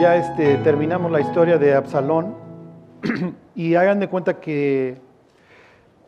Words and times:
Ya 0.00 0.14
este, 0.14 0.58
terminamos 0.58 1.10
la 1.10 1.20
historia 1.20 1.58
de 1.58 1.74
Absalón 1.74 2.36
y 3.56 3.74
hagan 3.74 3.98
de 3.98 4.08
cuenta 4.08 4.38
que 4.38 4.96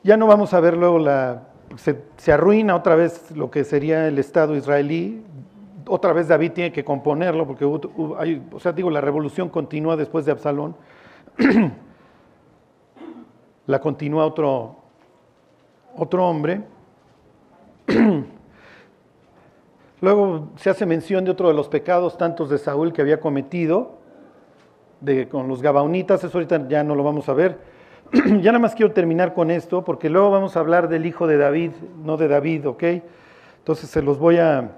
ya 0.05 0.17
no 0.17 0.29
vamos 0.29 0.55
a 0.55 0.61
ver 0.61 0.77
luego 0.77 1.01
la... 1.01 1.49
Se, 1.77 2.33
arruina 2.33 2.77
otra 2.77 2.95
vez 2.95 3.33
lo 3.33 3.51
que 3.51 3.65
sería 3.65 4.07
el 4.07 4.19
Estado 4.21 4.55
israelí, 4.55 5.25
otra 5.89 6.13
vez 6.13 6.29
David 6.29 6.53
tiene 6.53 6.73
que 6.73 6.85
componerlo, 6.85 7.49
porque 7.49 7.65
o 7.65 8.61
sea, 8.61 8.73
digo, 8.73 8.91
la 8.91 9.01
revolución 9.01 9.49
continúa 9.49 9.97
después 9.97 10.25
de 10.25 10.33
Absalón. 10.33 10.77
la 13.67 13.81
continúa 13.81 14.25
otro, 14.25 14.77
otro 15.97 16.27
hombre. 16.27 16.63
Luego 20.01 20.49
se 20.57 20.71
hace 20.71 20.87
mención 20.87 21.25
de 21.25 21.31
otro 21.31 21.49
de 21.49 21.55
los 21.55 21.69
pecados 21.69 22.17
tantos 22.17 22.49
de 22.49 22.59
Saúl 22.59 22.93
que 22.93 23.03
había 23.03 23.21
cometido, 23.21 23.99
de, 25.01 25.29
con 25.29 25.49
los 25.49 25.61
Gabaonitas, 25.63 26.25
eso 26.25 26.39
ahorita 26.39 26.69
ya 26.69 26.83
no 26.83 26.95
lo 26.95 27.05
vamos 27.05 27.29
a 27.29 27.35
ver. 27.35 27.59
ya 28.13 28.53
nada 28.53 28.59
más 28.59 28.75
quiero 28.75 28.93
terminar 28.93 29.35
con 29.35 29.51
esto, 29.51 29.85
porque 29.85 30.09
luego 30.09 30.31
vamos 30.31 30.57
a 30.57 30.61
hablar 30.61 30.89
del 30.89 31.07
hijo 31.07 31.27
de 31.27 31.37
David, 31.37 31.73
no 32.03 32.17
de 32.17 32.29
David, 32.29 32.67
¿ok? 32.67 32.85
Entonces 33.59 33.91
se 33.91 34.03
los 34.03 34.19
voy 34.19 34.39
a... 34.39 34.77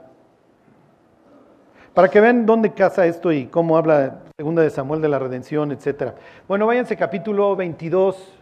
Para 1.94 2.08
que 2.08 2.20
vean 2.20 2.46
dónde 2.46 2.72
casa 2.72 3.06
esto 3.06 3.30
y 3.32 3.46
cómo 3.46 3.76
habla 3.76 4.22
segunda 4.36 4.62
de 4.62 4.70
Samuel 4.70 5.00
de 5.02 5.08
la 5.08 5.18
redención, 5.18 5.72
etc. 5.72 6.14
Bueno, 6.48 6.66
váyanse 6.66 6.96
capítulo 6.96 7.54
22. 7.54 8.41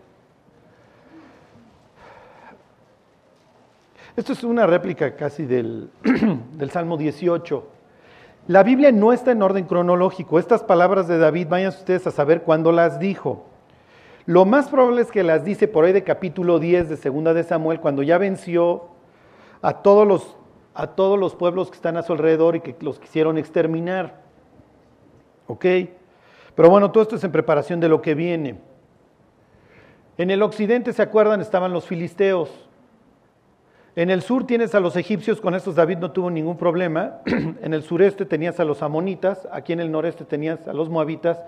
Esto 4.21 4.35
es 4.35 4.45
una 4.45 4.67
réplica 4.67 5.17
casi 5.17 5.47
del, 5.47 5.89
del, 6.53 6.71
Salmo 6.71 6.99
18. 6.99 7.67
La 8.49 8.63
Biblia 8.63 8.93
no 8.93 9.15
está 9.15 9.33
en 9.33 9.41
orden 9.41 9.65
cronológico. 9.65 10.39
Estas 10.39 10.63
palabras 10.63 11.09
de 11.09 11.17
David, 11.17 11.47
vayan 11.49 11.71
ustedes 11.71 12.07
a 12.07 12.11
saber 12.11 12.43
cuándo 12.43 12.71
las 12.71 13.01
dijo. 13.01 13.47
Lo 14.27 14.45
más 14.45 14.69
probable 14.69 15.01
es 15.01 15.11
que 15.11 15.23
las 15.23 15.43
dice 15.43 15.69
por 15.69 15.87
ahí 15.87 15.95
de 15.95 16.05
capítulo 16.05 16.59
10 16.59 16.91
de 16.91 16.97
Segunda 16.99 17.33
de 17.33 17.45
Samuel, 17.45 17.81
cuando 17.81 18.03
ya 18.03 18.19
venció 18.19 18.89
a 19.63 19.81
todos 19.81 20.07
los, 20.07 20.37
a 20.75 20.89
todos 20.89 21.19
los 21.19 21.35
pueblos 21.35 21.71
que 21.71 21.77
están 21.77 21.97
a 21.97 22.03
su 22.03 22.13
alrededor 22.13 22.57
y 22.57 22.61
que 22.61 22.77
los 22.81 22.99
quisieron 22.99 23.39
exterminar. 23.39 24.21
¿Ok? 25.47 25.65
Pero 26.55 26.69
bueno, 26.69 26.91
todo 26.91 27.05
esto 27.05 27.17
es 27.17 27.25
en 27.25 27.33
preparación 27.33 27.81
de 27.81 27.89
lo 27.89 28.03
que 28.03 28.15
viene. 28.15 28.61
En 30.19 30.31
el 30.31 30.43
occidente, 30.43 30.93
¿se 30.93 31.01
acuerdan? 31.01 31.41
Estaban 31.41 31.73
los 31.73 31.87
filisteos. 31.87 32.67
En 34.01 34.09
el 34.09 34.23
sur 34.23 34.47
tienes 34.47 34.75
a 34.75 34.81
los 34.81 34.97
egipcios, 34.97 35.43
con 35.43 35.55
estos 35.55 35.75
David 35.75 35.99
no 35.99 36.11
tuvo 36.11 36.31
ningún 36.31 36.57
problema. 36.57 37.19
en 37.27 37.75
el 37.75 37.83
sureste 37.83 38.25
tenías 38.25 38.59
a 38.59 38.65
los 38.65 38.83
amonitas, 38.83 39.47
aquí 39.53 39.75
en 39.75 39.81
el 39.81 39.93
noreste 39.93 40.25
tenías 40.25 40.67
a 40.67 40.73
los 40.73 40.89
moabitas, 40.89 41.39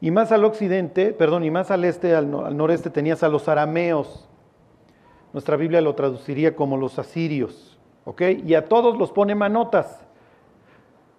y 0.00 0.12
más 0.12 0.30
al 0.30 0.44
occidente, 0.44 1.12
perdón, 1.12 1.42
y 1.42 1.50
más 1.50 1.72
al 1.72 1.84
este, 1.84 2.14
al, 2.14 2.30
noreste 2.56 2.90
tenías 2.90 3.24
a 3.24 3.28
los 3.28 3.48
arameos. 3.48 4.28
Nuestra 5.32 5.56
Biblia 5.56 5.80
lo 5.80 5.96
traduciría 5.96 6.54
como 6.54 6.76
los 6.76 6.96
asirios, 7.00 7.76
¿ok? 8.04 8.22
Y 8.46 8.54
a 8.54 8.68
todos 8.68 8.96
los 8.96 9.10
pone 9.10 9.34
manotas. 9.34 10.06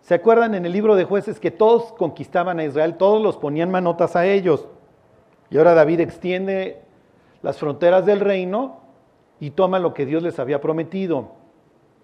¿Se 0.04 0.14
acuerdan 0.14 0.56
en 0.56 0.66
el 0.66 0.72
libro 0.72 0.96
de 0.96 1.04
jueces 1.04 1.42
que 1.42 1.52
todos 1.52 1.92
conquistaban 1.98 2.60
a 2.60 2.64
Israel, 2.64 2.96
todos 2.96 3.22
los 3.22 3.36
ponían 3.36 3.72
manotas 3.72 4.16
a 4.16 4.26
ellos? 4.26 4.70
Y 5.50 5.58
ahora 5.58 5.74
David 5.74 6.00
extiende 6.00 6.82
las 7.42 7.58
fronteras 7.58 8.06
del 8.06 8.22
reino 8.22 8.81
y 9.42 9.50
toma 9.50 9.80
lo 9.80 9.94
que 9.94 10.06
Dios 10.06 10.24
les 10.24 10.40
había 10.40 10.62
prometido. 10.62 11.32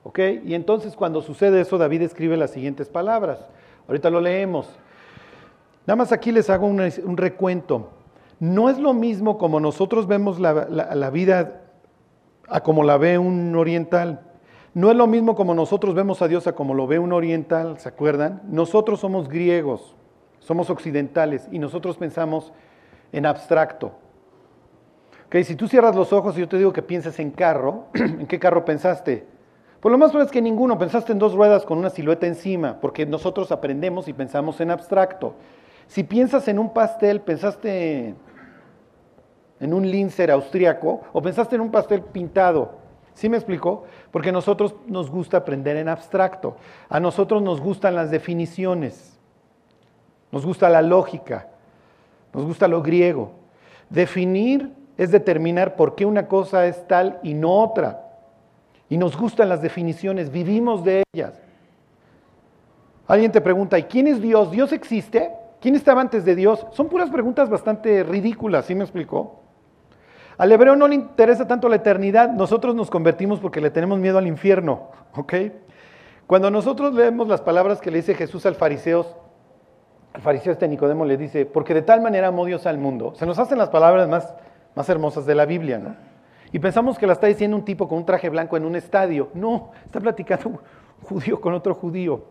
¿Ok? 0.03 0.19
Y 0.43 0.55
entonces 0.55 0.95
cuando 0.95 1.21
sucede 1.21 1.61
eso, 1.61 1.77
David 1.77 2.01
escribe 2.01 2.35
las 2.35 2.51
siguientes 2.51 2.89
palabras. 2.89 3.47
Ahorita 3.87 4.09
lo 4.09 4.19
leemos. 4.19 4.67
Nada 5.85 5.95
más 5.95 6.11
aquí 6.11 6.31
les 6.31 6.49
hago 6.49 6.65
un, 6.65 6.79
recuento. 7.15 7.91
No 8.39 8.69
es 8.69 8.79
lo 8.79 8.93
mismo 8.93 9.37
como 9.37 9.59
nosotros 9.59 10.07
vemos 10.07 10.39
la, 10.39 10.53
la 10.67 11.09
vida 11.11 11.61
a 12.49 12.61
como 12.61 12.83
la 12.83 12.97
ve 12.97 13.19
un 13.19 13.55
oriental. 13.55 14.21
No 14.73 14.89
es 14.89 14.97
lo 14.97 15.05
mismo 15.05 15.35
como 15.35 15.53
nosotros 15.53 15.93
vemos 15.93 16.23
a 16.23 16.27
Dios 16.27 16.47
a 16.47 16.53
como 16.53 16.73
lo 16.73 16.87
ve 16.87 16.97
un 16.97 17.13
oriental, 17.13 17.79
¿se 17.79 17.89
acuerdan? 17.89 18.41
Nosotros 18.47 18.99
somos 18.99 19.29
griegos, 19.29 19.95
somos 20.39 20.69
occidentales 20.71 21.47
y 21.51 21.59
nosotros 21.59 21.97
pensamos 21.97 22.51
en 23.11 23.25
abstracto. 23.27 23.91
Okay, 25.27 25.43
si 25.43 25.55
tú 25.55 25.67
cierras 25.67 25.93
los 25.93 26.13
ojos 26.13 26.37
y 26.37 26.39
yo 26.39 26.47
te 26.47 26.57
digo 26.57 26.71
que 26.71 26.81
pienses 26.81 27.19
en 27.19 27.31
carro, 27.31 27.87
¿en 27.93 28.27
qué 28.27 28.39
carro 28.39 28.63
pensaste? 28.63 29.27
Pues 29.81 29.91
lo 29.91 29.97
más 29.97 30.11
probable 30.11 30.27
es 30.27 30.31
que 30.31 30.41
ninguno, 30.41 30.77
pensaste 30.77 31.11
en 31.11 31.19
dos 31.19 31.33
ruedas 31.33 31.65
con 31.65 31.77
una 31.77 31.89
silueta 31.89 32.25
encima, 32.25 32.79
porque 32.79 33.05
nosotros 33.05 33.51
aprendemos 33.51 34.07
y 34.07 34.13
pensamos 34.13 34.61
en 34.61 34.71
abstracto. 34.71 35.35
Si 35.87 36.03
piensas 36.03 36.47
en 36.47 36.57
un 36.57 36.73
pastel, 36.73 37.19
pensaste 37.21 38.15
en 39.59 39.73
un 39.73 39.89
lincer 39.89 40.31
austriaco 40.31 41.01
o 41.11 41.21
pensaste 41.21 41.55
en 41.55 41.61
un 41.61 41.71
pastel 41.71 42.01
pintado. 42.01 42.75
¿Sí 43.13 43.27
me 43.27 43.35
explicó? 43.37 43.83
Porque 44.11 44.29
a 44.29 44.33
nosotros 44.33 44.75
nos 44.85 45.09
gusta 45.09 45.37
aprender 45.37 45.75
en 45.75 45.89
abstracto. 45.89 46.55
A 46.87 46.99
nosotros 46.99 47.41
nos 47.41 47.59
gustan 47.59 47.95
las 47.95 48.11
definiciones. 48.11 49.19
Nos 50.31 50.45
gusta 50.45 50.69
la 50.69 50.81
lógica. 50.81 51.49
Nos 52.33 52.45
gusta 52.45 52.67
lo 52.67 52.81
griego. 52.81 53.31
Definir 53.89 54.86
es 54.97 55.11
determinar 55.11 55.75
por 55.75 55.95
qué 55.95 56.05
una 56.05 56.27
cosa 56.27 56.65
es 56.65 56.87
tal 56.87 57.19
y 57.23 57.33
no 57.33 57.51
otra. 57.51 58.03
Y 58.89 58.97
nos 58.97 59.17
gustan 59.17 59.49
las 59.49 59.61
definiciones, 59.61 60.31
vivimos 60.31 60.83
de 60.83 61.03
ellas. 61.13 61.39
Alguien 63.07 63.31
te 63.31 63.41
pregunta, 63.41 63.77
¿y 63.77 63.83
quién 63.83 64.07
es 64.07 64.21
Dios? 64.21 64.51
¿Dios 64.51 64.73
existe? 64.73 65.31
¿Quién 65.61 65.75
estaba 65.75 66.01
antes 66.01 66.25
de 66.25 66.35
Dios? 66.35 66.65
Son 66.71 66.89
puras 66.89 67.09
preguntas 67.09 67.49
bastante 67.49 68.03
ridículas, 68.03 68.65
¿sí 68.65 68.75
me 68.75 68.83
explicó? 68.83 69.41
Al 70.37 70.51
hebreo 70.51 70.75
no 70.75 70.87
le 70.87 70.95
interesa 70.95 71.47
tanto 71.47 71.67
la 71.67 71.77
eternidad, 71.77 72.29
nosotros 72.29 72.75
nos 72.75 72.89
convertimos 72.89 73.39
porque 73.39 73.61
le 73.61 73.71
tenemos 73.71 73.97
miedo 73.99 74.17
al 74.17 74.27
infierno, 74.27 74.91
¿ok? 75.15 75.33
Cuando 76.27 76.51
nosotros 76.51 76.93
leemos 76.93 77.27
las 77.27 77.41
palabras 77.41 77.81
que 77.81 77.89
le 77.89 77.97
dice 77.97 78.13
Jesús 78.13 78.45
al 78.45 78.55
fariseos, 78.55 79.15
al 80.13 80.21
fariseo 80.21 80.51
este 80.51 80.67
Nicodemo 80.67 81.05
le 81.05 81.17
dice, 81.17 81.45
porque 81.45 81.73
de 81.73 81.81
tal 81.81 82.01
manera 82.01 82.27
amó 82.27 82.45
Dios 82.45 82.65
al 82.65 82.77
mundo, 82.77 83.13
se 83.15 83.25
nos 83.25 83.39
hacen 83.39 83.57
las 83.57 83.69
palabras 83.69 84.07
más 84.09 84.33
más 84.75 84.89
hermosas 84.89 85.25
de 85.25 85.35
la 85.35 85.45
Biblia, 85.45 85.79
¿no? 85.79 85.95
Y 86.51 86.59
pensamos 86.59 86.97
que 86.97 87.07
la 87.07 87.13
está 87.13 87.27
diciendo 87.27 87.57
un 87.57 87.65
tipo 87.65 87.87
con 87.87 87.97
un 87.99 88.05
traje 88.05 88.29
blanco 88.29 88.55
en 88.55 88.65
un 88.65 88.75
estadio. 88.75 89.29
No, 89.33 89.71
está 89.85 89.99
platicando 89.99 90.49
un 90.49 90.59
judío 91.01 91.41
con 91.41 91.53
otro 91.53 91.75
judío. 91.75 92.23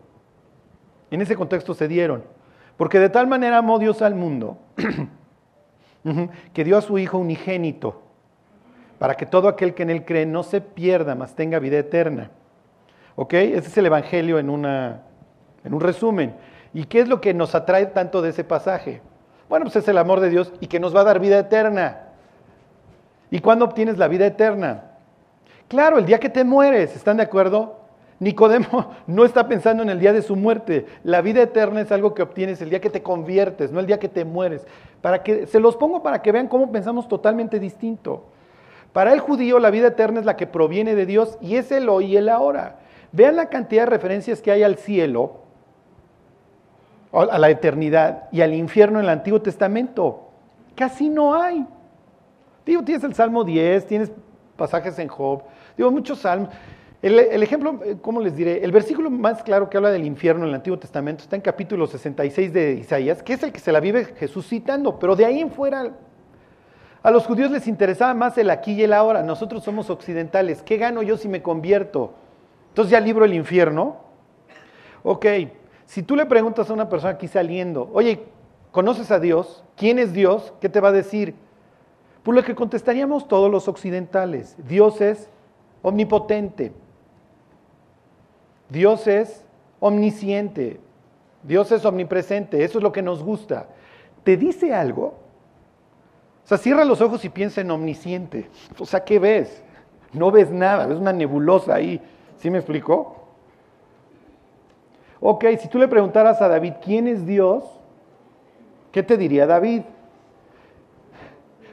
En 1.11 1.21
ese 1.21 1.35
contexto 1.35 1.73
se 1.73 1.87
dieron. 1.87 2.23
Porque 2.77 2.99
de 2.99 3.09
tal 3.09 3.27
manera 3.27 3.57
amó 3.57 3.79
Dios 3.79 4.01
al 4.01 4.15
mundo 4.15 4.57
que 6.53 6.63
dio 6.63 6.77
a 6.77 6.81
su 6.81 6.97
Hijo 6.97 7.17
unigénito 7.17 8.03
para 8.99 9.15
que 9.15 9.25
todo 9.25 9.47
aquel 9.47 9.73
que 9.73 9.83
en 9.83 9.89
él 9.91 10.05
cree 10.05 10.25
no 10.25 10.43
se 10.43 10.61
pierda, 10.61 11.15
mas 11.15 11.35
tenga 11.35 11.59
vida 11.59 11.77
eterna. 11.77 12.31
¿Ok? 13.15 13.33
Ese 13.33 13.67
es 13.67 13.77
el 13.77 13.87
Evangelio 13.87 14.39
en, 14.39 14.49
una, 14.49 15.03
en 15.63 15.73
un 15.73 15.81
resumen. 15.81 16.35
¿Y 16.73 16.85
qué 16.85 16.99
es 16.99 17.07
lo 17.07 17.21
que 17.21 17.33
nos 17.33 17.55
atrae 17.55 17.87
tanto 17.87 18.21
de 18.21 18.29
ese 18.29 18.43
pasaje? 18.43 19.01
Bueno, 19.49 19.65
pues 19.65 19.77
es 19.77 19.87
el 19.87 19.97
amor 19.97 20.19
de 20.19 20.29
Dios 20.29 20.53
y 20.59 20.67
que 20.67 20.79
nos 20.79 20.95
va 20.95 21.01
a 21.01 21.05
dar 21.05 21.19
vida 21.19 21.39
eterna. 21.39 22.06
¿Y 23.29 23.39
cuándo 23.39 23.65
obtienes 23.65 23.97
la 23.97 24.07
vida 24.07 24.25
eterna? 24.25 24.83
Claro, 25.67 25.97
el 25.97 26.05
día 26.05 26.19
que 26.19 26.29
te 26.29 26.43
mueres, 26.43 26.95
¿están 26.95 27.17
de 27.17 27.23
acuerdo? 27.23 27.77
Nicodemo 28.19 28.91
no 29.07 29.25
está 29.25 29.47
pensando 29.47 29.83
en 29.83 29.89
el 29.89 29.99
día 29.99 30.13
de 30.13 30.21
su 30.21 30.35
muerte. 30.35 30.85
La 31.03 31.21
vida 31.21 31.41
eterna 31.41 31.81
es 31.81 31.91
algo 31.91 32.13
que 32.13 32.21
obtienes 32.21 32.61
el 32.61 32.69
día 32.69 32.81
que 32.81 32.89
te 32.89 33.03
conviertes, 33.03 33.71
no 33.71 33.79
el 33.79 33.87
día 33.87 33.99
que 33.99 34.09
te 34.09 34.25
mueres. 34.25 34.65
Para 35.01 35.23
que 35.23 35.45
se 35.45 35.59
los 35.59 35.75
pongo 35.75 36.01
para 36.01 36.21
que 36.21 36.31
vean 36.31 36.47
cómo 36.47 36.71
pensamos 36.71 37.07
totalmente 37.07 37.59
distinto. 37.59 38.23
Para 38.93 39.13
el 39.13 39.19
judío 39.19 39.59
la 39.59 39.69
vida 39.69 39.87
eterna 39.87 40.19
es 40.19 40.25
la 40.25 40.37
que 40.37 40.47
proviene 40.47 40.95
de 40.95 41.05
Dios 41.05 41.37
y 41.41 41.57
es 41.57 41.71
el 41.71 41.89
hoy 41.89 42.05
y 42.05 42.17
el 42.17 42.29
ahora. 42.29 42.79
Vean 43.11 43.35
la 43.35 43.49
cantidad 43.49 43.83
de 43.83 43.91
referencias 43.91 44.41
que 44.41 44.51
hay 44.51 44.63
al 44.63 44.77
cielo, 44.77 45.37
a 47.11 47.37
la 47.37 47.49
eternidad 47.49 48.27
y 48.31 48.41
al 48.41 48.53
infierno 48.53 48.99
en 48.99 49.05
el 49.05 49.09
Antiguo 49.09 49.41
Testamento. 49.41 50.29
Casi 50.75 51.09
no 51.09 51.35
hay. 51.35 51.65
Digo, 52.67 52.83
tienes 52.83 53.03
el 53.05 53.15
Salmo 53.15 53.45
10, 53.45 53.87
tienes 53.87 54.11
pasajes 54.57 54.99
en 54.99 55.07
Job, 55.07 55.43
digo, 55.77 55.89
muchos 55.89 56.19
salmos. 56.19 56.49
El, 57.01 57.41
ejemplo, 57.43 57.79
eh, 57.85 57.97
¿cómo 58.01 58.19
les 58.19 58.35
diré? 58.35 58.63
El 58.63 58.71
versículo 58.71 59.09
más 59.09 59.41
claro 59.41 59.69
que 59.69 59.77
habla 59.77 59.91
del 59.91 60.03
infierno 60.03 60.43
en 60.43 60.49
el 60.49 60.55
Antiguo 60.55 60.77
Testamento 60.77 61.23
está 61.23 61.35
en 61.35 61.43
capítulo 61.43 61.87
66 61.87 62.51
de 62.51 62.73
Isaías, 62.73 63.23
que 63.23 63.33
es 63.33 63.43
el 63.43 63.53
que 63.53 63.59
se 63.59 63.71
la 63.71 63.79
vive 63.79 64.03
Jesús 64.03 64.47
citando, 64.47 64.99
pero 64.99 65.15
de 65.15 65.25
ahí 65.25 65.39
en 65.39 65.51
fuera 65.51 65.93
a 67.03 67.11
los 67.11 67.25
judíos 67.25 67.51
les 67.51 67.67
interesaba 67.67 68.13
más 68.13 68.37
el 68.37 68.49
aquí 68.49 68.73
y 68.73 68.83
el 68.83 68.91
ahora. 68.91 69.23
Nosotros 69.23 69.63
somos 69.63 69.89
occidentales. 69.89 70.61
¿Qué 70.61 70.75
gano 70.75 71.01
yo 71.03 71.15
si 71.15 71.29
me 71.29 71.41
convierto? 71.41 72.15
Entonces 72.69 72.91
ya 72.91 72.99
libro 72.99 73.23
el 73.23 73.33
infierno. 73.33 73.97
Ok, 75.03 75.25
si 75.85 76.03
tú 76.03 76.17
le 76.17 76.25
preguntas 76.25 76.69
a 76.69 76.73
una 76.73 76.89
persona 76.89 77.13
aquí 77.13 77.29
saliendo, 77.29 77.89
oye, 77.93 78.25
¿conoces 78.71 79.09
a 79.11 79.19
Dios? 79.19 79.63
¿Quién 79.77 79.99
es 79.99 80.11
Dios? 80.11 80.53
¿Qué 80.59 80.67
te 80.67 80.81
va 80.81 80.89
a 80.89 80.91
decir? 80.91 81.35
Por 82.27 82.35
lo 82.35 82.43
que 82.43 82.55
contestaríamos 82.55 83.29
todos 83.29 83.49
los 83.49 83.69
occidentales, 83.69 84.57
Dios 84.67 84.99
es 84.99 85.29
omnipotente. 85.81 86.73
Dios 88.67 89.07
es 89.07 89.45
omnisciente. 89.79 90.81
Dios 91.41 91.71
es 91.71 91.85
omnipresente. 91.85 92.65
Eso 92.65 92.79
es 92.79 92.83
lo 92.83 92.91
que 92.91 93.01
nos 93.01 93.23
gusta. 93.23 93.69
¿Te 94.25 94.35
dice 94.35 94.73
algo? 94.73 95.05
O 96.43 96.47
sea, 96.49 96.57
cierra 96.57 96.83
los 96.83 96.99
ojos 96.99 97.23
y 97.23 97.29
piensa 97.29 97.61
en 97.61 97.71
omnisciente. 97.71 98.49
O 98.77 98.85
sea, 98.85 99.05
¿qué 99.05 99.19
ves? 99.19 99.63
No 100.11 100.29
ves 100.29 100.51
nada, 100.51 100.85
ves 100.85 100.97
una 100.97 101.13
nebulosa 101.13 101.75
ahí. 101.75 102.01
¿Sí 102.39 102.49
me 102.49 102.57
explicó? 102.57 103.25
Ok, 105.21 105.45
si 105.61 105.69
tú 105.69 105.79
le 105.79 105.87
preguntaras 105.87 106.41
a 106.41 106.49
David, 106.49 106.73
¿quién 106.83 107.07
es 107.07 107.25
Dios? 107.25 107.63
¿Qué 108.91 109.01
te 109.01 109.15
diría 109.15 109.47
David? 109.47 109.83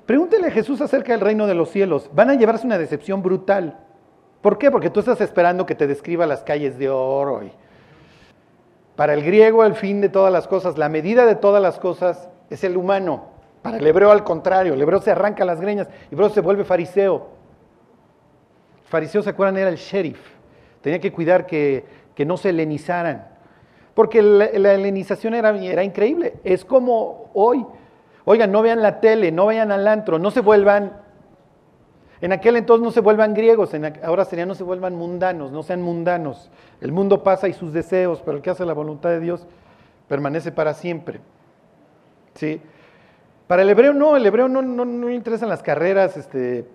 Pregúntele 0.07 0.49
a 0.49 0.51
Jesús 0.51 0.81
acerca 0.81 1.13
del 1.13 1.21
reino 1.21 1.47
de 1.47 1.55
los 1.55 1.71
cielos. 1.71 2.11
Van 2.13 2.31
a 2.31 2.35
llevarse 2.35 2.67
una 2.67 2.79
decepción 2.79 3.23
brutal. 3.23 3.79
¿Por 4.43 4.59
qué? 4.59 4.71
Porque 4.71 4.91
tú 4.91 5.01
estás 5.01 5.21
esperando 5.23 5.65
que 5.65 5.75
te 5.75 5.87
describa 5.87 6.27
las 6.27 6.43
calles 6.43 6.79
de 6.79 6.91
oro. 6.91 7.41
Para 8.97 9.15
el 9.15 9.25
griego, 9.25 9.65
el 9.65 9.75
fin 9.75 10.01
de 10.01 10.11
todas 10.11 10.33
las 10.33 10.47
cosas, 10.47 10.77
la 10.77 10.89
medida 10.89 11.25
de 11.25 11.35
todas 11.35 11.63
las 11.63 11.79
cosas 11.79 12.29
es 12.51 12.63
el 12.63 12.77
humano. 12.77 13.31
Para 13.63 13.79
el 13.79 13.87
hebreo, 13.87 14.11
al 14.11 14.23
contrario, 14.23 14.75
el 14.75 14.83
hebreo 14.83 15.01
se 15.01 15.11
arranca 15.11 15.47
las 15.47 15.61
greñas, 15.61 15.89
el 15.89 16.13
hebreo 16.13 16.29
se 16.29 16.43
vuelve 16.43 16.65
fariseo. 16.65 17.29
El 18.83 18.89
fariseo, 18.91 19.23
¿se 19.23 19.31
acuerdan? 19.31 19.57
Era 19.57 19.71
el 19.71 19.77
sheriff. 19.77 20.21
Tenía 20.83 21.01
que 21.01 21.11
cuidar 21.11 21.47
que, 21.47 21.87
no 22.27 22.37
se 22.37 22.51
helenizaran. 22.51 23.27
Porque 23.95 24.21
la, 24.21 24.51
la 24.53 24.75
helenización 24.75 25.35
era, 25.35 25.57
era 25.59 25.83
increíble. 25.83 26.35
Es 26.45 26.65
como 26.67 27.31
hoy. 27.33 27.65
Oigan, 28.25 28.51
no 28.53 28.63
vean 28.63 28.83
la 28.83 29.01
tele, 29.01 29.33
no 29.33 29.47
vayan 29.47 29.71
al 29.71 29.87
antro, 29.87 30.19
no 30.19 30.31
se 30.31 30.41
vuelvan 30.41 31.05
en 32.25 32.33
aquel 32.33 32.57
entonces 32.57 32.83
no 32.83 32.91
se 32.91 33.01
vuelvan 33.01 33.35
griegos, 33.35 33.73
ahora 34.03 34.25
sería 34.25 34.47
no 34.47 34.55
se 34.55 34.65
vuelvan 34.65 34.95
mundanos, 34.95 35.53
no 35.53 35.63
sean 35.63 35.83
mundanos. 35.83 36.51
El 36.81 36.91
mundo 36.91 37.23
pasa 37.23 37.49
y 37.49 37.53
sus 37.53 37.75
deseos, 37.75 38.23
pero 38.25 38.39
el 38.39 38.43
que 38.43 38.49
hace 38.49 38.65
la 38.65 38.73
voluntad 38.73 39.11
de 39.11 39.21
Dios 39.21 39.47
permanece 40.09 40.51
para 40.51 40.73
siempre. 40.73 41.21
¿Sí? 42.35 42.63
Para 43.47 43.61
el 43.61 43.69
hebreo 43.69 43.93
no, 43.93 44.17
el 44.17 44.25
hebreo 44.25 44.49
no, 44.49 44.63
no, 44.63 44.85
le 44.85 45.15
interesan 45.15 45.51
las 45.51 45.63
carreras. 45.63 46.17
Este, 46.17 46.67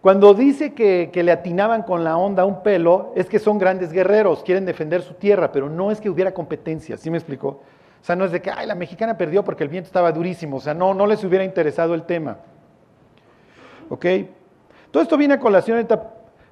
cuando 0.00 0.32
dice 0.32 0.74
que, 0.74 1.10
que, 1.12 1.24
le 1.24 1.32
atinaban 1.32 1.82
con 1.82 2.04
la 2.04 2.16
onda 2.16 2.44
un 2.44 2.62
pelo, 2.62 3.12
es 3.16 3.28
que 3.28 3.40
son 3.40 3.58
grandes 3.58 3.90
guerreros, 3.90 4.44
quieren 4.44 4.64
defender 4.64 5.02
su 5.02 5.14
tierra, 5.14 5.50
pero 5.50 5.68
no 5.68 5.90
es 5.90 6.00
que 6.00 6.08
hubiera 6.08 6.32
competencia, 6.32 6.96
¿sí 6.96 7.10
me 7.10 7.18
explicó? 7.18 7.62
O 8.02 8.04
sea, 8.04 8.16
no 8.16 8.24
es 8.24 8.32
de 8.32 8.42
que, 8.42 8.50
ay, 8.50 8.66
la 8.66 8.74
mexicana 8.74 9.16
perdió 9.16 9.44
porque 9.44 9.62
el 9.62 9.68
viento 9.70 9.86
estaba 9.86 10.10
durísimo, 10.10 10.56
o 10.56 10.60
sea, 10.60 10.74
no, 10.74 10.92
no 10.92 11.06
les 11.06 11.22
hubiera 11.22 11.44
interesado 11.44 11.94
el 11.94 12.02
tema. 12.02 12.38
¿Ok? 13.88 14.06
Todo 14.90 15.04
esto 15.04 15.16
viene 15.16 15.34
a 15.34 15.38
colación 15.38 15.86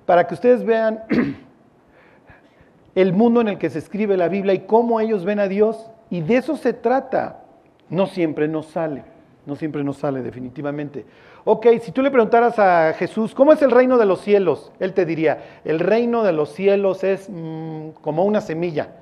para 0.07 0.29
que 0.29 0.35
ustedes 0.35 0.65
vean 0.65 1.03
el 2.95 3.13
mundo 3.13 3.41
en 3.41 3.49
el 3.49 3.59
que 3.59 3.69
se 3.69 3.81
escribe 3.81 4.17
la 4.17 4.29
Biblia 4.29 4.55
y 4.55 4.61
cómo 4.61 5.01
ellos 5.01 5.25
ven 5.25 5.41
a 5.41 5.49
Dios. 5.49 5.91
Y 6.09 6.21
de 6.21 6.37
eso 6.37 6.57
se 6.57 6.73
trata. 6.73 7.41
No 7.89 8.07
siempre 8.07 8.47
nos 8.47 8.67
sale, 8.67 9.03
no 9.45 9.57
siempre 9.57 9.83
nos 9.83 9.97
sale 9.97 10.23
definitivamente. 10.23 11.05
Ok, 11.45 11.67
si 11.83 11.91
tú 11.91 12.03
le 12.03 12.13
preguntaras 12.13 12.61
a 12.61 12.93
Jesús, 12.93 13.35
¿cómo 13.35 13.53
es 13.53 13.61
el 13.63 13.73
reino 13.73 13.99
de 13.99 14.07
los 14.07 14.21
cielos? 14.21 14.71
Él 14.79 14.95
te 14.95 15.05
diría, 15.05 15.61
el 15.65 15.81
reino 15.81 16.23
de 16.23 16.33
los 16.33 16.53
cielos 16.53 17.03
es 17.03 17.29
mm, 17.29 17.91
como 18.01 18.25
una 18.25 18.41
semilla. 18.41 19.00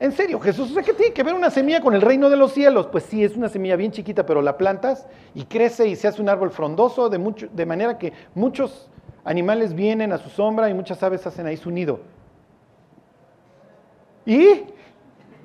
En 0.00 0.12
serio, 0.12 0.40
Jesús, 0.40 0.74
¿qué 0.82 0.94
tiene 0.94 1.12
que 1.12 1.22
ver 1.22 1.34
una 1.34 1.50
semilla 1.50 1.82
con 1.82 1.94
el 1.94 2.00
reino 2.00 2.30
de 2.30 2.36
los 2.38 2.52
cielos? 2.52 2.86
Pues 2.86 3.04
sí, 3.04 3.22
es 3.22 3.36
una 3.36 3.50
semilla 3.50 3.76
bien 3.76 3.92
chiquita, 3.92 4.24
pero 4.24 4.40
la 4.40 4.56
plantas 4.56 5.06
y 5.34 5.44
crece 5.44 5.86
y 5.88 5.94
se 5.94 6.08
hace 6.08 6.22
un 6.22 6.30
árbol 6.30 6.50
frondoso, 6.50 7.10
de, 7.10 7.18
mucho, 7.18 7.48
de 7.52 7.66
manera 7.66 7.98
que 7.98 8.14
muchos 8.34 8.88
animales 9.24 9.74
vienen 9.74 10.10
a 10.12 10.16
su 10.18 10.30
sombra 10.30 10.70
y 10.70 10.74
muchas 10.74 11.02
aves 11.02 11.26
hacen 11.26 11.46
ahí 11.46 11.58
su 11.58 11.70
nido. 11.70 12.00
¿Y? 14.24 14.64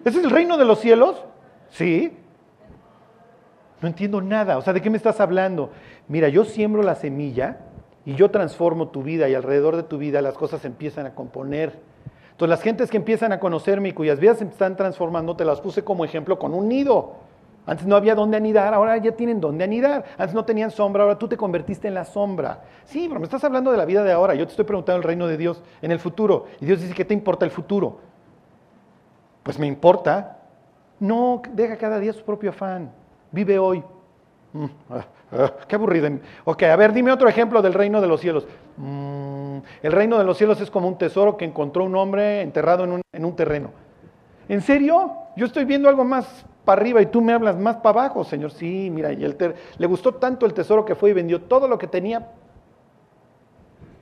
¿Ese 0.06 0.20
es 0.20 0.24
el 0.24 0.30
reino 0.30 0.58
de 0.58 0.64
los 0.64 0.80
cielos? 0.80 1.22
Sí. 1.72 2.18
No 3.82 3.90
entiendo 3.90 4.22
nada. 4.22 4.58
O 4.58 4.62
sea, 4.62 4.72
¿de 4.72 4.82
qué 4.82 4.90
me 4.90 4.96
estás 4.96 5.20
hablando? 5.20 5.72
Mira, 6.08 6.30
yo 6.30 6.46
siembro 6.46 6.82
la 6.82 6.96
semilla 6.96 7.60
y 8.06 8.16
yo 8.16 8.32
transformo 8.32 8.88
tu 8.88 9.04
vida 9.04 9.28
y 9.28 9.36
alrededor 9.36 9.76
de 9.76 9.84
tu 9.84 9.98
vida 9.98 10.22
las 10.22 10.36
cosas 10.36 10.64
empiezan 10.64 11.08
a 11.08 11.14
componer. 11.14 11.78
Entonces 12.36 12.50
las 12.50 12.62
gentes 12.62 12.92
que 12.92 12.98
empiezan 12.98 13.32
a 13.32 13.40
conocerme 13.40 13.88
y 13.88 13.94
cuyas 13.94 14.20
vidas 14.20 14.40
se 14.40 14.44
están 14.44 14.76
transformando, 14.76 15.38
te 15.38 15.46
las 15.46 15.62
puse 15.62 15.86
como 15.86 16.04
ejemplo 16.04 16.38
con 16.38 16.54
un 16.54 16.68
nido. 16.68 17.14
Antes 17.66 17.88
no 17.88 17.96
había 17.96 18.14
dónde 18.14 18.36
anidar, 18.36 18.74
ahora 18.74 18.98
ya 18.98 19.14
tienen 19.14 19.40
dónde 19.40 19.64
anidar. 19.64 20.04
Antes 20.18 20.36
no 20.36 20.44
tenían 20.44 20.70
sombra, 20.70 21.04
ahora 21.04 21.18
tú 21.18 21.30
te 21.30 21.38
convertiste 21.38 21.88
en 21.88 21.94
la 21.94 22.04
sombra. 22.04 22.64
Sí, 22.84 23.06
pero 23.08 23.22
me 23.22 23.24
estás 23.24 23.42
hablando 23.46 23.72
de 23.72 23.78
la 23.78 23.86
vida 23.86 24.04
de 24.04 24.12
ahora. 24.12 24.36
Yo 24.36 24.46
te 24.46 24.52
estoy 24.52 24.66
preguntando 24.66 24.98
el 24.98 25.04
reino 25.04 25.28
de 25.28 25.38
Dios 25.38 25.64
en 25.82 25.94
el 25.94 26.00
futuro. 26.00 26.48
Y 26.60 26.66
Dios 26.66 26.82
dice, 26.82 26.94
¿qué 26.94 27.06
te 27.06 27.14
importa 27.14 27.46
el 27.46 27.52
futuro? 27.52 28.00
Pues 29.42 29.58
me 29.58 29.68
importa. 29.68 30.40
No, 31.00 31.42
deja 31.54 31.78
cada 31.78 32.00
día 32.00 32.12
su 32.12 32.26
propio 32.26 32.50
afán. 32.50 32.92
Vive 33.32 33.58
hoy. 33.58 33.82
Mm, 34.56 34.66
ah, 34.90 35.06
ah, 35.34 35.54
qué 35.68 35.76
aburrido. 35.76 36.10
Ok, 36.46 36.64
a 36.64 36.76
ver, 36.78 36.94
dime 36.94 37.12
otro 37.12 37.28
ejemplo 37.28 37.62
del 37.62 37.74
reino 37.74 38.00
de 38.00 38.08
los 38.08 38.22
cielos. 38.22 38.48
Mm, 38.78 39.58
el 39.84 39.92
reino 39.92 40.18
de 40.18 40.24
los 40.24 40.38
cielos 40.38 40.62
es 40.62 40.72
como 40.72 40.88
un 40.88 40.98
tesoro 40.98 41.36
que 41.36 41.44
encontró 41.44 41.84
un 41.84 41.96
hombre 41.98 42.42
enterrado 42.42 42.86
en 42.86 43.26
un, 43.26 43.36
terreno. 43.36 43.72
¿En 44.48 44.62
serio? 44.62 45.12
Yo 45.36 45.46
estoy 45.46 45.66
viendo 45.66 45.90
algo 45.90 46.06
más 46.06 46.46
para 46.64 46.82
arriba 46.82 47.02
y 47.02 47.08
tú 47.08 47.22
me 47.22 47.34
hablas 47.34 47.58
más 47.58 47.78
para 47.78 48.02
abajo, 48.02 48.24
Señor. 48.24 48.52
Sí, 48.52 48.90
mira, 48.90 49.12
y 49.12 49.26
el 49.26 49.36
le 49.78 49.88
gustó 49.88 50.16
tanto 50.16 50.46
el 50.46 50.54
tesoro 50.54 50.86
que 50.86 50.96
fue 50.96 51.10
y 51.10 51.14
vendió 51.14 51.42
todo 51.42 51.68
lo 51.68 51.78
que 51.78 51.88
tenía 51.88 52.32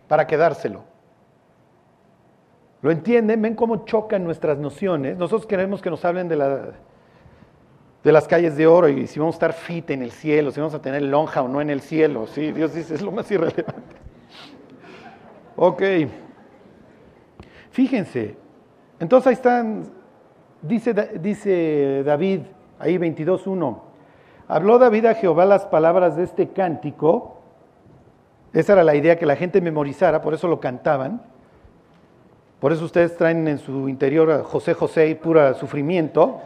para 0.07 0.27
quedárselo. 0.27 0.83
¿Lo 2.83 2.91
entienden? 2.91 3.41
¿Ven 3.41 3.55
cómo 3.55 3.85
chocan 3.85 4.23
nuestras 4.23 4.59
nociones? 4.59 5.17
Nosotros 5.17 5.47
queremos 5.47 5.81
que 5.81 5.89
nos 5.89 6.05
hablen 6.05 6.27
de 6.27 6.35
la, 6.35 6.73
de 8.03 8.11
las 8.11 8.27
calles 8.27 8.57
de 8.57 8.67
oro 8.67 8.89
y 8.89 9.07
si 9.07 9.19
vamos 9.19 9.35
a 9.35 9.37
estar 9.37 9.53
fit 9.53 9.89
en 9.89 10.03
el 10.03 10.11
cielo, 10.11 10.51
si 10.51 10.59
vamos 10.59 10.73
a 10.75 10.81
tener 10.81 11.01
lonja 11.03 11.41
o 11.41 11.47
no 11.47 11.61
en 11.61 11.69
el 11.69 11.79
cielo. 11.79 12.27
Sí, 12.27 12.51
Dios 12.51 12.73
dice, 12.73 12.95
es 12.95 13.01
lo 13.01 13.11
más 13.11 13.31
irrelevante. 13.31 13.95
Ok. 15.55 15.81
Fíjense. 17.71 18.35
Entonces 18.99 19.27
ahí 19.27 19.33
están, 19.33 19.85
dice, 20.61 20.93
dice 21.21 22.03
David, 22.03 22.41
ahí 22.77 22.97
22.1. 22.97 23.79
Habló 24.49 24.77
David 24.77 25.05
a 25.05 25.13
Jehová 25.15 25.45
las 25.45 25.65
palabras 25.65 26.17
de 26.17 26.23
este 26.23 26.49
cántico. 26.49 27.41
Esa 28.51 28.73
era 28.73 28.83
la 28.83 28.95
idea 28.95 29.17
que 29.17 29.25
la 29.25 29.37
gente 29.37 29.61
memorizara, 29.61 30.21
por 30.21 30.33
eso 30.33 30.47
lo 30.47 30.59
cantaban. 30.59 31.23
Por 32.59 32.73
eso 32.73 32.83
ustedes 32.83 33.15
traen 33.15 33.47
en 33.47 33.57
su 33.57 33.87
interior 33.87 34.29
a 34.29 34.43
José 34.43 34.73
José 34.73 35.07
y 35.07 35.15
pura 35.15 35.53
sufrimiento 35.53 36.41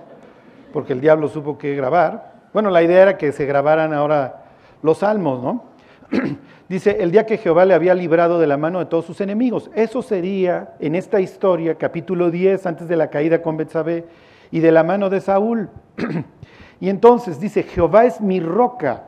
porque 0.71 0.93
el 0.93 1.01
diablo 1.01 1.27
supo 1.27 1.57
que 1.57 1.75
grabar. 1.75 2.33
Bueno, 2.53 2.69
la 2.69 2.83
idea 2.83 3.01
era 3.01 3.17
que 3.17 3.31
se 3.31 3.45
grabaran 3.45 3.93
ahora 3.93 4.45
los 4.81 4.99
salmos, 4.99 5.41
¿no? 5.41 5.63
Dice, 6.69 6.97
el 6.99 7.11
día 7.11 7.25
que 7.25 7.37
Jehová 7.37 7.65
le 7.65 7.73
había 7.73 7.93
librado 7.93 8.39
de 8.39 8.47
la 8.47 8.57
mano 8.57 8.79
de 8.79 8.85
todos 8.85 9.05
sus 9.05 9.21
enemigos. 9.21 9.69
Eso 9.73 10.01
sería 10.01 10.73
en 10.79 10.95
esta 10.95 11.19
historia, 11.21 11.75
capítulo 11.75 12.29
10, 12.29 12.65
antes 12.65 12.87
de 12.87 12.97
la 12.97 13.09
caída 13.09 13.41
con 13.41 13.55
Betsabé 13.55 14.05
y 14.51 14.59
de 14.59 14.71
la 14.71 14.83
mano 14.83 15.09
de 15.09 15.21
Saúl. 15.21 15.69
y 16.79 16.89
entonces 16.89 17.39
dice, 17.39 17.63
Jehová 17.63 18.05
es 18.05 18.19
mi 18.19 18.39
roca. 18.39 19.03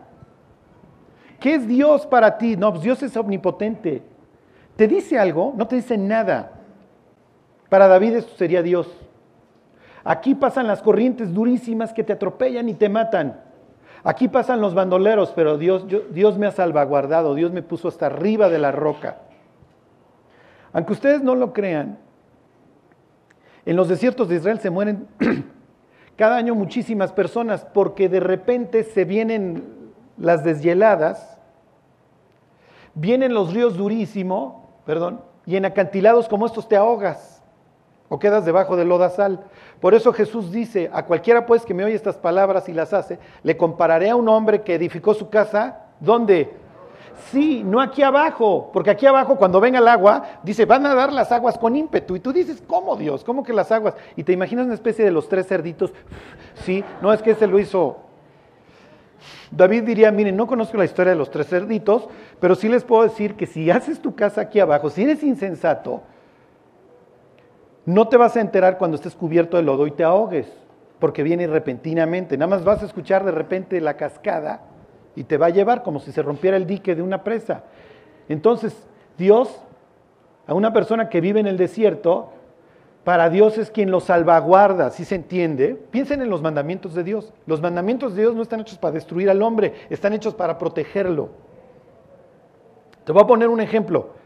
¿Qué 1.39 1.55
es 1.55 1.67
Dios 1.67 2.05
para 2.05 2.37
ti? 2.37 2.55
No, 2.55 2.71
pues 2.71 2.83
Dios 2.83 3.03
es 3.03 3.15
omnipotente. 3.15 4.03
¿Te 4.75 4.87
dice 4.87 5.19
algo? 5.19 5.53
No 5.57 5.67
te 5.67 5.75
dice 5.75 5.97
nada. 5.97 6.51
Para 7.69 7.87
David 7.87 8.15
esto 8.15 8.35
sería 8.37 8.61
Dios. 8.61 8.87
Aquí 10.09 10.33
pasan 10.33 10.65
las 10.65 10.81
corrientes 10.81 11.35
durísimas 11.35 11.93
que 11.93 12.03
te 12.03 12.13
atropellan 12.13 12.67
y 12.67 12.73
te 12.73 12.89
matan. 12.89 13.43
Aquí 14.03 14.27
pasan 14.27 14.59
los 14.59 14.73
bandoleros, 14.73 15.33
pero 15.35 15.59
Dios, 15.59 15.85
Dios 16.09 16.35
me 16.39 16.47
ha 16.47 16.51
salvaguardado, 16.51 17.35
Dios 17.35 17.51
me 17.51 17.61
puso 17.61 17.89
hasta 17.89 18.07
arriba 18.07 18.49
de 18.49 18.57
la 18.57 18.71
roca. 18.71 19.19
Aunque 20.73 20.93
ustedes 20.93 21.21
no 21.21 21.35
lo 21.35 21.53
crean, 21.53 21.99
en 23.67 23.75
los 23.75 23.87
desiertos 23.87 24.27
de 24.29 24.37
Israel 24.37 24.57
se 24.57 24.71
mueren 24.71 25.07
cada 26.15 26.37
año 26.37 26.55
muchísimas 26.55 27.11
personas 27.11 27.67
porque 27.71 28.09
de 28.09 28.19
repente 28.19 28.85
se 28.85 29.05
vienen 29.05 29.91
las 30.17 30.43
deshieladas, 30.43 31.39
vienen 32.95 33.35
los 33.35 33.53
ríos 33.53 33.77
durísimos, 33.77 34.55
perdón, 34.87 35.21
y 35.45 35.55
en 35.55 35.65
acantilados 35.65 36.27
como 36.27 36.47
estos 36.47 36.67
te 36.67 36.77
ahogas 36.77 37.28
o 38.09 38.19
quedas 38.19 38.45
debajo 38.45 38.75
del 38.75 38.89
lodazal. 38.89 39.39
Por 39.79 39.93
eso 39.93 40.11
Jesús 40.11 40.51
dice, 40.51 40.89
a 40.91 41.05
cualquiera 41.05 41.45
pues 41.45 41.65
que 41.65 41.73
me 41.73 41.85
oye 41.85 41.95
estas 41.95 42.17
palabras 42.17 42.67
y 42.67 42.73
las 42.73 42.93
hace, 42.93 43.19
le 43.43 43.55
compararé 43.55 44.09
a 44.09 44.15
un 44.15 44.27
hombre 44.27 44.63
que 44.63 44.75
edificó 44.75 45.13
su 45.13 45.29
casa, 45.29 45.85
¿dónde? 45.99 46.51
Sí, 47.31 47.63
no 47.63 47.81
aquí 47.81 48.01
abajo, 48.01 48.69
porque 48.73 48.89
aquí 48.89 49.05
abajo 49.05 49.35
cuando 49.35 49.59
venga 49.59 49.79
el 49.79 49.87
agua, 49.87 50.23
dice, 50.43 50.65
van 50.65 50.85
a 50.85 50.95
dar 50.95 51.13
las 51.13 51.31
aguas 51.31 51.57
con 51.57 51.75
ímpetu. 51.75 52.15
Y 52.15 52.19
tú 52.19 52.33
dices, 52.33 52.63
¿cómo 52.65 52.95
Dios? 52.95 53.23
¿Cómo 53.23 53.43
que 53.43 53.53
las 53.53 53.71
aguas? 53.71 53.93
Y 54.15 54.23
te 54.23 54.33
imaginas 54.33 54.65
una 54.65 54.73
especie 54.73 55.05
de 55.05 55.11
los 55.11 55.27
tres 55.27 55.47
cerditos. 55.47 55.91
Sí, 56.65 56.83
no 57.01 57.13
es 57.13 57.21
que 57.21 57.31
ese 57.31 57.47
lo 57.47 57.59
hizo 57.59 58.09
David 59.51 59.83
diría, 59.83 60.11
miren, 60.11 60.37
no 60.37 60.47
conozco 60.47 60.77
la 60.77 60.85
historia 60.85 61.11
de 61.11 61.17
los 61.17 61.31
tres 61.31 61.47
cerditos, 61.47 62.07
pero 62.39 62.55
sí 62.55 62.69
les 62.69 62.83
puedo 62.83 63.03
decir 63.03 63.35
que 63.35 63.47
si 63.47 63.69
haces 63.71 63.99
tu 63.99 64.15
casa 64.15 64.41
aquí 64.41 64.59
abajo, 64.59 64.89
si 64.89 65.03
eres 65.03 65.23
insensato, 65.23 66.03
no 67.85 68.07
te 68.07 68.17
vas 68.17 68.35
a 68.35 68.41
enterar 68.41 68.77
cuando 68.77 68.95
estés 68.95 69.15
cubierto 69.15 69.57
de 69.57 69.63
lodo 69.63 69.87
y 69.87 69.91
te 69.91 70.03
ahogues, 70.03 70.47
porque 70.99 71.23
viene 71.23 71.47
repentinamente. 71.47 72.37
Nada 72.37 72.49
más 72.49 72.63
vas 72.63 72.83
a 72.83 72.85
escuchar 72.85 73.23
de 73.23 73.31
repente 73.31 73.81
la 73.81 73.95
cascada 73.95 74.61
y 75.15 75.23
te 75.23 75.37
va 75.37 75.47
a 75.47 75.51
llevar 75.51 75.83
como 75.83 75.99
si 75.99 76.11
se 76.11 76.21
rompiera 76.21 76.57
el 76.57 76.67
dique 76.67 76.95
de 76.95 77.01
una 77.01 77.23
presa. 77.23 77.63
Entonces, 78.27 78.75
Dios, 79.17 79.61
a 80.45 80.53
una 80.53 80.71
persona 80.73 81.09
que 81.09 81.21
vive 81.21 81.39
en 81.39 81.47
el 81.47 81.57
desierto, 81.57 82.31
para 83.03 83.29
Dios 83.29 83.57
es 83.57 83.71
quien 83.71 83.91
lo 83.91 84.01
salvaguarda, 84.01 84.91
si 84.91 85.05
se 85.05 85.15
entiende. 85.15 85.75
Piensen 85.89 86.21
en 86.21 86.29
los 86.29 86.41
mandamientos 86.41 86.93
de 86.93 87.03
Dios. 87.03 87.33
Los 87.47 87.61
mandamientos 87.61 88.15
de 88.15 88.21
Dios 88.21 88.35
no 88.35 88.43
están 88.43 88.59
hechos 88.59 88.77
para 88.77 88.93
destruir 88.93 89.29
al 89.29 89.41
hombre, 89.41 89.73
están 89.89 90.13
hechos 90.13 90.35
para 90.35 90.57
protegerlo. 90.57 91.29
Te 93.05 93.11
voy 93.11 93.23
a 93.23 93.27
poner 93.27 93.49
un 93.49 93.61
ejemplo. 93.61 94.18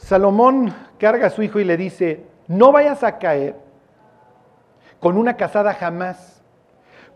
Salomón 0.00 0.74
carga 0.98 1.26
a 1.26 1.30
su 1.30 1.42
hijo 1.42 1.60
y 1.60 1.64
le 1.64 1.76
dice, 1.76 2.24
no 2.48 2.72
vayas 2.72 3.04
a 3.04 3.18
caer 3.18 3.54
con 4.98 5.16
una 5.16 5.36
casada 5.36 5.74
jamás, 5.74 6.42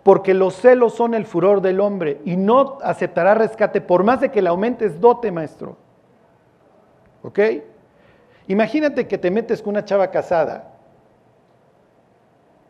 porque 0.03 0.35
los 0.35 0.55
celos 0.55 0.95
son 0.95 1.14
el 1.14 1.26
furor 1.26 1.61
del 1.61 1.81
hombre 1.81 2.21
y 2.25 2.37
no 2.37 2.79
aceptará 2.83 3.35
rescate 3.35 3.81
por 3.81 4.05
más 4.05 4.21
de 4.21 4.31
que 4.31 4.43
le 4.43 4.50
aumentes 4.50 5.00
dote, 5.00 5.33
maestro. 5.33 5.76
¿Ok? 7.23 7.41
Imagínate 8.49 9.09
que 9.09 9.17
te 9.17 9.31
metes 9.31 9.62
con 9.62 9.71
una 9.71 9.85
chava 9.85 10.11
casada 10.11 10.73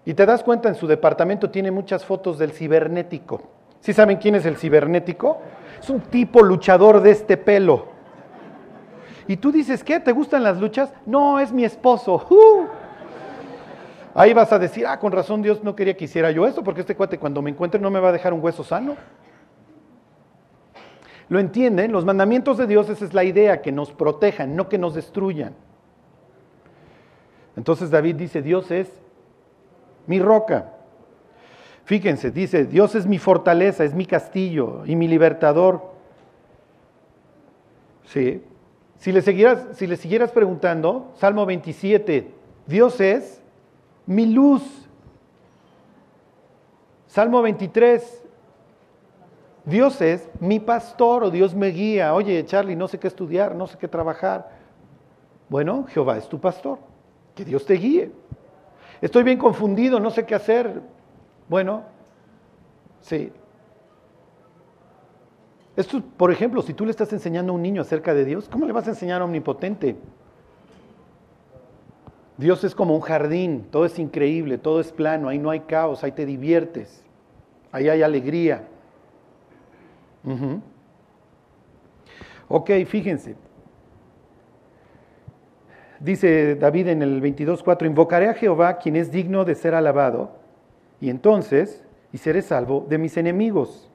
y 0.05 0.15
te 0.15 0.27
das 0.27 0.45
cuenta 0.45 0.69
en 0.69 0.77
su 0.77 0.87
departamento 0.87 1.51
tiene 1.51 1.73
muchas 1.73 2.05
fotos 2.05 2.39
del 2.39 2.53
cibernético. 2.53 3.43
¿Sí 3.81 3.93
saben 3.93 4.19
quién 4.19 4.37
es 4.37 4.47
el 4.47 4.57
cibernético? 4.57 5.39
Es 5.81 5.91
un 5.91 6.01
tipo 6.01 6.41
luchador 6.41 7.03
de 7.03 7.11
este 7.11 7.37
pelo. 7.37 7.94
Y 9.27 9.37
tú 9.37 9.51
dices, 9.51 9.83
¿qué? 9.83 10.01
¿Te 10.01 10.13
gustan 10.13 10.43
las 10.43 10.61
luchas? 10.61 10.93
No, 11.07 11.41
es 11.41 11.53
mi 11.53 11.65
esposo. 11.65 12.27
¡Uh! 12.31 12.67
Ahí 14.15 14.33
vas 14.33 14.53
a 14.53 14.59
decir, 14.59 14.87
ah, 14.87 14.99
con 14.99 15.13
razón 15.13 15.43
Dios 15.43 15.65
no 15.65 15.75
quería 15.75 15.97
que 15.97 16.05
hiciera 16.05 16.31
yo 16.31 16.47
esto, 16.47 16.63
porque 16.63 16.83
este 16.83 16.95
cuate 16.95 17.19
cuando 17.19 17.43
me 17.43 17.51
encuentre 17.51 17.81
no 17.81 17.91
me 17.91 17.99
va 17.99 18.11
a 18.11 18.13
dejar 18.13 18.33
un 18.33 18.43
hueso 18.43 18.63
sano. 18.63 18.97
¿Lo 21.29 21.41
entienden? 21.41 21.91
Los 21.91 22.05
mandamientos 22.05 22.59
de 22.59 22.67
Dios, 22.67 22.89
esa 22.91 23.05
es 23.05 23.15
la 23.15 23.25
idea, 23.25 23.61
que 23.61 23.73
nos 23.73 23.91
protejan, 23.91 24.55
no 24.55 24.69
que 24.69 24.79
nos 24.79 24.95
destruyan. 24.95 25.55
Entonces 27.57 27.91
David 27.91 28.17
dice, 28.17 28.43
Dios 28.43 28.71
es 28.71 28.89
mi 30.07 30.21
roca. 30.21 30.73
Fíjense, 31.85 32.31
dice, 32.31 32.67
Dios 32.67 32.95
es 32.95 33.07
mi 33.07 33.19
fortaleza, 33.19 33.85
es 33.85 33.95
mi 33.95 34.07
castillo 34.07 34.85
y 34.87 34.97
mi 34.97 35.09
libertador. 35.09 35.93
Sí. 38.05 38.43
Si 39.05 39.13
le, 39.13 39.21
siguieras, 39.21 39.77
siguieras 39.77 40.33
preguntando, 40.33 41.13
Salmo 41.17 41.45
27, 41.45 42.27
Dios 42.67 42.99
es 43.03 43.43
mi 44.07 44.25
luz. 44.25 44.63
Salmo 47.07 47.43
23, 47.43 48.25
Dios 49.67 50.01
es 50.01 50.27
mi 50.41 50.59
pastor 50.59 51.25
o 51.25 51.31
Dios 51.31 51.55
me 51.55 51.67
guía. 51.67 52.15
Oye, 52.15 52.47
Charlie, 52.47 52.77
no 52.77 52.89
sé 52.89 52.99
qué 52.99 53.09
estudiar, 53.09 53.55
no 53.55 53.67
sé 53.67 53.77
qué 53.77 53.89
trabajar. 53.89 54.49
Bueno, 55.51 55.85
Jehová 55.91 56.17
es 56.17 56.27
tu 56.27 56.41
pastor. 56.41 56.79
Que 57.35 57.45
Dios 57.45 57.67
te 57.67 57.75
guíe. 57.75 58.11
Estoy 59.03 59.23
bien 59.23 59.37
confundido, 59.37 60.01
no 60.01 60.11
sé 60.11 60.25
qué 60.25 60.35
hacer. 60.35 60.81
Bueno, 61.51 61.83
sí. 63.03 63.31
Esto, 65.77 66.01
por 66.17 66.31
ejemplo, 66.31 66.63
si 66.63 66.73
tú 66.73 66.85
le 66.85 66.93
estás 66.93 67.13
enseñando 67.13 67.53
a 67.53 67.57
un 67.57 67.63
niño 67.63 67.83
acerca 67.83 68.15
de 68.15 68.25
Dios, 68.25 68.49
¿cómo 68.49 68.65
le 68.65 68.73
vas 68.73 68.87
a 68.87 68.91
enseñar 68.91 69.21
a 69.21 69.25
omnipotente? 69.25 69.97
Dios 72.37 72.65
es 72.65 72.75
como 72.75 72.95
un 72.95 73.01
jardín, 73.01 73.67
todo 73.71 73.85
es 73.85 73.99
increíble, 73.99 74.59
todo 74.59 74.81
es 74.81 74.93
plano, 74.93 75.29
ahí 75.29 75.39
no 75.39 75.51
hay 75.51 75.61
caos, 75.61 76.03
ahí 76.05 76.13
te 76.13 76.27
diviertes, 76.27 77.05
ahí 77.73 77.89
hay 77.89 78.03
alegría. 78.03 78.69
Ok, 82.49 82.71
fíjense. 82.87 83.37
Dice 86.01 86.57
David 86.57 86.89
en 86.89 87.03
el 87.03 87.23
22.4, 87.23 87.87
invocaré 87.87 88.29
a 88.29 88.35
Jehová 88.35 88.79
quien 88.79 88.97
es 88.97 89.11
digno 89.11 89.45
de 89.45 89.55
ser 89.55 89.75
alabado, 89.75 90.33
y 91.01 91.11
entonces, 91.11 91.85
y 92.13 92.19
seré 92.19 92.43
salvo 92.43 92.87
de 92.89 92.99
mis 92.99 93.17
enemigos. 93.17 93.91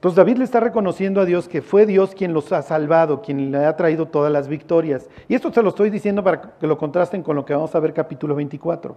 Entonces 0.00 0.16
David 0.16 0.38
le 0.38 0.44
está 0.44 0.60
reconociendo 0.60 1.20
a 1.20 1.26
Dios 1.26 1.46
que 1.46 1.60
fue 1.60 1.84
Dios 1.84 2.14
quien 2.14 2.32
los 2.32 2.50
ha 2.52 2.62
salvado, 2.62 3.20
quien 3.20 3.52
le 3.52 3.66
ha 3.66 3.76
traído 3.76 4.06
todas 4.06 4.32
las 4.32 4.48
victorias. 4.48 5.10
Y 5.28 5.34
esto 5.34 5.52
se 5.52 5.62
lo 5.62 5.68
estoy 5.68 5.90
diciendo 5.90 6.24
para 6.24 6.40
que 6.58 6.66
lo 6.66 6.78
contrasten 6.78 7.22
con 7.22 7.36
lo 7.36 7.44
que 7.44 7.52
vamos 7.52 7.74
a 7.74 7.80
ver 7.80 7.92
capítulo 7.92 8.34
24. 8.34 8.96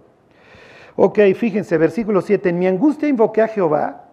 Ok, 0.96 1.18
fíjense, 1.36 1.76
versículo 1.76 2.22
7, 2.22 2.48
en 2.48 2.58
mi 2.58 2.66
angustia 2.66 3.06
invoqué 3.06 3.42
a 3.42 3.48
Jehová, 3.48 4.04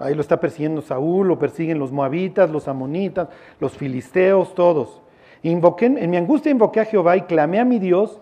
Ahí 0.00 0.14
lo 0.16 0.20
está 0.20 0.40
persiguiendo 0.40 0.82
Saúl, 0.82 1.28
lo 1.28 1.38
persiguen 1.38 1.78
los 1.78 1.92
moabitas, 1.92 2.50
los 2.50 2.66
amonitas, 2.66 3.28
los 3.60 3.74
filisteos, 3.74 4.52
todos. 4.56 5.00
Invoqué, 5.44 5.86
en 5.86 6.10
mi 6.10 6.16
angustia 6.16 6.50
invoqué 6.50 6.80
a 6.80 6.84
Jehová 6.84 7.16
y 7.16 7.22
clamé 7.22 7.60
a 7.60 7.64
mi 7.64 7.78
Dios, 7.78 8.20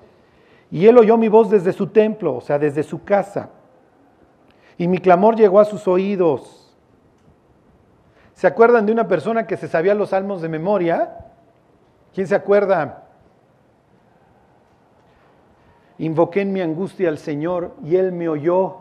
y 0.71 0.85
él 0.85 0.99
oyó 0.99 1.17
mi 1.17 1.29
voz 1.29 1.49
desde 1.49 1.73
su 1.73 1.87
templo, 1.87 2.37
o 2.37 2.41
sea, 2.43 2.59
desde 2.59 2.83
su 2.83 3.03
casa. 3.03 3.49
Y 4.77 4.89
mi 4.89 4.99
clamor 4.99 5.37
llegó 5.37 5.59
a 5.59 5.65
sus 5.65 5.89
oídos. 5.89 6.60
¿Se 8.41 8.47
acuerdan 8.47 8.87
de 8.87 8.93
una 8.93 9.07
persona 9.07 9.47
que 9.47 9.59
se 9.59 9.69
sabía 9.69 9.95
los 9.95 10.09
salmos 10.09 10.41
de 10.41 10.49
memoria? 10.49 11.27
¿Quién 12.15 12.27
se 12.27 12.35
acuerda? 12.35 13.05
Invoqué 15.99 16.41
en 16.41 16.55
mi 16.55 16.63
angustia 16.63 17.11
al 17.11 17.19
Señor 17.19 17.77
y 17.85 17.97
Él 17.97 18.13
me 18.13 18.31
oyó. 18.31 18.79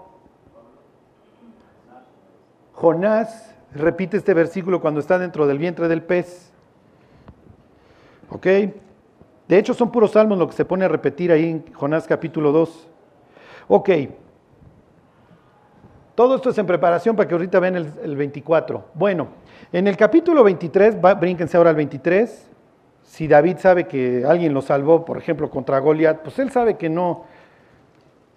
Jonás 2.72 3.54
repite 3.74 4.16
este 4.16 4.34
versículo 4.34 4.80
cuando 4.80 5.02
está 5.02 5.20
dentro 5.20 5.46
del 5.46 5.58
vientre 5.58 5.90
del 5.90 6.04
pez. 6.04 6.54
¿Ok? 8.30 8.46
De 8.46 9.58
hecho, 9.58 9.74
son 9.74 9.92
puros 9.92 10.12
salmos 10.12 10.38
lo 10.38 10.48
que 10.48 10.56
se 10.56 10.64
pone 10.64 10.86
a 10.86 10.88
repetir 10.88 11.34
ahí 11.34 11.50
en 11.50 11.74
Jonás 11.74 12.08
capítulo 12.08 12.54
2. 12.54 12.88
Ok. 13.68 13.90
Todo 16.20 16.36
esto 16.36 16.50
es 16.50 16.58
en 16.58 16.66
preparación 16.66 17.16
para 17.16 17.30
que 17.30 17.34
ahorita 17.34 17.62
vean 17.62 17.78
el, 17.78 18.18
24. 18.18 18.88
Bueno, 18.94 19.30
en 19.72 19.88
el 19.88 19.96
capítulo 19.96 20.44
23, 20.44 20.98
brínquense 21.18 21.56
ahora 21.56 21.70
al 21.70 21.78
23. 21.78 22.50
Si 23.04 23.26
David 23.26 23.56
sabe 23.60 23.88
que 23.88 24.26
alguien 24.28 24.54
lo 24.54 24.62
salvó, 24.62 25.06
por 25.06 25.18
ejemplo, 25.18 25.50
contra 25.50 25.80
Goliat, 25.80 26.22
pues 26.22 26.38
él 26.40 26.52
sabe 26.52 26.76
que 26.76 26.90
no, 26.90 27.24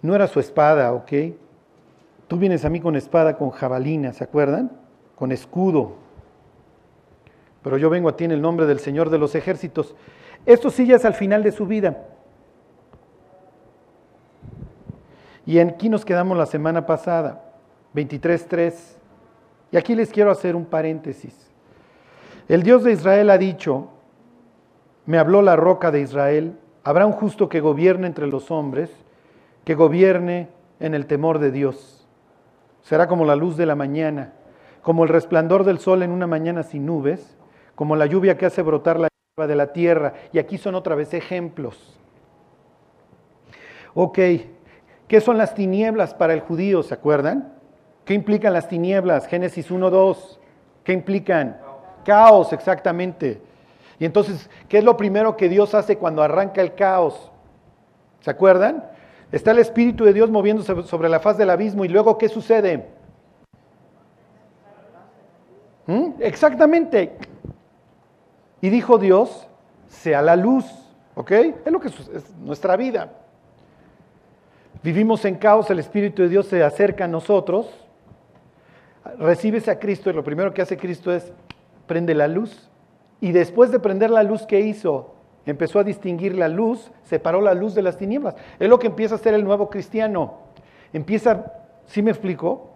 no 0.01 0.15
era 0.15 0.27
su 0.27 0.39
espada, 0.39 0.93
¿ok? 0.93 1.11
Tú 2.29 2.37
vienes 2.37 2.63
a 2.63 2.69
mí 2.69 2.79
con 2.79 2.95
espada, 2.95 3.35
con 3.35 3.49
jabalina, 3.49 4.13
¿se 4.13 4.23
acuerdan? 4.23 4.71
Con 5.17 5.33
escudo. 5.33 5.95
Pero 7.63 7.77
yo 7.77 7.89
vengo 7.89 8.07
a 8.07 8.15
ti 8.15 8.23
en 8.23 8.31
el 8.31 8.41
nombre 8.41 8.65
del 8.65 8.79
Señor 8.79 9.09
de 9.09 9.17
los 9.17 9.35
ejércitos. 9.35 9.93
Esto 10.45 10.69
sí 10.69 10.87
ya 10.87 10.95
es 10.95 11.03
al 11.03 11.15
final 11.15 11.43
de 11.43 11.51
su 11.51 11.67
vida. 11.67 11.97
Y 15.45 15.59
aquí 15.59 15.89
nos 15.89 16.05
quedamos 16.05 16.37
la 16.37 16.45
semana 16.45 16.85
pasada, 16.85 17.49
23.3. 17.93 18.73
Y 19.71 19.77
aquí 19.77 19.95
les 19.95 20.11
quiero 20.11 20.31
hacer 20.31 20.55
un 20.55 20.65
paréntesis. 20.65 21.51
El 22.47 22.63
Dios 22.63 22.83
de 22.83 22.91
Israel 22.91 23.29
ha 23.29 23.37
dicho, 23.37 23.89
me 25.05 25.17
habló 25.17 25.41
la 25.41 25.55
roca 25.55 25.91
de 25.91 26.01
Israel, 26.01 26.57
habrá 26.83 27.05
un 27.05 27.13
justo 27.13 27.49
que 27.49 27.61
gobierne 27.61 28.07
entre 28.07 28.27
los 28.27 28.51
hombres, 28.51 28.91
que 29.63 29.75
gobierne 29.75 30.49
en 30.79 30.93
el 30.93 31.05
temor 31.05 31.39
de 31.39 31.51
Dios. 31.51 32.07
Será 32.81 33.07
como 33.07 33.25
la 33.25 33.35
luz 33.35 33.55
de 33.55 33.65
la 33.65 33.75
mañana, 33.75 34.33
como 34.81 35.03
el 35.03 35.09
resplandor 35.09 35.63
del 35.63 35.79
sol 35.79 36.03
en 36.03 36.11
una 36.11 36.27
mañana 36.27 36.63
sin 36.63 36.85
nubes, 36.85 37.37
como 37.75 37.95
la 37.95 38.05
lluvia 38.05 38.37
que 38.37 38.45
hace 38.45 38.61
brotar 38.61 38.99
la 38.99 39.07
hierba 39.07 39.47
de 39.47 39.55
la 39.55 39.71
tierra. 39.71 40.13
Y 40.33 40.39
aquí 40.39 40.57
son 40.57 40.75
otra 40.75 40.95
vez 40.95 41.13
ejemplos. 41.13 41.97
Ok, 43.93 44.19
¿qué 45.07 45.21
son 45.21 45.37
las 45.37 45.55
tinieblas 45.55 46.13
para 46.13 46.33
el 46.33 46.41
judío? 46.41 46.83
¿Se 46.83 46.93
acuerdan? 46.93 47.53
¿Qué 48.05 48.13
implican 48.13 48.53
las 48.53 48.67
tinieblas? 48.67 49.27
Génesis 49.27 49.71
1, 49.71 49.89
2. 49.89 50.39
¿Qué 50.83 50.93
implican? 50.93 51.57
Caos, 52.03 52.51
exactamente. 52.51 53.41
Y 53.99 54.05
entonces, 54.05 54.49
¿qué 54.67 54.79
es 54.79 54.83
lo 54.83 54.97
primero 54.97 55.37
que 55.37 55.47
Dios 55.49 55.73
hace 55.73 55.97
cuando 55.97 56.21
arranca 56.21 56.61
el 56.61 56.75
caos? 56.75 57.31
¿Se 58.19 58.29
acuerdan? 58.29 58.83
Está 59.31 59.51
el 59.51 59.59
Espíritu 59.59 60.03
de 60.03 60.13
Dios 60.13 60.29
moviéndose 60.29 60.83
sobre 60.83 61.09
la 61.09 61.19
faz 61.19 61.37
del 61.37 61.49
abismo 61.49 61.85
y 61.85 61.87
luego 61.87 62.17
¿qué 62.17 62.29
sucede? 62.29 62.87
¿Mm? 65.87 66.11
Exactamente. 66.19 67.17
Y 68.61 68.69
dijo 68.69 68.97
Dios, 68.97 69.47
sea 69.87 70.21
la 70.21 70.35
luz. 70.35 70.65
¿Ok? 71.15 71.31
Es 71.31 71.71
lo 71.71 71.79
que 71.79 71.89
es 71.89 72.35
nuestra 72.39 72.75
vida. 72.75 73.11
vivimos 74.81 75.23
en 75.25 75.35
caos, 75.35 75.69
el 75.69 75.79
Espíritu 75.79 76.23
de 76.23 76.29
Dios 76.29 76.47
se 76.47 76.63
acerca 76.63 77.05
a 77.05 77.07
nosotros, 77.07 77.82
recibes 79.19 79.67
a 79.67 79.79
Cristo 79.79 80.09
y 80.09 80.13
lo 80.13 80.23
primero 80.23 80.53
que 80.53 80.61
hace 80.61 80.77
Cristo 80.77 81.13
es 81.13 81.31
prende 81.87 82.13
la 82.13 82.27
luz. 82.27 82.69
Y 83.21 83.31
después 83.31 83.71
de 83.71 83.79
prender 83.79 84.09
la 84.09 84.23
luz, 84.23 84.45
¿qué 84.45 84.61
hizo? 84.61 85.15
Empezó 85.45 85.79
a 85.79 85.83
distinguir 85.83 86.35
la 86.35 86.47
luz, 86.47 86.91
separó 87.03 87.41
la 87.41 87.53
luz 87.53 87.75
de 87.75 87.81
las 87.81 87.97
tinieblas. 87.97 88.35
Es 88.59 88.69
lo 88.69 88.79
que 88.79 88.87
empieza 88.87 89.15
a 89.15 89.17
hacer 89.17 89.33
el 89.33 89.43
nuevo 89.43 89.69
cristiano. 89.69 90.39
Empieza, 90.93 91.53
¿sí 91.85 92.01
me 92.01 92.11
explico? 92.11 92.71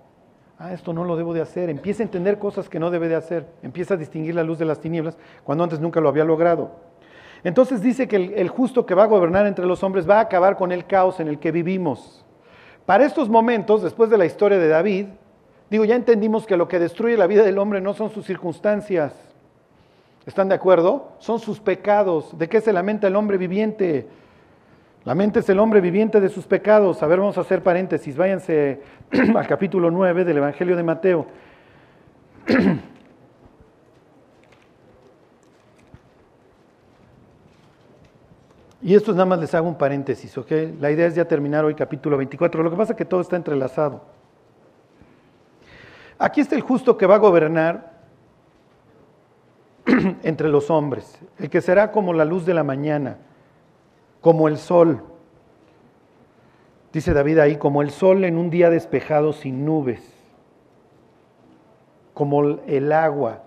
Ah, 0.59 0.73
esto 0.73 0.91
no 0.91 1.03
lo 1.03 1.15
debo 1.15 1.33
de 1.33 1.41
hacer. 1.41 1.69
Empieza 1.69 2.03
a 2.03 2.05
entender 2.05 2.39
cosas 2.39 2.67
que 2.67 2.79
no 2.79 2.89
debe 2.89 3.07
de 3.07 3.15
hacer. 3.15 3.45
Empieza 3.61 3.93
a 3.93 3.97
distinguir 3.97 4.35
la 4.35 4.43
luz 4.43 4.57
de 4.57 4.65
las 4.65 4.79
tinieblas 4.79 5.17
cuando 5.43 5.63
antes 5.63 5.79
nunca 5.79 6.01
lo 6.01 6.09
había 6.09 6.23
logrado. 6.23 6.71
Entonces 7.43 7.81
dice 7.81 8.07
que 8.07 8.15
el, 8.15 8.33
el, 8.33 8.49
justo 8.49 8.85
que 8.85 8.95
va 8.95 9.03
a 9.03 9.07
gobernar 9.07 9.45
entre 9.45 9.65
los 9.65 9.83
hombres 9.83 10.09
va 10.09 10.17
a 10.17 10.21
acabar 10.21 10.57
con 10.57 10.71
el 10.71 10.85
caos 10.87 11.19
en 11.19 11.27
el 11.27 11.39
que 11.39 11.51
vivimos. 11.51 12.25
Para 12.85 13.05
estos 13.05 13.29
momentos, 13.29 13.83
después 13.83 14.09
de 14.09 14.17
la 14.17 14.25
historia 14.25 14.57
de 14.57 14.67
David, 14.67 15.07
digo, 15.69 15.85
ya 15.85 15.95
entendimos 15.95 16.45
que 16.45 16.57
lo 16.57 16.67
que 16.67 16.79
destruye 16.79 17.17
la 17.17 17.27
vida 17.27 17.43
del 17.43 17.57
hombre 17.57 17.81
no 17.81 17.93
son 17.93 18.09
sus 18.09 18.25
circunstancias. 18.25 19.13
¿Están 20.25 20.49
de 20.49 20.55
acuerdo? 20.55 21.13
Son 21.19 21.39
sus 21.39 21.59
pecados. 21.59 22.37
¿De 22.37 22.49
qué 22.49 22.59
se 22.59 22.73
lamenta 22.73 23.07
el 23.07 23.15
hombre 23.15 23.37
viviente? 23.37 24.07
La 25.05 25.15
mente 25.15 25.39
es 25.39 25.49
el 25.49 25.59
hombre 25.59 25.79
viviente 25.79 26.19
de 26.19 26.27
sus 26.27 26.45
pecados. 26.45 27.01
A 27.01 27.07
ver, 27.07 27.19
vamos 27.19 27.37
a 27.37 27.41
hacer 27.41 27.63
paréntesis. 27.63 28.17
Váyanse 28.17 28.81
al 29.35 29.47
capítulo 29.47 29.89
9 29.89 30.25
del 30.25 30.37
Evangelio 30.37 30.75
de 30.75 30.83
Mateo. 30.83 31.27
Y 38.79 38.95
esto 38.95 39.11
nada 39.11 39.25
más 39.25 39.39
les 39.39 39.53
hago 39.53 39.67
un 39.67 39.77
paréntesis, 39.77 40.37
¿ok? 40.37 40.51
La 40.79 40.91
idea 40.91 41.07
es 41.07 41.15
ya 41.15 41.25
terminar 41.25 41.65
hoy 41.65 41.73
capítulo 41.73 42.15
24. 42.15 42.63
Lo 42.63 42.69
que 42.69 42.77
pasa 42.77 42.93
es 42.93 42.97
que 42.97 43.05
todo 43.05 43.19
está 43.19 43.35
entrelazado. 43.35 44.01
Aquí 46.19 46.41
está 46.41 46.55
el 46.55 46.61
justo 46.61 46.97
que 46.97 47.05
va 47.05 47.15
a 47.15 47.19
gobernar 47.19 47.97
entre 50.23 50.49
los 50.49 50.69
hombres, 50.69 51.19
el 51.37 51.49
que 51.49 51.61
será 51.61 51.91
como 51.91 52.13
la 52.13 52.25
luz 52.25 52.45
de 52.45 52.53
la 52.53 52.63
mañana, 52.63 53.17
como 54.21 54.47
el 54.47 54.57
sol. 54.57 55.03
Dice 56.91 57.13
David 57.13 57.39
ahí, 57.39 57.57
como 57.57 57.81
el 57.81 57.91
sol 57.91 58.23
en 58.23 58.37
un 58.37 58.49
día 58.49 58.69
despejado 58.69 59.33
sin 59.33 59.65
nubes, 59.65 60.01
como 62.13 62.41
el 62.41 62.91
agua 62.91 63.43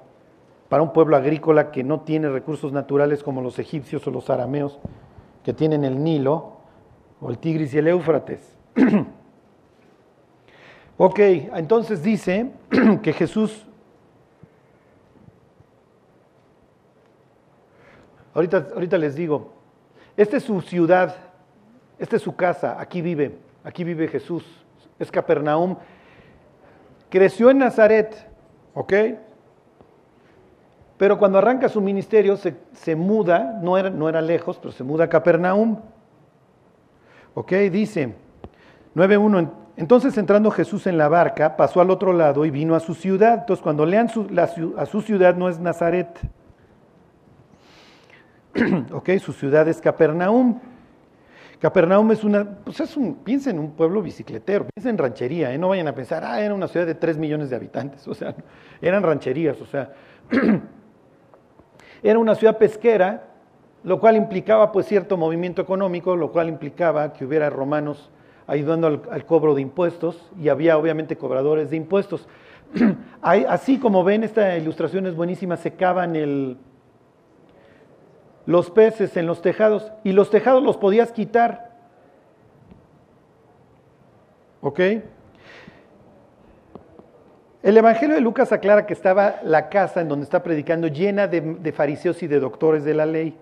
para 0.68 0.84
un 0.84 0.92
pueblo 0.92 1.16
agrícola 1.16 1.72
que 1.72 1.82
no 1.82 2.02
tiene 2.02 2.28
recursos 2.30 2.72
naturales 2.72 3.24
como 3.24 3.42
los 3.42 3.58
egipcios 3.58 4.06
o 4.06 4.12
los 4.12 4.30
arameos, 4.30 4.78
que 5.42 5.52
tienen 5.52 5.84
el 5.84 6.02
Nilo, 6.02 6.52
o 7.20 7.28
el 7.28 7.38
Tigris 7.38 7.74
y 7.74 7.78
el 7.78 7.88
Éufrates. 7.88 8.56
ok, 11.02 11.19
entonces 11.54 12.02
dice 12.02 12.50
que 13.02 13.14
Jesús 13.14 13.66
Ahorita, 18.33 18.69
ahorita 18.75 18.97
les 18.97 19.16
digo, 19.16 19.52
esta 20.16 20.37
es 20.37 20.45
su 20.45 20.61
ciudad, 20.61 21.16
esta 21.99 22.16
es 22.16 22.23
su 22.23 22.37
casa, 22.37 22.80
aquí 22.80 23.02
vive, 23.02 23.37
aquí 23.64 23.83
vive 23.83 24.07
Jesús, 24.07 24.45
es 24.99 25.11
Capernaum. 25.11 25.76
Creció 27.09 27.50
en 27.50 27.59
Nazaret, 27.59 28.14
¿ok? 28.75 28.92
Pero 30.97 31.19
cuando 31.19 31.38
arranca 31.38 31.69
su 31.69 31.80
ministerio 31.80 32.37
se, 32.37 32.57
se 32.73 32.95
muda, 32.95 33.59
no 33.62 33.76
era, 33.76 33.90
no 33.90 34.09
era, 34.09 34.21
lejos, 34.21 34.59
pero 34.59 34.71
se 34.71 34.85
muda 34.85 35.04
a 35.04 35.09
Capernaum. 35.09 35.80
¿Ok? 37.35 37.52
Dice 37.73 38.14
9.1, 38.95 39.50
entonces 39.80 40.18
entrando 40.18 40.50
Jesús 40.50 40.87
en 40.87 40.99
la 40.99 41.08
barca, 41.08 41.56
pasó 41.56 41.80
al 41.80 41.88
otro 41.88 42.12
lado 42.12 42.44
y 42.44 42.50
vino 42.50 42.75
a 42.75 42.80
su 42.80 42.92
ciudad. 42.92 43.38
Entonces 43.38 43.62
cuando 43.62 43.87
lean 43.87 44.10
a 44.76 44.84
su 44.84 45.00
ciudad 45.00 45.37
no 45.37 45.49
es 45.49 45.58
Nazaret, 45.58 46.20
ok, 48.92 49.08
su 49.18 49.32
ciudad 49.32 49.66
es 49.68 49.81
Capernaum. 49.81 50.61
Capernaum 51.59 52.12
es 52.12 52.24
una, 52.24 52.44
pues 52.44 52.78
es 52.81 52.94
un, 52.94 53.24
piensen 53.24 53.57
en 53.57 53.62
un 53.62 53.70
pueblo 53.70 54.02
bicicletero, 54.02 54.66
piensen 54.66 54.90
en 54.90 54.98
ranchería, 54.98 55.55
¿eh? 55.55 55.57
no 55.57 55.70
vayan 55.70 55.88
a 55.88 55.94
pensar, 55.94 56.24
ah, 56.26 56.42
era 56.42 56.52
una 56.52 56.68
ciudad 56.68 56.85
de 56.85 56.94
3 56.94 57.16
millones 57.16 57.48
de 57.48 57.57
habitantes, 57.57 58.07
o 58.09 58.12
sea, 58.12 58.35
eran 58.83 59.02
rancherías, 59.02 59.59
o 59.62 59.66
sea, 59.66 59.94
era 62.02 62.18
una 62.18 62.35
ciudad 62.35 62.59
pesquera, 62.59 63.28
lo 63.83 63.98
cual 63.98 64.16
implicaba 64.16 64.72
pues 64.72 64.85
cierto 64.85 65.16
movimiento 65.16 65.62
económico, 65.62 66.16
lo 66.16 66.33
cual 66.33 66.50
implicaba 66.50 67.14
que 67.14 67.24
hubiera 67.24 67.48
romanos 67.48 68.11
ayudando 68.50 68.88
al, 69.10 69.24
cobro 69.26 69.54
de 69.54 69.62
impuestos 69.62 70.20
y 70.36 70.48
había 70.48 70.76
obviamente 70.76 71.16
cobradores 71.16 71.70
de 71.70 71.76
impuestos. 71.76 72.26
Así 73.22 73.78
como 73.78 74.02
ven, 74.02 74.24
esta 74.24 74.56
ilustración 74.56 75.06
es 75.06 75.14
buenísima, 75.14 75.56
secaban 75.56 76.16
el, 76.16 76.56
los 78.46 78.72
peces 78.72 79.16
en 79.16 79.26
los 79.26 79.40
tejados 79.40 79.92
y 80.02 80.10
los 80.10 80.30
tejados 80.30 80.64
los 80.64 80.76
podías 80.76 81.12
quitar. 81.12 81.70
¿Ok? 84.62 84.80
El 87.62 87.76
Evangelio 87.76 88.16
de 88.16 88.20
Lucas 88.20 88.50
aclara 88.50 88.84
que 88.84 88.94
estaba 88.94 89.36
la 89.44 89.68
casa 89.68 90.00
en 90.00 90.08
donde 90.08 90.24
está 90.24 90.42
predicando 90.42 90.88
llena 90.88 91.28
de, 91.28 91.72
fariseos 91.72 92.20
y 92.24 92.26
de 92.26 92.40
doctores 92.40 92.82
de 92.82 92.94
la 92.94 93.06
ley. 93.06 93.38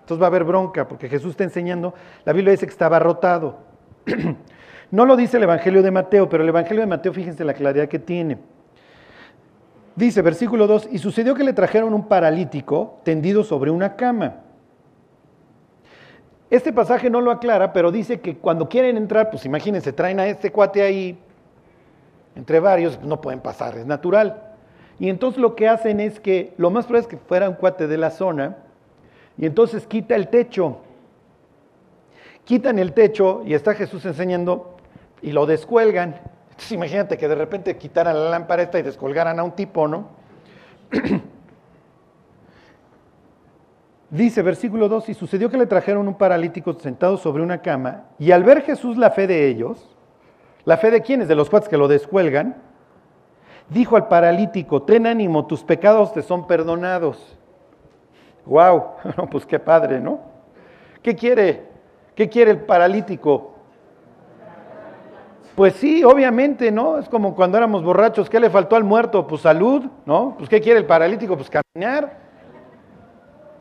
Entonces 0.00 0.20
va 0.20 0.26
a 0.26 0.28
haber 0.28 0.42
bronca 0.42 0.88
porque 0.88 1.08
Jesús 1.08 1.30
está 1.30 1.44
enseñando, 1.44 1.94
la 2.24 2.32
Biblia 2.32 2.50
dice 2.50 2.66
que 2.66 2.72
estaba 2.72 2.98
rotado. 2.98 3.67
no 4.90 5.04
lo 5.04 5.16
dice 5.16 5.36
el 5.36 5.42
Evangelio 5.44 5.82
de 5.82 5.90
Mateo, 5.90 6.28
pero 6.28 6.42
el 6.42 6.48
Evangelio 6.48 6.80
de 6.80 6.86
Mateo, 6.86 7.12
fíjense 7.12 7.44
la 7.44 7.54
claridad 7.54 7.88
que 7.88 7.98
tiene. 7.98 8.38
Dice, 9.96 10.22
versículo 10.22 10.66
2, 10.66 10.90
y 10.92 10.98
sucedió 10.98 11.34
que 11.34 11.42
le 11.42 11.52
trajeron 11.52 11.92
un 11.92 12.06
paralítico 12.06 13.00
tendido 13.02 13.42
sobre 13.42 13.70
una 13.70 13.96
cama. 13.96 14.36
Este 16.50 16.72
pasaje 16.72 17.10
no 17.10 17.20
lo 17.20 17.30
aclara, 17.30 17.72
pero 17.72 17.90
dice 17.90 18.20
que 18.20 18.36
cuando 18.36 18.68
quieren 18.68 18.96
entrar, 18.96 19.28
pues 19.30 19.44
imagínense, 19.44 19.92
traen 19.92 20.20
a 20.20 20.26
este 20.26 20.50
cuate 20.50 20.82
ahí, 20.82 21.18
entre 22.36 22.60
varios, 22.60 23.02
no 23.02 23.20
pueden 23.20 23.40
pasar, 23.40 23.76
es 23.76 23.86
natural. 23.86 24.42
Y 24.98 25.10
entonces 25.10 25.40
lo 25.40 25.54
que 25.56 25.68
hacen 25.68 26.00
es 26.00 26.20
que, 26.20 26.54
lo 26.56 26.70
más 26.70 26.86
probable 26.86 27.02
es 27.02 27.08
que 27.08 27.16
fuera 27.16 27.48
un 27.48 27.56
cuate 27.56 27.86
de 27.86 27.98
la 27.98 28.10
zona, 28.10 28.56
y 29.36 29.46
entonces 29.46 29.86
quita 29.86 30.16
el 30.16 30.28
techo. 30.28 30.78
Quitan 32.48 32.78
el 32.78 32.94
techo 32.94 33.42
y 33.44 33.52
está 33.52 33.74
Jesús 33.74 34.06
enseñando 34.06 34.78
y 35.20 35.32
lo 35.32 35.44
descuelgan. 35.44 36.18
Entonces 36.48 36.72
imagínate 36.72 37.18
que 37.18 37.28
de 37.28 37.34
repente 37.34 37.76
quitaran 37.76 38.18
la 38.18 38.30
lámpara 38.30 38.62
esta 38.62 38.78
y 38.78 38.82
descolgaran 38.82 39.38
a 39.38 39.42
un 39.42 39.52
tipo, 39.52 39.86
¿no? 39.86 40.08
Dice 44.10 44.40
versículo 44.40 44.88
2, 44.88 45.10
y 45.10 45.14
sucedió 45.14 45.50
que 45.50 45.58
le 45.58 45.66
trajeron 45.66 46.08
un 46.08 46.14
paralítico 46.14 46.72
sentado 46.72 47.18
sobre 47.18 47.42
una 47.42 47.60
cama, 47.60 48.04
y 48.18 48.32
al 48.32 48.44
ver 48.44 48.62
Jesús 48.62 48.96
la 48.96 49.10
fe 49.10 49.26
de 49.26 49.46
ellos, 49.46 49.94
la 50.64 50.78
fe 50.78 50.90
de 50.90 51.02
quienes, 51.02 51.28
de 51.28 51.34
los 51.34 51.50
cuates 51.50 51.68
que 51.68 51.76
lo 51.76 51.86
descuelgan, 51.86 52.56
dijo 53.68 53.94
al 53.94 54.08
paralítico, 54.08 54.84
ten 54.84 55.06
ánimo, 55.06 55.46
tus 55.46 55.62
pecados 55.64 56.14
te 56.14 56.22
son 56.22 56.46
perdonados. 56.46 57.36
Wow, 58.46 58.84
pues 59.30 59.44
qué 59.44 59.58
padre, 59.58 60.00
¿no? 60.00 60.20
¿Qué 61.02 61.14
quiere? 61.14 61.68
¿Qué 62.18 62.28
quiere 62.28 62.50
el 62.50 62.58
paralítico? 62.62 63.54
Pues 65.54 65.74
sí, 65.74 66.02
obviamente, 66.02 66.72
¿no? 66.72 66.98
Es 66.98 67.08
como 67.08 67.36
cuando 67.36 67.58
éramos 67.58 67.84
borrachos, 67.84 68.28
¿qué 68.28 68.40
le 68.40 68.50
faltó 68.50 68.74
al 68.74 68.82
muerto? 68.82 69.24
Pues 69.24 69.42
salud, 69.42 69.84
¿no? 70.04 70.34
Pues 70.36 70.50
¿qué 70.50 70.60
quiere 70.60 70.80
el 70.80 70.84
paralítico? 70.84 71.36
Pues 71.36 71.48
caminar. 71.48 72.18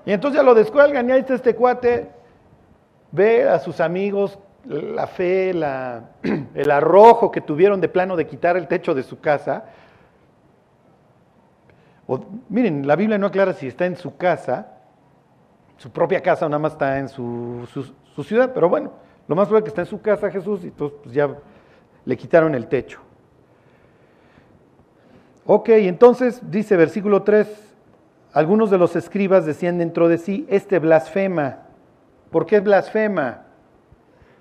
Y 0.07 0.11
entonces 0.11 0.39
ya 0.39 0.43
lo 0.43 0.55
descuelgan 0.55 1.07
y 1.07 1.11
ahí 1.11 1.19
está 1.19 1.35
este 1.35 1.53
cuate, 1.53 2.09
ve 3.11 3.47
a 3.47 3.59
sus 3.59 3.79
amigos 3.79 4.39
la 4.65 5.05
fe, 5.05 5.53
la, 5.53 6.13
el 6.55 6.71
arrojo 6.71 7.29
que 7.29 7.41
tuvieron 7.41 7.79
de 7.79 7.89
plano 7.89 8.15
de 8.15 8.25
quitar 8.25 8.57
el 8.57 8.67
techo 8.67 8.95
de 8.95 9.03
su 9.03 9.19
casa. 9.19 9.65
Miren, 12.49 12.87
la 12.87 12.95
Biblia 12.95 13.19
no 13.19 13.27
aclara 13.27 13.53
si 13.53 13.67
está 13.67 13.85
en 13.85 13.97
su 13.97 14.17
casa, 14.17 14.79
su 15.77 15.91
propia 15.91 16.23
casa 16.23 16.47
nada 16.49 16.57
más 16.57 16.71
está 16.71 16.97
en 16.97 17.07
su, 17.07 17.67
su 18.17 18.23
ciudad, 18.23 18.51
pero 18.51 18.67
bueno, 18.67 18.93
lo 19.27 19.35
más 19.35 19.47
probable 19.47 19.59
es 19.59 19.63
que 19.65 19.69
está 19.79 19.81
en 19.83 19.95
su 19.95 20.01
casa 20.01 20.31
Jesús 20.31 20.63
y 20.63 20.69
entonces 20.69 20.97
pues 21.03 21.13
ya 21.13 21.37
le 22.03 22.17
quitaron 22.17 22.55
el 22.55 22.65
techo. 22.65 22.99
Ok, 25.45 25.69
entonces 25.69 26.41
dice 26.49 26.75
versículo 26.75 27.21
3, 27.21 27.47
algunos 28.33 28.71
de 28.71 28.79
los 28.79 28.95
escribas 28.95 29.45
decían 29.45 29.77
dentro 29.77 30.07
de 30.07 30.17
sí, 30.17 30.47
este 30.49 30.79
blasfema. 30.79 31.59
¿Por 32.31 32.47
qué 32.47 32.59
blasfema? 32.59 33.43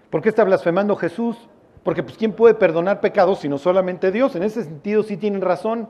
¿Por 0.09 0.23
qué 0.23 0.31
está 0.31 0.43
blasfemando 0.45 0.97
Jesús? 0.97 1.37
Porque 1.83 2.03
pues 2.03 2.17
¿quién 2.17 2.33
puede 2.33 2.55
perdonar 2.55 3.03
pecados 3.03 3.41
sino 3.41 3.59
solamente 3.59 4.11
Dios? 4.11 4.35
En 4.37 4.43
ese 4.43 4.65
sentido 4.65 5.03
sí 5.03 5.19
tienen 5.19 5.43
razón. 5.43 5.87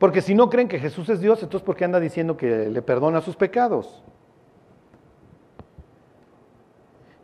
Porque 0.00 0.22
si 0.22 0.34
no 0.34 0.50
creen 0.50 0.66
que 0.66 0.80
Jesús 0.80 1.08
es 1.08 1.20
Dios, 1.20 1.40
entonces 1.40 1.64
¿por 1.64 1.76
qué 1.76 1.84
anda 1.84 2.00
diciendo 2.00 2.36
que 2.36 2.68
le 2.68 2.82
perdona 2.82 3.20
sus 3.20 3.36
pecados? 3.36 4.02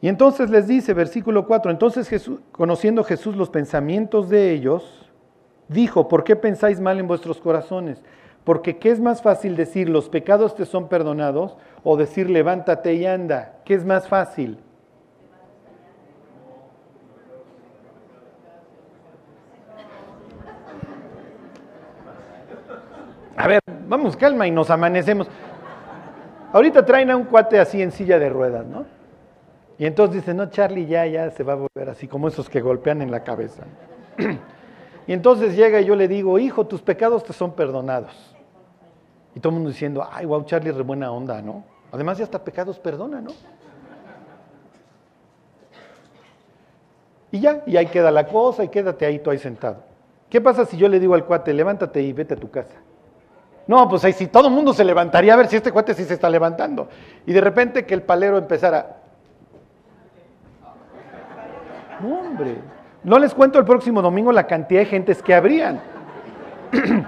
Y 0.00 0.08
entonces 0.08 0.50
les 0.50 0.68
dice, 0.68 0.94
versículo 0.94 1.46
4, 1.46 1.70
entonces 1.70 2.08
Jesús, 2.08 2.40
conociendo 2.52 3.02
Jesús 3.02 3.36
los 3.36 3.50
pensamientos 3.50 4.28
de 4.28 4.52
ellos, 4.52 5.10
dijo, 5.66 6.08
¿por 6.08 6.22
qué 6.22 6.36
pensáis 6.36 6.80
mal 6.80 7.00
en 7.00 7.08
vuestros 7.08 7.40
corazones? 7.40 8.00
Porque 8.44 8.78
¿qué 8.78 8.90
es 8.90 9.00
más 9.00 9.22
fácil 9.22 9.56
decir, 9.56 9.88
los 9.88 10.08
pecados 10.08 10.54
te 10.54 10.64
son 10.66 10.88
perdonados? 10.88 11.56
O 11.82 11.96
decir, 11.96 12.30
levántate 12.30 12.94
y 12.94 13.04
anda. 13.06 13.56
¿Qué 13.64 13.74
es 13.74 13.84
más 13.84 14.08
fácil? 14.08 14.58
A 23.36 23.46
ver, 23.46 23.60
vamos, 23.88 24.16
calma 24.16 24.46
y 24.46 24.50
nos 24.50 24.70
amanecemos. 24.70 25.28
Ahorita 26.52 26.84
traen 26.86 27.10
a 27.10 27.16
un 27.16 27.24
cuate 27.24 27.60
así 27.60 27.82
en 27.82 27.92
silla 27.92 28.18
de 28.18 28.28
ruedas, 28.28 28.64
¿no? 28.66 28.97
Y 29.78 29.86
entonces 29.86 30.16
dice, 30.16 30.34
no, 30.34 30.50
Charlie 30.50 30.86
ya, 30.86 31.06
ya 31.06 31.30
se 31.30 31.44
va 31.44 31.52
a 31.52 31.56
volver 31.56 31.88
así 31.88 32.08
como 32.08 32.28
esos 32.28 32.48
que 32.48 32.60
golpean 32.60 33.00
en 33.00 33.10
la 33.10 33.22
cabeza. 33.24 33.64
Y 35.06 35.14
entonces 35.14 35.56
llega 35.56 35.80
y 35.80 35.86
yo 35.86 35.96
le 35.96 36.06
digo, 36.06 36.38
hijo, 36.38 36.66
tus 36.66 36.82
pecados 36.82 37.24
te 37.24 37.32
son 37.32 37.52
perdonados. 37.52 38.12
Y 39.34 39.40
todo 39.40 39.48
el 39.48 39.54
mundo 39.54 39.70
diciendo, 39.70 40.06
ay, 40.12 40.26
wow, 40.26 40.44
Charlie 40.44 40.70
re 40.70 40.82
buena 40.82 41.10
onda, 41.10 41.40
¿no? 41.40 41.64
Además 41.90 42.18
ya 42.18 42.24
hasta 42.24 42.44
pecados 42.44 42.78
perdona, 42.78 43.22
¿no? 43.22 43.30
Y 47.30 47.40
ya, 47.40 47.62
y 47.64 47.78
ahí 47.78 47.86
queda 47.86 48.10
la 48.10 48.26
cosa 48.26 48.64
y 48.64 48.68
quédate 48.68 49.06
ahí 49.06 49.18
tú 49.18 49.30
ahí 49.30 49.38
sentado. 49.38 49.78
¿Qué 50.28 50.42
pasa 50.42 50.66
si 50.66 50.76
yo 50.76 50.88
le 50.88 51.00
digo 51.00 51.14
al 51.14 51.24
cuate, 51.24 51.54
levántate 51.54 52.02
y 52.02 52.12
vete 52.12 52.34
a 52.34 52.36
tu 52.36 52.50
casa? 52.50 52.74
No, 53.66 53.88
pues 53.88 54.04
ahí 54.04 54.12
sí, 54.12 54.26
todo 54.26 54.48
el 54.48 54.54
mundo 54.54 54.74
se 54.74 54.84
levantaría 54.84 55.32
a 55.32 55.36
ver 55.36 55.48
si 55.48 55.56
este 55.56 55.72
cuate 55.72 55.94
sí 55.94 56.04
se 56.04 56.14
está 56.14 56.28
levantando. 56.28 56.88
Y 57.24 57.32
de 57.32 57.40
repente 57.40 57.86
que 57.86 57.94
el 57.94 58.02
palero 58.02 58.36
empezara. 58.36 58.97
No, 62.00 62.20
hombre. 62.20 62.56
No 63.04 63.18
les 63.18 63.34
cuento 63.34 63.58
el 63.58 63.64
próximo 63.64 64.02
domingo 64.02 64.32
la 64.32 64.46
cantidad 64.46 64.80
de 64.80 64.86
gentes 64.86 65.22
que 65.22 65.34
habrían. 65.34 65.80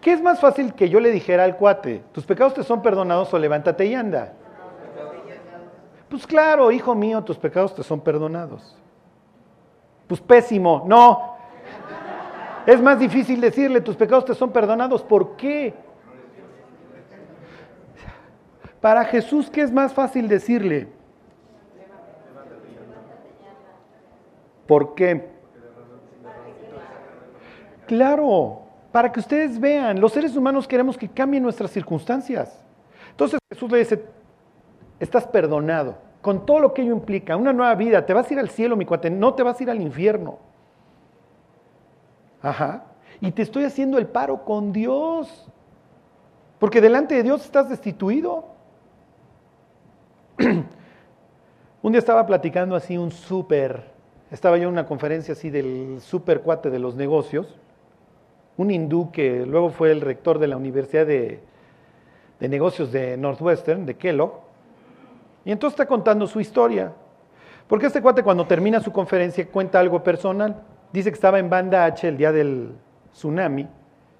¿Qué 0.00 0.12
es 0.12 0.22
más 0.22 0.40
fácil 0.40 0.72
que 0.74 0.88
yo 0.88 0.98
le 1.00 1.10
dijera 1.10 1.44
al 1.44 1.56
cuate? 1.56 2.02
¿Tus 2.12 2.24
pecados 2.24 2.54
te 2.54 2.62
son 2.62 2.80
perdonados 2.80 3.32
o 3.34 3.38
levántate 3.38 3.84
y 3.86 3.94
anda? 3.94 4.32
Pues 6.08 6.26
claro, 6.26 6.72
hijo 6.72 6.94
mío, 6.94 7.22
tus 7.22 7.36
pecados 7.36 7.74
te 7.74 7.82
son 7.82 8.00
perdonados. 8.00 8.76
Pues 10.08 10.20
pésimo, 10.20 10.82
no. 10.86 11.36
Es 12.66 12.80
más 12.82 12.98
difícil 12.98 13.40
decirle, 13.40 13.80
tus 13.80 13.96
pecados 13.96 14.24
te 14.24 14.34
son 14.34 14.50
perdonados. 14.50 15.02
¿Por 15.02 15.36
qué? 15.36 15.74
Para 18.80 19.04
Jesús, 19.04 19.50
¿qué 19.50 19.60
es 19.60 19.70
más 19.70 19.92
fácil 19.92 20.26
decirle? 20.26 20.88
¿Por 24.70 24.94
qué? 24.94 25.28
Claro, 27.88 28.60
para 28.92 29.10
que 29.10 29.18
ustedes 29.18 29.58
vean, 29.58 30.00
los 30.00 30.12
seres 30.12 30.36
humanos 30.36 30.68
queremos 30.68 30.96
que 30.96 31.08
cambien 31.08 31.42
nuestras 31.42 31.72
circunstancias. 31.72 32.56
Entonces 33.10 33.40
Jesús 33.52 33.68
le 33.72 33.78
dice, 33.78 34.04
estás 35.00 35.26
perdonado, 35.26 35.96
con 36.22 36.46
todo 36.46 36.60
lo 36.60 36.72
que 36.72 36.82
ello 36.82 36.92
implica, 36.92 37.36
una 37.36 37.52
nueva 37.52 37.74
vida, 37.74 38.06
te 38.06 38.14
vas 38.14 38.30
a 38.30 38.32
ir 38.32 38.38
al 38.38 38.48
cielo, 38.48 38.76
mi 38.76 38.84
cuate, 38.84 39.10
no 39.10 39.34
te 39.34 39.42
vas 39.42 39.58
a 39.58 39.62
ir 39.64 39.70
al 39.70 39.80
infierno. 39.80 40.38
Ajá. 42.40 42.84
Y 43.20 43.32
te 43.32 43.42
estoy 43.42 43.64
haciendo 43.64 43.98
el 43.98 44.06
paro 44.06 44.44
con 44.44 44.72
Dios, 44.72 45.50
porque 46.60 46.80
delante 46.80 47.16
de 47.16 47.24
Dios 47.24 47.44
estás 47.44 47.68
destituido. 47.68 48.44
un 51.82 51.90
día 51.90 51.98
estaba 51.98 52.24
platicando 52.24 52.76
así 52.76 52.96
un 52.96 53.10
súper 53.10 53.98
estaba 54.30 54.56
yo 54.56 54.64
en 54.64 54.72
una 54.72 54.86
conferencia 54.86 55.32
así 55.32 55.50
del 55.50 55.98
super 56.00 56.40
cuate 56.40 56.70
de 56.70 56.78
los 56.78 56.94
negocios, 56.94 57.58
un 58.56 58.70
hindú 58.70 59.10
que 59.10 59.44
luego 59.46 59.70
fue 59.70 59.90
el 59.90 60.00
rector 60.00 60.38
de 60.38 60.46
la 60.46 60.56
Universidad 60.56 61.06
de, 61.06 61.40
Negocios 62.40 62.92
de 62.92 63.16
Northwestern, 63.16 63.86
de 63.86 63.96
Kellogg, 63.96 64.32
y 65.44 65.52
entonces 65.52 65.74
está 65.74 65.86
contando 65.86 66.26
su 66.26 66.40
historia. 66.40 66.92
Porque 67.66 67.86
este 67.86 68.02
cuate 68.02 68.22
cuando 68.22 68.46
termina 68.46 68.80
su 68.80 68.92
conferencia 68.92 69.46
cuenta 69.46 69.78
algo 69.78 70.02
personal. 70.02 70.62
Dice 70.92 71.10
que 71.10 71.14
estaba 71.14 71.38
en 71.38 71.48
Banda 71.48 71.84
H 71.84 72.08
el 72.08 72.16
día 72.16 72.32
del 72.32 72.72
tsunami, 73.12 73.66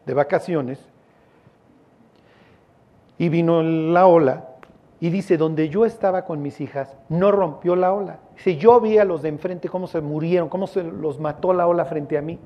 de 0.07 0.14
vacaciones, 0.14 0.79
y 3.18 3.29
vino 3.29 3.62
la 3.62 4.07
ola 4.07 4.51
y 5.01 5.09
dice, 5.09 5.38
donde 5.38 5.70
yo 5.70 5.87
estaba 5.87 6.27
con 6.27 6.42
mis 6.42 6.61
hijas, 6.61 6.94
no 7.09 7.33
rompió 7.33 7.75
la 7.75 7.92
ola. 7.92 8.18
Dice, 8.40 8.57
yo 8.57 8.81
vi 8.81 8.96
a 8.96 9.05
los 9.05 9.20
de 9.20 9.29
enfrente 9.29 9.68
cómo 9.68 9.87
se 9.87 10.00
murieron, 10.00 10.48
cómo 10.48 10.66
se 10.66 10.83
los 10.83 11.20
mató 11.20 11.53
la 11.53 11.66
ola 11.66 11.85
frente 11.85 12.16
a 12.16 12.22
mí. 12.22 12.38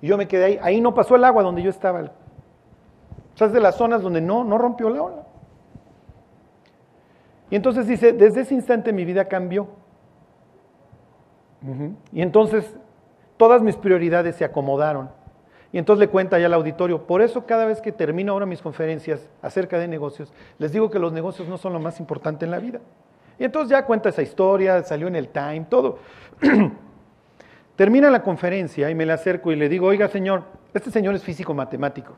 Y 0.00 0.06
yo 0.06 0.16
me 0.16 0.26
quedé 0.26 0.44
ahí. 0.44 0.58
Ahí 0.62 0.80
no 0.80 0.94
pasó 0.94 1.16
el 1.16 1.24
agua 1.24 1.42
donde 1.42 1.62
yo 1.62 1.68
estaba. 1.68 2.00
O 2.00 3.36
sea, 3.36 3.48
es 3.48 3.52
de 3.52 3.60
las 3.60 3.74
zonas 3.74 4.00
donde 4.00 4.22
no, 4.22 4.42
no 4.42 4.56
rompió 4.56 4.88
la 4.88 5.02
ola. 5.02 5.26
Y 7.50 7.56
entonces 7.56 7.86
dice, 7.86 8.14
desde 8.14 8.40
ese 8.40 8.54
instante 8.54 8.90
mi 8.90 9.04
vida 9.04 9.26
cambió. 9.26 9.68
Y 12.10 12.22
entonces 12.22 12.74
todas 13.36 13.60
mis 13.60 13.76
prioridades 13.76 14.36
se 14.36 14.46
acomodaron. 14.46 15.10
Y 15.72 15.78
entonces 15.78 16.00
le 16.00 16.08
cuenta 16.08 16.38
ya 16.38 16.46
al 16.46 16.54
auditorio, 16.54 17.06
por 17.06 17.20
eso 17.20 17.44
cada 17.44 17.66
vez 17.66 17.82
que 17.82 17.92
termino 17.92 18.32
ahora 18.32 18.46
mis 18.46 18.62
conferencias 18.62 19.28
acerca 19.42 19.78
de 19.78 19.88
negocios, 19.88 20.32
les 20.58 20.72
digo 20.72 20.90
que 20.90 20.98
los 20.98 21.12
negocios 21.12 21.48
no 21.48 21.58
son 21.58 21.74
lo 21.74 21.80
más 21.80 22.00
importante 22.00 22.46
en 22.46 22.50
la 22.50 22.60
vida. 22.60 22.80
Y 23.38 23.44
entonces 23.44 23.70
ya 23.70 23.84
cuenta 23.84 24.08
esa 24.08 24.22
historia, 24.22 24.82
salió 24.84 25.08
en 25.08 25.16
el 25.16 25.28
Time, 25.28 25.66
todo. 25.68 25.98
Termina 27.76 28.08
la 28.10 28.22
conferencia 28.22 28.88
y 28.88 28.94
me 28.94 29.04
le 29.04 29.12
acerco 29.12 29.50
y 29.50 29.56
le 29.56 29.68
digo, 29.68 29.88
oiga 29.88 30.08
señor, 30.08 30.44
este 30.72 30.90
señor 30.90 31.14
es 31.14 31.24
físico 31.24 31.54
matemático, 31.54 32.14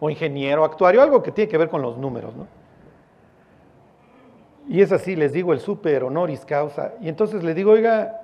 o 0.00 0.08
ingeniero, 0.08 0.64
actuario, 0.64 1.02
algo 1.02 1.22
que 1.22 1.30
tiene 1.30 1.50
que 1.50 1.58
ver 1.58 1.68
con 1.68 1.82
los 1.82 1.98
números, 1.98 2.34
¿no? 2.34 2.46
Y 4.66 4.80
es 4.80 4.92
así, 4.92 5.14
les 5.14 5.32
digo, 5.32 5.52
el 5.52 5.60
super 5.60 6.04
honoris 6.04 6.44
causa. 6.46 6.94
Y 7.00 7.10
entonces 7.10 7.44
le 7.44 7.52
digo, 7.52 7.72
oiga, 7.72 8.18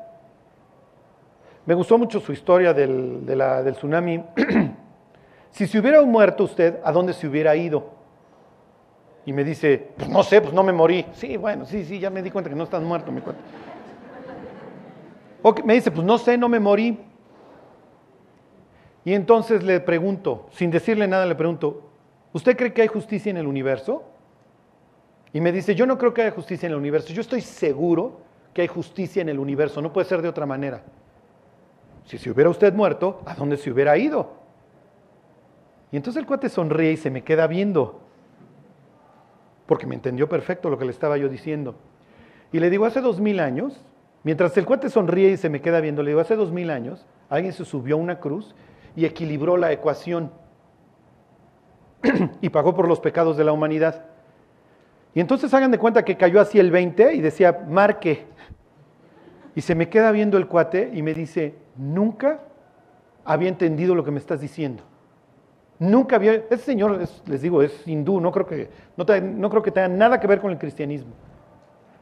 me 1.66 1.75
gustó 1.75 1.99
mucho 1.99 2.19
su 2.19 2.33
historia 2.33 2.73
del, 2.73 3.27
del 3.27 3.75
tsunami. 3.75 4.25
si 5.51 5.66
se 5.66 5.79
hubiera 5.79 6.01
muerto 6.03 6.45
usted, 6.45 6.79
¿a 6.83 6.93
dónde 6.93 7.12
se 7.12 7.27
hubiera 7.27 7.55
ido? 7.57 8.00
Y 9.27 9.33
me 9.33 9.45
dice, 9.45 9.91
pues 9.97 10.09
no 10.09 10.23
sé, 10.23 10.41
pues 10.41 10.53
no 10.55 10.63
me 10.63 10.73
morí. 10.73 11.05
Sí, 11.13 11.37
bueno, 11.37 11.67
sí, 11.67 11.85
sí, 11.85 11.99
ya 11.99 12.11
me 12.11 12.23
di 12.23 12.31
cuenta 12.31 12.49
que 12.49 12.57
no 12.57 12.65
estás 12.65 12.83
muerto, 12.83 13.13
me 15.65 15.75
dice, 15.75 15.91
pues 15.91 16.05
no 16.05 16.19
sé, 16.19 16.37
no 16.37 16.49
me 16.49 16.61
morí. 16.61 16.99
Y 19.05 19.15
entonces 19.15 19.63
le 19.63 19.81
pregunto, 19.81 20.49
sin 20.53 20.71
decirle 20.71 21.09
nada, 21.09 21.27
le 21.27 21.35
pregunto, 21.35 21.91
¿usted 22.33 22.57
cree 22.57 22.73
que 22.73 22.83
hay 22.83 22.89
justicia 22.89 23.31
en 23.31 23.39
el 23.39 23.47
universo? 23.47 24.05
Y 25.33 25.41
me 25.41 25.53
dice, 25.53 25.75
yo 25.75 25.87
no 25.87 25.97
creo 25.97 26.13
que 26.13 26.23
haya 26.23 26.33
justicia 26.33 26.67
en 26.67 26.73
el 26.73 26.79
universo, 26.79 27.13
yo 27.13 27.21
estoy 27.21 27.41
seguro 27.41 28.21
que 28.53 28.63
hay 28.63 28.69
justicia 28.69 29.23
en 29.23 29.29
el 29.29 29.39
universo, 29.39 29.81
no 29.81 29.93
puede 29.93 30.09
ser 30.09 30.23
de 30.23 30.29
otra 30.29 30.45
manera. 30.45 30.83
Si 32.05 32.19
se 32.19 32.31
hubiera 32.31 32.51
usted 32.51 32.75
muerto, 32.75 33.21
¿a 33.27 33.35
dónde 33.35 33.57
se 33.57 33.71
hubiera 33.71 33.97
ido? 33.97 34.33
Y 35.93 35.97
entonces 35.97 36.21
el 36.21 36.27
cuate 36.27 36.49
sonríe 36.49 36.93
y 36.93 36.97
se 36.97 37.11
me 37.11 37.23
queda 37.23 37.47
viendo, 37.47 38.01
porque 39.71 39.87
me 39.87 39.95
entendió 39.95 40.29
perfecto 40.29 40.69
lo 40.69 40.77
que 40.81 40.85
le 40.85 40.91
estaba 40.91 41.17
yo 41.17 41.29
diciendo. 41.29 41.77
Y 42.51 42.59
le 42.59 42.71
digo, 42.71 42.87
hace 42.87 43.01
dos 43.01 43.21
mil 43.21 43.39
años, 43.39 43.81
mientras 44.25 44.57
el 44.57 44.67
cuate 44.67 44.91
sonríe 44.91 45.31
y 45.31 45.37
se 45.37 45.49
me 45.49 45.61
queda 45.61 45.81
viendo, 45.81 46.03
le 46.03 46.11
digo, 46.11 46.19
hace 46.19 46.35
dos 46.35 46.51
mil 46.51 46.71
años, 46.71 47.07
alguien 47.29 47.53
se 47.53 47.65
subió 47.65 47.95
a 47.95 47.99
una 48.01 48.19
cruz 48.19 48.57
y 48.97 49.05
equilibró 49.05 49.57
la 49.57 49.71
ecuación 49.71 50.33
y 52.41 52.49
pagó 52.49 52.75
por 52.75 52.89
los 52.89 52.99
pecados 52.99 53.37
de 53.37 53.45
la 53.45 53.53
humanidad. 53.53 54.07
Y 55.15 55.21
entonces 55.21 55.55
hagan 55.55 55.71
de 55.71 55.79
cuenta 55.79 56.05
que 56.05 56.17
cayó 56.17 56.41
así 56.41 56.59
el 56.59 56.73
20 56.73 57.15
y 57.15 57.21
decía, 57.21 57.65
marque. 57.69 58.27
Y 59.55 59.61
se 59.61 59.77
me 59.77 59.89
queda 59.89 60.11
viendo 60.11 60.37
el 60.37 60.49
cuate 60.49 60.91
y 60.93 61.01
me 61.03 61.15
dice, 61.15 61.55
nunca 61.77 62.41
había 63.25 63.49
entendido 63.49 63.95
lo 63.95 64.03
que 64.03 64.11
me 64.11 64.19
estás 64.19 64.41
diciendo. 64.41 64.83
Nunca 65.81 66.16
había, 66.16 66.35
ese 66.35 66.59
señor, 66.59 67.01
les 67.27 67.40
digo, 67.40 67.62
es 67.62 67.88
hindú, 67.88 68.21
no 68.21 68.31
creo, 68.31 68.47
que, 68.47 68.69
no, 68.99 69.49
creo 69.49 69.62
que 69.62 69.71
tenga 69.71 69.88
nada 69.88 70.21
que 70.21 70.27
ver 70.27 70.38
con 70.38 70.51
el 70.51 70.59
cristianismo. 70.59 71.14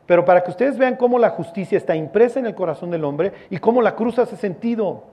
Pero 0.04 0.24
para 0.24 0.42
que 0.42 0.50
ustedes 0.50 0.76
vean 0.76 0.96
cómo 0.96 1.16
la 1.16 1.30
justicia 1.30 1.78
está 1.78 1.94
impresa 1.94 2.40
en 2.40 2.46
el 2.46 2.56
corazón 2.56 2.90
del 2.90 3.04
hombre 3.04 3.32
y 3.50 3.58
cómo 3.58 3.80
la 3.80 3.94
cruz 3.94 4.18
hace 4.18 4.36
sentido. 4.36 5.04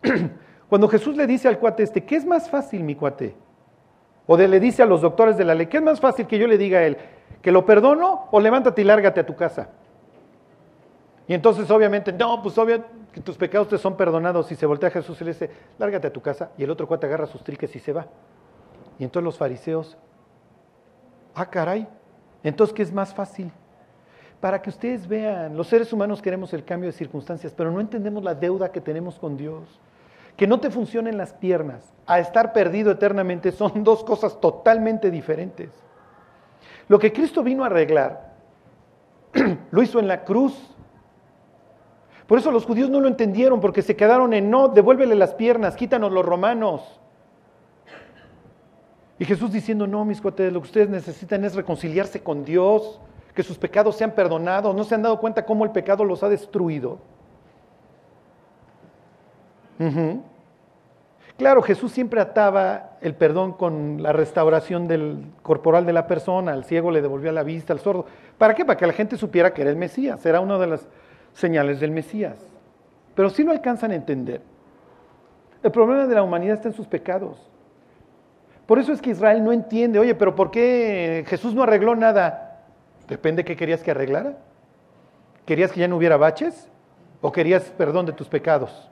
Cuando 0.68 0.86
Jesús 0.86 1.16
le 1.16 1.26
dice 1.26 1.48
al 1.48 1.58
cuate 1.58 1.82
este, 1.82 2.04
¿qué 2.04 2.14
es 2.14 2.24
más 2.24 2.48
fácil, 2.48 2.84
mi 2.84 2.94
cuate? 2.94 3.34
O 4.28 4.36
le 4.36 4.60
dice 4.60 4.84
a 4.84 4.86
los 4.86 5.00
doctores 5.00 5.36
de 5.36 5.44
la 5.44 5.56
ley, 5.56 5.66
¿qué 5.66 5.78
es 5.78 5.82
más 5.82 5.98
fácil 5.98 6.28
que 6.28 6.38
yo 6.38 6.46
le 6.46 6.56
diga 6.56 6.78
a 6.78 6.84
él? 6.84 6.98
¿Que 7.42 7.50
lo 7.50 7.66
perdono 7.66 8.28
o 8.30 8.38
levántate 8.38 8.82
y 8.82 8.84
lárgate 8.84 9.18
a 9.18 9.26
tu 9.26 9.34
casa? 9.34 9.70
Y 11.26 11.34
entonces 11.34 11.68
obviamente, 11.68 12.12
no, 12.12 12.40
pues 12.42 12.56
obviamente 12.58 13.03
que 13.14 13.20
tus 13.20 13.36
pecados 13.36 13.68
te 13.68 13.78
son 13.78 13.96
perdonados. 13.96 14.50
Y 14.50 14.56
se 14.56 14.66
voltea 14.66 14.88
a 14.88 14.92
Jesús 14.92 15.20
y 15.20 15.24
le 15.24 15.32
dice, 15.32 15.48
lárgate 15.78 16.08
a 16.08 16.12
tu 16.12 16.20
casa. 16.20 16.50
Y 16.58 16.64
el 16.64 16.70
otro 16.70 16.88
cuate 16.88 17.06
agarra 17.06 17.26
sus 17.26 17.44
triques 17.44 17.74
y 17.76 17.78
se 17.78 17.92
va. 17.92 18.08
Y 18.98 19.04
entonces 19.04 19.24
los 19.24 19.38
fariseos, 19.38 19.96
ah, 21.34 21.48
caray, 21.48 21.86
Entonces, 22.42 22.74
¿qué 22.74 22.82
es 22.82 22.92
más 22.92 23.14
fácil? 23.14 23.52
Para 24.40 24.60
que 24.60 24.68
ustedes 24.68 25.06
vean, 25.06 25.56
los 25.56 25.68
seres 25.68 25.92
humanos 25.92 26.20
queremos 26.20 26.52
el 26.52 26.64
cambio 26.64 26.88
de 26.88 26.92
circunstancias, 26.92 27.54
pero 27.56 27.70
no 27.70 27.80
entendemos 27.80 28.24
la 28.24 28.34
deuda 28.34 28.72
que 28.72 28.80
tenemos 28.80 29.18
con 29.18 29.36
Dios. 29.36 29.62
Que 30.36 30.48
no 30.48 30.58
te 30.58 30.70
funcionen 30.70 31.16
las 31.16 31.32
piernas, 31.32 31.92
a 32.06 32.18
estar 32.18 32.52
perdido 32.52 32.90
eternamente, 32.90 33.52
son 33.52 33.84
dos 33.84 34.02
cosas 34.02 34.40
totalmente 34.40 35.12
diferentes. 35.12 35.70
Lo 36.88 36.98
que 36.98 37.12
Cristo 37.12 37.44
vino 37.44 37.62
a 37.62 37.66
arreglar, 37.66 38.34
lo 39.70 39.82
hizo 39.82 40.00
en 40.00 40.08
la 40.08 40.24
cruz. 40.24 40.73
Por 42.26 42.38
eso 42.38 42.50
los 42.50 42.64
judíos 42.64 42.88
no 42.88 43.00
lo 43.00 43.08
entendieron, 43.08 43.60
porque 43.60 43.82
se 43.82 43.96
quedaron 43.96 44.32
en 44.32 44.50
no, 44.50 44.68
devuélvele 44.68 45.14
las 45.14 45.34
piernas, 45.34 45.76
quítanos 45.76 46.10
los 46.10 46.24
romanos. 46.24 47.00
Y 49.18 49.24
Jesús 49.24 49.52
diciendo, 49.52 49.86
no, 49.86 50.04
mis 50.04 50.20
cuates, 50.20 50.52
lo 50.52 50.60
que 50.60 50.66
ustedes 50.66 50.88
necesitan 50.88 51.44
es 51.44 51.54
reconciliarse 51.54 52.22
con 52.22 52.44
Dios, 52.44 53.00
que 53.34 53.42
sus 53.42 53.58
pecados 53.58 53.96
sean 53.96 54.12
perdonados. 54.12 54.74
¿No 54.74 54.84
se 54.84 54.94
han 54.94 55.02
dado 55.02 55.20
cuenta 55.20 55.44
cómo 55.44 55.64
el 55.64 55.70
pecado 55.70 56.04
los 56.04 56.22
ha 56.22 56.28
destruido? 56.28 56.98
Claro, 61.36 61.62
Jesús 61.62 61.92
siempre 61.92 62.20
ataba 62.20 62.92
el 63.00 63.14
perdón 63.14 63.52
con 63.52 64.02
la 64.02 64.12
restauración 64.12 64.88
del 64.88 65.26
corporal 65.42 65.84
de 65.84 65.92
la 65.92 66.06
persona, 66.06 66.52
al 66.52 66.64
ciego 66.64 66.90
le 66.90 67.02
devolvía 67.02 67.32
la 67.32 67.42
vista, 67.42 67.72
al 67.72 67.80
sordo. 67.80 68.06
¿Para 68.38 68.54
qué? 68.54 68.64
Para 68.64 68.78
que 68.78 68.86
la 68.86 68.92
gente 68.92 69.16
supiera 69.16 69.52
que 69.52 69.62
era 69.62 69.70
el 69.70 69.76
Mesías, 69.76 70.24
era 70.24 70.40
una 70.40 70.58
de 70.58 70.68
las 70.68 70.86
señales 71.34 71.80
del 71.80 71.90
Mesías. 71.90 72.36
Pero 73.14 73.30
si 73.30 73.44
no 73.44 73.52
alcanzan 73.52 73.90
a 73.90 73.94
entender. 73.94 74.40
El 75.62 75.70
problema 75.70 76.06
de 76.06 76.14
la 76.14 76.22
humanidad 76.22 76.56
está 76.56 76.68
en 76.68 76.74
sus 76.74 76.86
pecados. 76.86 77.50
Por 78.66 78.78
eso 78.78 78.92
es 78.92 79.02
que 79.02 79.10
Israel 79.10 79.44
no 79.44 79.52
entiende, 79.52 79.98
oye, 79.98 80.14
pero 80.14 80.34
¿por 80.34 80.50
qué 80.50 81.24
Jesús 81.26 81.54
no 81.54 81.62
arregló 81.62 81.94
nada? 81.94 82.62
Depende 83.06 83.42
de 83.42 83.46
qué 83.46 83.56
querías 83.56 83.82
que 83.82 83.90
arreglara. 83.90 84.38
¿Querías 85.44 85.70
que 85.70 85.80
ya 85.80 85.88
no 85.88 85.96
hubiera 85.96 86.16
baches? 86.16 86.68
¿O 87.20 87.30
querías 87.30 87.64
perdón 87.76 88.06
de 88.06 88.12
tus 88.12 88.28
pecados? 88.28 88.90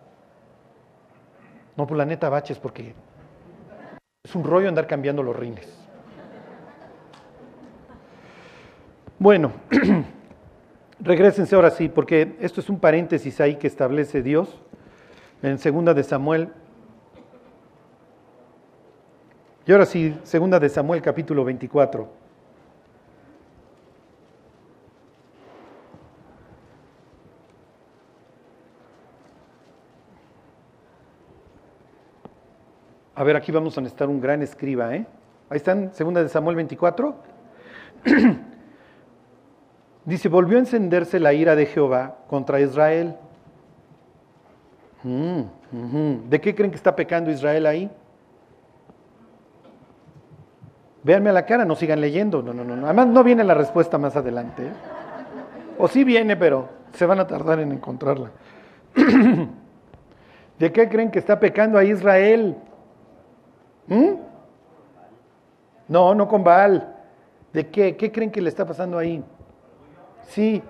No, 1.77 1.87
pues 1.87 1.97
la 1.97 2.05
neta 2.05 2.29
baches 2.29 2.59
porque 2.59 2.95
es 4.23 4.35
un 4.35 4.45
rollo 4.45 4.69
andar 4.69 4.87
cambiando 4.87 5.23
los 5.23 5.35
rines. 5.35 5.67
Bueno, 9.19 9.53
regresense 11.03 11.55
ahora 11.55 11.71
sí, 11.71 11.89
porque 11.89 12.37
esto 12.41 12.61
es 12.61 12.71
un 12.71 12.79
paréntesis 12.79 13.41
ahí 13.41 13.57
que 13.57 13.67
establece 13.67 14.23
Dios 14.23 14.61
en 15.43 15.59
segunda 15.59 15.95
de 15.95 16.05
Samuel. 16.05 16.49
Y 19.67 19.73
ahora 19.73 19.87
sí, 19.87 20.17
segunda 20.23 20.59
de 20.59 20.69
Samuel 20.69 21.03
capítulo 21.03 21.45
24. 21.45 22.23
A 33.15 33.25
ver, 33.25 33.37
aquí 33.37 33.53
vamos 33.53 33.77
a 33.77 33.81
necesitar 33.81 34.09
un 34.09 34.21
gran 34.21 34.43
escriba, 34.43 34.95
¿eh? 34.97 35.07
Ahí 35.49 35.59
están, 35.59 35.93
segunda 35.95 36.23
de 36.23 36.29
Samuel 36.29 36.57
24. 36.57 37.15
Dice, 40.05 40.29
volvió 40.29 40.57
a 40.57 40.61
encenderse 40.61 41.21
la 41.21 41.33
ira 41.33 41.55
de 41.55 41.67
Jehová 41.67 42.17
contra 42.29 42.61
Israel. 42.61 43.17
Mm, 45.05 46.29
¿De 46.29 46.41
qué 46.41 46.55
creen 46.55 46.71
que 46.71 46.77
está 46.77 46.95
pecando 46.97 47.31
Israel 47.31 47.67
ahí? 47.67 47.91
Véanme 51.05 51.31
a 51.31 51.33
la 51.33 51.47
cara, 51.47 51.65
no 51.65 51.75
sigan 51.77 52.01
leyendo. 52.01 52.43
No, 52.43 52.53
no, 52.53 52.65
no. 52.65 52.85
Además, 52.85 53.09
no 53.09 53.25
viene 53.25 53.45
la 53.45 53.55
respuesta 53.55 53.99
más 53.99 54.17
adelante. 54.17 54.67
¿eh? 54.67 54.73
O 55.79 55.89
sí 55.89 56.05
viene, 56.05 56.37
pero 56.37 56.69
se 56.93 57.07
van 57.07 57.21
a 57.21 57.27
tardar 57.27 57.61
en 57.61 57.73
encontrarla. 57.73 58.31
¿De 60.59 60.73
qué 60.73 60.89
creen 60.89 61.11
que 61.11 61.19
está 61.19 61.41
pecando 61.41 61.79
a 61.79 61.85
Israel? 61.85 62.57
¿Mm? 63.87 64.15
No, 65.89 66.15
no 66.15 66.29
con 66.29 66.45
Baal. 66.45 66.95
¿De 67.53 67.69
qué? 67.69 67.97
¿Qué 67.97 68.13
creen 68.13 68.31
que 68.31 68.41
le 68.41 68.49
está 68.49 68.65
pasando 68.65 68.99
ahí? 68.99 69.25
Sí, 70.29 70.63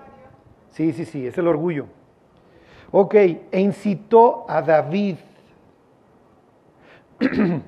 sí, 0.71 0.93
sí, 0.93 1.05
sí, 1.05 1.27
es 1.27 1.37
el 1.37 1.47
orgullo. 1.47 1.85
Ok, 2.91 3.15
e 3.15 3.59
incitó 3.59 4.45
a 4.47 4.61
David. 4.61 5.15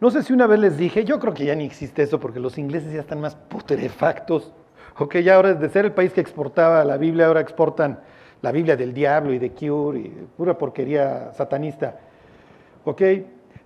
no 0.00 0.10
sé 0.10 0.22
si 0.22 0.32
una 0.32 0.46
vez 0.46 0.58
les 0.58 0.78
dije, 0.78 1.04
yo 1.04 1.18
creo 1.20 1.34
que 1.34 1.44
ya 1.44 1.54
ni 1.54 1.64
existe 1.64 2.02
eso 2.02 2.18
porque 2.20 2.40
los 2.40 2.56
ingleses 2.58 2.92
ya 2.92 3.00
están 3.00 3.20
más 3.20 3.34
putrefactos. 3.34 4.52
Ok, 4.98 5.16
ya 5.18 5.34
ahora 5.34 5.52
de 5.54 5.68
ser 5.68 5.84
el 5.84 5.92
país 5.92 6.12
que 6.12 6.22
exportaba 6.22 6.84
la 6.84 6.96
Biblia, 6.96 7.26
ahora 7.26 7.40
exportan 7.40 8.00
la 8.40 8.52
Biblia 8.52 8.76
del 8.76 8.94
diablo 8.94 9.32
y 9.32 9.38
de 9.38 9.50
Cure 9.50 9.98
y 9.98 10.28
pura 10.36 10.56
porquería 10.56 11.32
satanista. 11.32 11.98
Ok, 12.84 13.02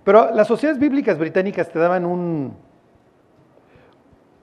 pero 0.03 0.33
las 0.33 0.47
sociedades 0.47 0.79
bíblicas 0.79 1.17
británicas 1.17 1.69
te 1.69 1.79
daban 1.79 2.05
un, 2.05 2.53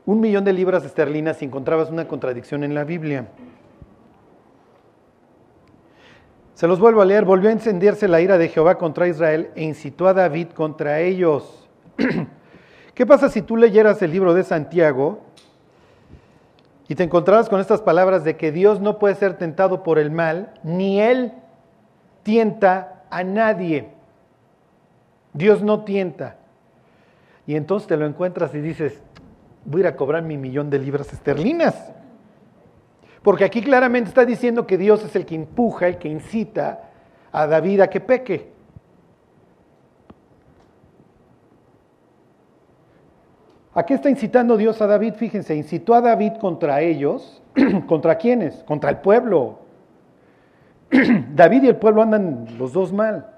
un 0.08 0.20
millón 0.20 0.42
de 0.42 0.54
libras 0.54 0.86
esterlinas 0.86 1.36
si 1.36 1.44
encontrabas 1.44 1.90
una 1.90 2.08
contradicción 2.08 2.64
en 2.64 2.74
la 2.74 2.84
Biblia. 2.84 3.28
Se 6.54 6.66
los 6.66 6.80
vuelvo 6.80 7.02
a 7.02 7.04
leer. 7.04 7.26
Volvió 7.26 7.50
a 7.50 7.52
encenderse 7.52 8.08
la 8.08 8.22
ira 8.22 8.38
de 8.38 8.48
Jehová 8.48 8.78
contra 8.78 9.06
Israel 9.06 9.50
e 9.54 9.64
incitó 9.64 10.08
a 10.08 10.14
David 10.14 10.48
contra 10.54 11.00
ellos. 11.00 11.68
¿Qué 12.94 13.04
pasa 13.04 13.28
si 13.28 13.42
tú 13.42 13.58
leyeras 13.58 14.00
el 14.00 14.10
libro 14.10 14.32
de 14.32 14.44
Santiago 14.44 15.24
y 16.88 16.94
te 16.94 17.02
encontrabas 17.02 17.50
con 17.50 17.60
estas 17.60 17.82
palabras 17.82 18.24
de 18.24 18.38
que 18.38 18.50
Dios 18.50 18.80
no 18.80 18.98
puede 18.98 19.14
ser 19.14 19.36
tentado 19.36 19.82
por 19.82 19.98
el 19.98 20.10
mal, 20.10 20.54
ni 20.62 21.02
Él 21.02 21.34
tienta 22.22 23.04
a 23.10 23.24
nadie? 23.24 23.90
Dios 25.34 25.62
no 25.62 25.84
tienta. 25.84 26.38
Y 27.46 27.56
entonces 27.56 27.88
te 27.88 27.96
lo 27.96 28.06
encuentras 28.06 28.54
y 28.54 28.60
dices, 28.60 29.02
voy 29.68 29.80
a 29.80 29.84
ir 29.84 29.86
a 29.88 29.96
cobrar 29.96 30.22
mi 30.22 30.38
millón 30.38 30.70
de 30.70 30.78
libras 30.78 31.12
esterlinas. 31.12 31.92
Porque 33.22 33.44
aquí 33.44 33.60
claramente 33.60 34.08
está 34.08 34.24
diciendo 34.24 34.66
que 34.66 34.78
Dios 34.78 35.04
es 35.04 35.14
el 35.14 35.26
que 35.26 35.34
empuja, 35.34 35.88
el 35.88 35.98
que 35.98 36.08
incita 36.08 36.90
a 37.30 37.46
David 37.46 37.80
a 37.80 37.90
que 37.90 38.00
peque. 38.00 38.52
¿A 43.74 43.84
qué 43.84 43.94
está 43.94 44.08
incitando 44.08 44.56
Dios 44.56 44.80
a 44.80 44.86
David? 44.86 45.14
Fíjense, 45.14 45.54
incitó 45.54 45.94
a 45.94 46.00
David 46.00 46.32
contra 46.40 46.80
ellos. 46.80 47.42
¿Contra 47.86 48.16
quiénes? 48.16 48.64
Contra 48.64 48.88
el 48.90 48.98
pueblo. 48.98 49.58
David 51.34 51.64
y 51.64 51.68
el 51.68 51.76
pueblo 51.76 52.02
andan 52.02 52.46
los 52.58 52.72
dos 52.72 52.92
mal. 52.92 53.34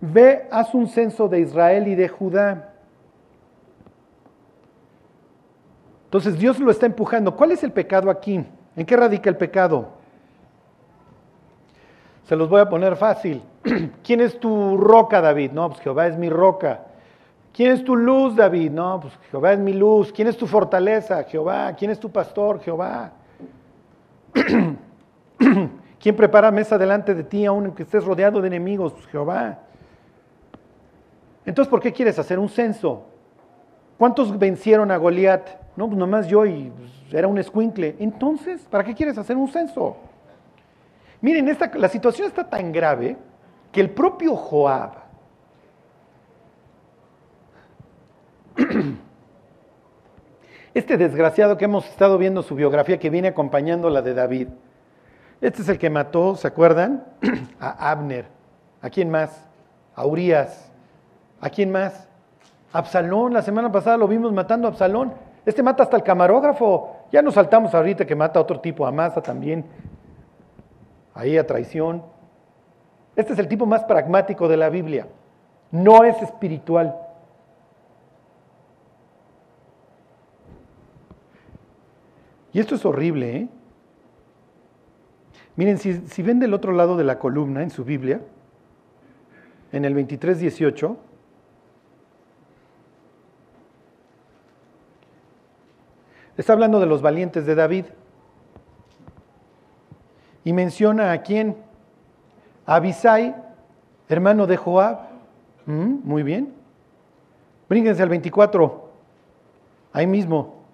Ve, 0.00 0.48
haz 0.50 0.74
un 0.74 0.88
censo 0.88 1.28
de 1.28 1.40
Israel 1.40 1.86
y 1.86 1.94
de 1.94 2.08
Judá. 2.08 2.69
Entonces 6.10 6.40
Dios 6.40 6.58
lo 6.58 6.72
está 6.72 6.86
empujando. 6.86 7.36
¿Cuál 7.36 7.52
es 7.52 7.62
el 7.62 7.70
pecado 7.70 8.10
aquí? 8.10 8.44
¿En 8.74 8.84
qué 8.84 8.96
radica 8.96 9.30
el 9.30 9.36
pecado? 9.36 9.90
Se 12.24 12.34
los 12.34 12.48
voy 12.48 12.60
a 12.60 12.68
poner 12.68 12.96
fácil. 12.96 13.40
¿Quién 14.02 14.20
es 14.20 14.40
tu 14.40 14.76
roca, 14.76 15.20
David? 15.20 15.52
No, 15.52 15.68
pues 15.68 15.80
Jehová 15.82 16.08
es 16.08 16.18
mi 16.18 16.28
roca. 16.28 16.80
¿Quién 17.52 17.70
es 17.70 17.84
tu 17.84 17.94
luz, 17.94 18.34
David? 18.34 18.72
No, 18.72 18.98
pues 18.98 19.16
Jehová 19.30 19.52
es 19.52 19.60
mi 19.60 19.72
luz. 19.72 20.12
¿Quién 20.12 20.26
es 20.26 20.36
tu 20.36 20.48
fortaleza? 20.48 21.22
Jehová. 21.22 21.72
¿Quién 21.76 21.92
es 21.92 22.00
tu 22.00 22.10
pastor? 22.10 22.58
Jehová. 22.58 23.12
¿Quién 26.00 26.16
prepara 26.16 26.50
mesa 26.50 26.76
delante 26.76 27.14
de 27.14 27.22
ti 27.22 27.46
aun 27.46 27.70
que 27.70 27.84
estés 27.84 28.04
rodeado 28.04 28.40
de 28.40 28.48
enemigos? 28.48 28.94
Pues 28.94 29.06
Jehová. 29.06 29.60
Entonces, 31.46 31.70
¿por 31.70 31.80
qué 31.80 31.92
quieres 31.92 32.18
hacer 32.18 32.40
un 32.40 32.48
censo? 32.48 33.04
¿Cuántos 33.96 34.36
vencieron 34.36 34.90
a 34.90 34.96
Goliat? 34.96 35.59
No, 35.76 35.86
pues 35.86 35.98
nomás 35.98 36.26
yo 36.26 36.44
y 36.46 36.70
pues, 36.76 36.90
era 37.12 37.28
un 37.28 37.38
escuincle. 37.38 37.96
Entonces, 37.98 38.66
¿para 38.70 38.84
qué 38.84 38.94
quieres 38.94 39.16
hacer 39.18 39.36
un 39.36 39.48
censo? 39.48 39.96
Miren, 41.20 41.48
esta, 41.48 41.70
la 41.76 41.88
situación 41.88 42.28
está 42.28 42.48
tan 42.48 42.72
grave 42.72 43.16
que 43.72 43.80
el 43.80 43.90
propio 43.90 44.34
Joab, 44.36 44.92
este 50.74 50.96
desgraciado 50.96 51.56
que 51.56 51.64
hemos 51.66 51.88
estado 51.88 52.18
viendo 52.18 52.42
su 52.42 52.54
biografía 52.54 52.98
que 52.98 53.10
viene 53.10 53.28
acompañando 53.28 53.90
la 53.90 54.02
de 54.02 54.14
David, 54.14 54.48
este 55.40 55.62
es 55.62 55.68
el 55.68 55.78
que 55.78 55.88
mató, 55.88 56.36
¿se 56.36 56.46
acuerdan? 56.48 57.04
a 57.60 57.90
Abner. 57.90 58.26
¿A 58.82 58.90
quién 58.90 59.10
más? 59.10 59.46
A 59.94 60.06
Urias. 60.06 60.70
¿A 61.40 61.48
quién 61.48 61.72
más? 61.72 62.08
Absalón, 62.72 63.32
la 63.32 63.42
semana 63.42 63.72
pasada 63.72 63.96
lo 63.96 64.06
vimos 64.06 64.32
matando 64.32 64.68
a 64.68 64.70
Absalón. 64.70 65.12
Este 65.44 65.62
mata 65.62 65.82
hasta 65.82 65.96
el 65.96 66.02
camarógrafo. 66.02 66.96
Ya 67.10 67.22
nos 67.22 67.34
saltamos 67.34 67.74
ahorita 67.74 68.06
que 68.06 68.14
mata 68.14 68.38
a 68.38 68.42
otro 68.42 68.60
tipo, 68.60 68.86
a 68.86 68.92
Masa 68.92 69.22
también. 69.22 69.64
Ahí 71.14 71.36
a 71.36 71.46
traición. 71.46 72.02
Este 73.16 73.32
es 73.32 73.38
el 73.38 73.48
tipo 73.48 73.66
más 73.66 73.84
pragmático 73.84 74.48
de 74.48 74.56
la 74.56 74.68
Biblia. 74.68 75.06
No 75.70 76.04
es 76.04 76.20
espiritual. 76.22 76.96
Y 82.52 82.58
esto 82.58 82.74
es 82.74 82.84
horrible, 82.84 83.36
¿eh? 83.36 83.48
Miren, 85.56 85.78
si, 85.78 85.94
si 86.06 86.22
ven 86.22 86.38
del 86.40 86.54
otro 86.54 86.72
lado 86.72 86.96
de 86.96 87.04
la 87.04 87.18
columna 87.18 87.62
en 87.62 87.70
su 87.70 87.84
Biblia, 87.84 88.20
en 89.72 89.84
el 89.84 89.94
23.18, 89.94 90.96
está 96.40 96.54
hablando 96.54 96.80
de 96.80 96.86
los 96.86 97.02
valientes 97.02 97.44
de 97.44 97.54
David. 97.54 97.84
Y 100.42 100.52
menciona 100.52 101.12
a 101.12 101.22
quién? 101.22 101.56
A 102.64 102.76
Abisai, 102.76 103.34
hermano 104.08 104.46
de 104.46 104.56
Joab. 104.56 105.00
Mm, 105.66 106.00
muy 106.02 106.22
bien. 106.22 106.54
Brínquense 107.68 108.02
al 108.02 108.08
24, 108.08 108.90
ahí 109.92 110.06
mismo. 110.06 110.64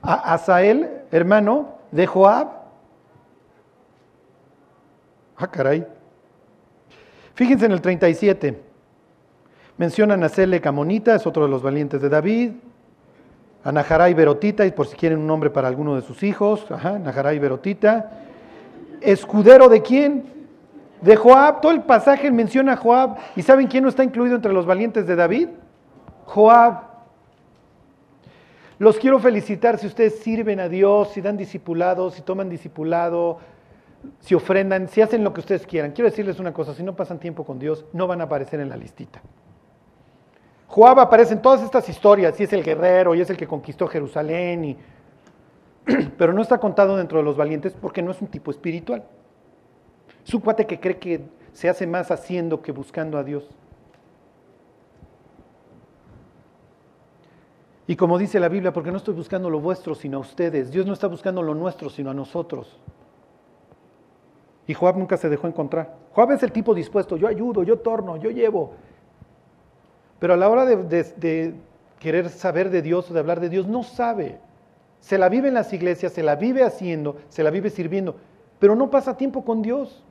A 0.00 0.32
Asael, 0.32 1.02
hermano 1.10 1.76
de 1.92 2.06
Joab. 2.06 2.48
Ah, 5.36 5.50
caray. 5.50 5.86
Fíjense 7.34 7.66
en 7.66 7.72
el 7.72 7.82
37. 7.82 8.62
Mencionan 9.76 10.24
a 10.24 10.28
Sele 10.28 10.60
Camonita, 10.60 11.14
es 11.14 11.26
otro 11.26 11.44
de 11.44 11.50
los 11.50 11.62
valientes 11.62 12.00
de 12.00 12.08
David. 12.08 12.52
A 13.64 13.72
Naharai 13.72 14.14
Berotita, 14.14 14.64
y 14.66 14.70
por 14.70 14.86
si 14.86 14.96
quieren 14.96 15.18
un 15.18 15.26
nombre 15.26 15.50
para 15.50 15.68
alguno 15.68 15.96
de 15.96 16.02
sus 16.02 16.22
hijos. 16.22 16.70
Ajá, 16.70 16.98
Naharai 16.98 17.38
Berotita. 17.38 18.10
¿Escudero 19.00 19.68
de 19.68 19.82
quién? 19.82 20.24
De 21.00 21.16
Joab. 21.16 21.60
Todo 21.60 21.72
el 21.72 21.82
pasaje 21.82 22.30
menciona 22.30 22.72
a 22.72 22.76
Joab. 22.76 23.16
¿Y 23.36 23.42
saben 23.42 23.66
quién 23.66 23.82
no 23.82 23.88
está 23.88 24.04
incluido 24.04 24.36
entre 24.36 24.52
los 24.52 24.66
valientes 24.66 25.06
de 25.06 25.16
David? 25.16 25.48
Joab. 26.24 26.88
Los 28.78 28.96
quiero 28.98 29.18
felicitar 29.18 29.78
si 29.78 29.88
ustedes 29.88 30.20
sirven 30.20 30.60
a 30.60 30.68
Dios, 30.68 31.08
si 31.10 31.20
dan 31.20 31.36
discipulados, 31.36 32.14
si 32.14 32.22
toman 32.22 32.48
discipulado, 32.48 33.38
si 34.20 34.36
ofrendan, 34.36 34.86
si 34.88 35.00
hacen 35.00 35.24
lo 35.24 35.34
que 35.34 35.40
ustedes 35.40 35.66
quieran. 35.66 35.90
Quiero 35.90 36.08
decirles 36.08 36.38
una 36.38 36.52
cosa, 36.52 36.74
si 36.74 36.84
no 36.84 36.94
pasan 36.94 37.18
tiempo 37.18 37.44
con 37.44 37.58
Dios, 37.58 37.84
no 37.92 38.06
van 38.06 38.20
a 38.20 38.24
aparecer 38.24 38.60
en 38.60 38.68
la 38.68 38.76
listita. 38.76 39.20
Joab 40.68 41.00
aparece 41.00 41.32
en 41.32 41.42
todas 41.42 41.62
estas 41.62 41.88
historias, 41.88 42.38
y 42.38 42.44
es 42.44 42.52
el 42.52 42.62
guerrero, 42.62 43.14
y 43.14 43.20
es 43.20 43.30
el 43.30 43.36
que 43.36 43.46
conquistó 43.46 43.88
Jerusalén, 43.88 44.64
y... 44.64 44.76
pero 46.18 46.32
no 46.32 46.42
está 46.42 46.58
contado 46.58 46.96
dentro 46.96 47.18
de 47.18 47.24
los 47.24 47.36
valientes 47.36 47.74
porque 47.80 48.02
no 48.02 48.10
es 48.10 48.20
un 48.20 48.28
tipo 48.28 48.50
espiritual. 48.50 49.04
Es 50.26 50.34
cuate 50.36 50.66
que 50.66 50.78
cree 50.78 50.98
que 50.98 51.22
se 51.52 51.70
hace 51.70 51.86
más 51.86 52.10
haciendo 52.10 52.60
que 52.60 52.72
buscando 52.72 53.16
a 53.16 53.24
Dios. 53.24 53.48
Y 57.86 57.96
como 57.96 58.18
dice 58.18 58.38
la 58.38 58.50
Biblia, 58.50 58.74
porque 58.74 58.90
no 58.90 58.98
estoy 58.98 59.14
buscando 59.14 59.48
lo 59.48 59.60
vuestro, 59.60 59.94
sino 59.94 60.18
a 60.18 60.20
ustedes. 60.20 60.70
Dios 60.70 60.84
no 60.84 60.92
está 60.92 61.06
buscando 61.06 61.42
lo 61.42 61.54
nuestro, 61.54 61.88
sino 61.88 62.10
a 62.10 62.14
nosotros. 62.14 62.78
Y 64.66 64.74
Joab 64.74 64.98
nunca 64.98 65.16
se 65.16 65.30
dejó 65.30 65.46
encontrar. 65.46 65.96
Joab 66.12 66.32
es 66.32 66.42
el 66.42 66.52
tipo 66.52 66.74
dispuesto, 66.74 67.16
yo 67.16 67.26
ayudo, 67.26 67.62
yo 67.62 67.78
torno, 67.78 68.18
yo 68.18 68.30
llevo. 68.30 68.74
Pero 70.18 70.34
a 70.34 70.36
la 70.36 70.48
hora 70.48 70.64
de, 70.64 71.54
querer 71.98 72.28
saber 72.28 72.70
de 72.70 72.82
Dios 72.82 73.10
o 73.10 73.14
de 73.14 73.20
hablar 73.20 73.40
de 73.40 73.48
Dios, 73.48 73.66
no 73.66 73.82
sabe. 73.82 74.38
Se 75.00 75.18
la 75.18 75.28
vive 75.28 75.48
en 75.48 75.54
las 75.54 75.72
iglesias, 75.72 76.12
se 76.12 76.22
la 76.22 76.36
vive 76.36 76.64
haciendo, 76.64 77.16
se 77.28 77.42
la 77.42 77.50
vive 77.50 77.70
sirviendo, 77.70 78.16
pero 78.58 78.74
no 78.74 78.90
pasa 78.90 79.16
tiempo 79.16 79.44
con 79.44 79.62
Dios. 79.62 80.02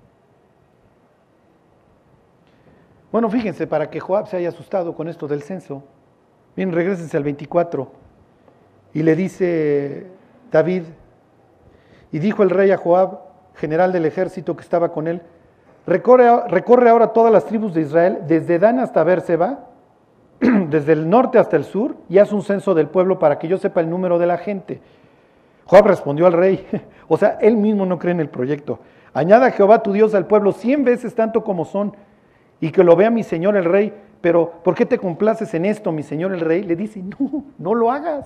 Bueno, 3.11 3.29
fíjense, 3.29 3.67
para 3.67 3.89
que 3.89 3.99
Joab 3.99 4.27
se 4.27 4.37
haya 4.37 4.49
asustado 4.49 4.95
con 4.95 5.07
esto 5.07 5.27
del 5.27 5.43
censo, 5.43 5.83
Bien, 6.57 6.71
regresense 6.71 7.15
al 7.15 7.23
24. 7.23 7.87
Y 8.95 9.03
le 9.03 9.15
dice 9.15 10.07
David, 10.51 10.85
y 12.11 12.17
dijo 12.17 12.41
el 12.41 12.49
rey 12.49 12.71
a 12.71 12.77
Joab, 12.77 13.19
general 13.53 13.91
del 13.91 14.05
ejército 14.05 14.55
que 14.55 14.63
estaba 14.63 14.91
con 14.91 15.07
él, 15.07 15.21
recorre, 15.85 16.27
recorre 16.47 16.89
ahora 16.89 17.13
todas 17.13 17.31
las 17.31 17.45
tribus 17.45 17.75
de 17.75 17.81
Israel, 17.81 18.23
desde 18.25 18.57
Dan 18.57 18.79
hasta 18.79 19.03
Berseba, 19.03 19.66
desde 20.69 20.93
el 20.93 21.09
norte 21.09 21.39
hasta 21.39 21.57
el 21.57 21.63
sur, 21.63 21.95
y 22.09 22.17
haz 22.17 22.31
un 22.31 22.43
censo 22.43 22.73
del 22.73 22.87
pueblo 22.87 23.19
para 23.19 23.39
que 23.39 23.47
yo 23.47 23.57
sepa 23.57 23.81
el 23.81 23.89
número 23.89 24.19
de 24.19 24.27
la 24.27 24.37
gente. 24.37 24.81
Joab 25.65 25.87
respondió 25.87 26.27
al 26.27 26.33
rey, 26.33 26.65
o 27.07 27.17
sea, 27.17 27.37
él 27.41 27.57
mismo 27.57 27.85
no 27.85 27.99
cree 27.99 28.13
en 28.13 28.19
el 28.19 28.29
proyecto. 28.29 28.79
Añada 29.13 29.51
Jehová 29.51 29.81
tu 29.81 29.93
Dios 29.93 30.13
al 30.13 30.27
pueblo 30.27 30.51
cien 30.51 30.83
veces 30.83 31.15
tanto 31.15 31.43
como 31.43 31.65
son, 31.65 31.93
y 32.59 32.71
que 32.71 32.83
lo 32.83 32.95
vea 32.95 33.09
mi 33.09 33.23
señor 33.23 33.55
el 33.55 33.65
rey, 33.65 33.93
pero 34.21 34.51
¿por 34.63 34.75
qué 34.75 34.85
te 34.85 34.97
complaces 34.97 35.53
en 35.53 35.65
esto, 35.65 35.91
mi 35.91 36.03
señor 36.03 36.33
el 36.33 36.39
rey? 36.39 36.63
Le 36.63 36.75
dice, 36.75 37.01
no, 37.01 37.45
no 37.57 37.75
lo 37.75 37.91
hagas. 37.91 38.25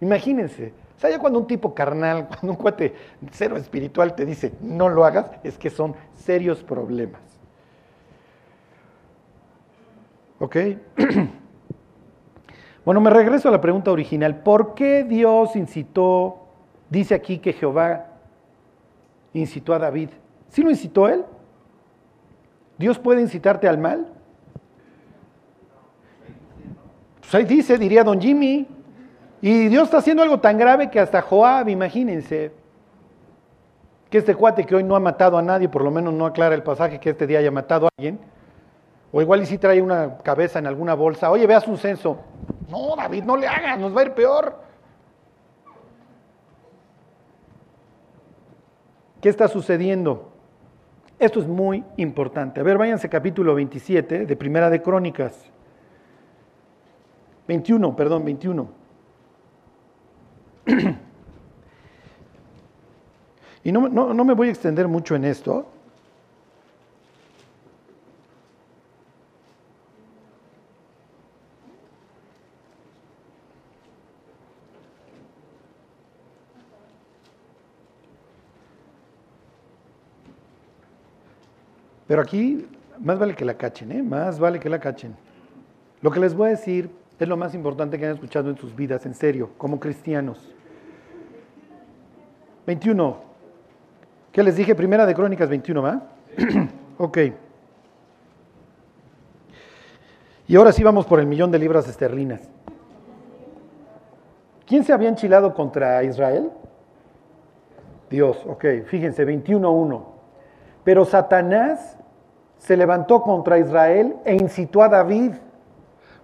Imagínense, 0.00 0.72
o 0.96 1.00
sea, 1.00 1.10
ya 1.10 1.18
cuando 1.18 1.38
un 1.38 1.46
tipo 1.46 1.74
carnal, 1.74 2.28
cuando 2.28 2.52
un 2.52 2.56
cuate 2.56 2.94
cero 3.32 3.56
espiritual 3.56 4.14
te 4.14 4.24
dice, 4.24 4.52
no 4.60 4.88
lo 4.88 5.04
hagas, 5.04 5.26
es 5.42 5.58
que 5.58 5.70
son 5.70 5.94
serios 6.14 6.62
problemas. 6.62 7.20
¿Ok? 10.44 10.56
bueno, 12.84 13.00
me 13.00 13.08
regreso 13.08 13.48
a 13.48 13.50
la 13.50 13.62
pregunta 13.62 13.90
original. 13.90 14.42
¿Por 14.42 14.74
qué 14.74 15.02
Dios 15.02 15.56
incitó, 15.56 16.48
dice 16.90 17.14
aquí 17.14 17.38
que 17.38 17.54
Jehová 17.54 18.08
incitó 19.32 19.72
a 19.72 19.78
David? 19.78 20.10
¿Sí 20.50 20.62
lo 20.62 20.70
incitó 20.70 21.08
él? 21.08 21.24
¿Dios 22.76 22.98
puede 22.98 23.22
incitarte 23.22 23.66
al 23.66 23.78
mal? 23.78 24.06
Pues 27.20 27.34
ahí 27.34 27.44
dice, 27.44 27.78
diría 27.78 28.04
don 28.04 28.20
Jimmy. 28.20 28.68
Y 29.40 29.68
Dios 29.68 29.84
está 29.84 29.96
haciendo 29.96 30.22
algo 30.22 30.40
tan 30.40 30.58
grave 30.58 30.90
que 30.90 31.00
hasta 31.00 31.22
Joab, 31.22 31.70
imagínense, 31.70 32.52
que 34.10 34.18
este 34.18 34.34
cuate 34.34 34.66
que 34.66 34.74
hoy 34.74 34.84
no 34.84 34.94
ha 34.94 35.00
matado 35.00 35.38
a 35.38 35.42
nadie, 35.42 35.70
por 35.70 35.82
lo 35.82 35.90
menos 35.90 36.12
no 36.12 36.26
aclara 36.26 36.54
el 36.54 36.62
pasaje 36.62 37.00
que 37.00 37.10
este 37.10 37.26
día 37.26 37.38
haya 37.38 37.50
matado 37.50 37.86
a 37.86 37.88
alguien, 37.96 38.20
o 39.16 39.22
igual 39.22 39.42
y 39.42 39.46
si 39.46 39.58
trae 39.58 39.80
una 39.80 40.18
cabeza 40.18 40.58
en 40.58 40.66
alguna 40.66 40.94
bolsa, 40.94 41.30
oye, 41.30 41.46
veas 41.46 41.68
un 41.68 41.78
censo. 41.78 42.18
No, 42.68 42.96
David, 42.96 43.22
no 43.22 43.36
le 43.36 43.46
hagas, 43.46 43.78
nos 43.78 43.96
va 43.96 44.00
a 44.00 44.04
ir 44.06 44.12
peor. 44.12 44.58
¿Qué 49.20 49.28
está 49.28 49.46
sucediendo? 49.46 50.32
Esto 51.16 51.38
es 51.38 51.46
muy 51.46 51.84
importante. 51.96 52.58
A 52.58 52.64
ver, 52.64 52.76
váyanse 52.76 53.08
capítulo 53.08 53.54
27 53.54 54.26
de 54.26 54.36
Primera 54.36 54.68
de 54.68 54.82
Crónicas. 54.82 55.48
21, 57.46 57.94
perdón, 57.94 58.24
21. 58.24 58.68
y 63.62 63.70
no, 63.70 63.88
no, 63.88 64.24
me 64.24 64.34
voy 64.34 64.48
a 64.48 64.50
extender 64.50 64.88
mucho 64.88 65.14
en 65.14 65.24
esto. 65.24 65.68
Pero 82.14 82.22
aquí 82.22 82.64
más 83.00 83.18
vale 83.18 83.34
que 83.34 83.44
la 83.44 83.54
cachen, 83.54 83.90
¿eh? 83.90 84.00
Más 84.00 84.38
vale 84.38 84.60
que 84.60 84.68
la 84.68 84.78
cachen. 84.78 85.16
Lo 86.00 86.12
que 86.12 86.20
les 86.20 86.32
voy 86.32 86.46
a 86.46 86.50
decir 86.50 86.88
es 87.18 87.26
lo 87.26 87.36
más 87.36 87.56
importante 87.56 87.98
que 87.98 88.06
han 88.06 88.12
escuchado 88.12 88.50
en 88.50 88.56
sus 88.56 88.76
vidas, 88.76 89.04
en 89.04 89.14
serio, 89.14 89.50
como 89.58 89.80
cristianos. 89.80 90.54
21. 92.68 93.16
¿Qué 94.30 94.44
les 94.44 94.54
dije? 94.54 94.76
Primera 94.76 95.06
de 95.06 95.12
Crónicas 95.12 95.48
21, 95.48 95.82
¿va? 95.82 96.02
ok. 96.98 97.18
Y 100.46 100.54
ahora 100.54 100.70
sí 100.70 100.84
vamos 100.84 101.06
por 101.06 101.18
el 101.18 101.26
millón 101.26 101.50
de 101.50 101.58
libras 101.58 101.88
esterlinas. 101.88 102.48
¿Quién 104.68 104.84
se 104.84 104.92
había 104.92 105.08
enchilado 105.08 105.52
contra 105.52 106.04
Israel? 106.04 106.52
Dios, 108.08 108.40
ok, 108.46 108.64
fíjense, 108.86 109.26
21.1. 109.26 110.04
Pero 110.84 111.04
Satanás 111.06 111.98
se 112.64 112.76
levantó 112.76 113.22
contra 113.22 113.58
Israel 113.58 114.16
e 114.24 114.34
incitó 114.34 114.82
a 114.82 114.88
David 114.88 115.32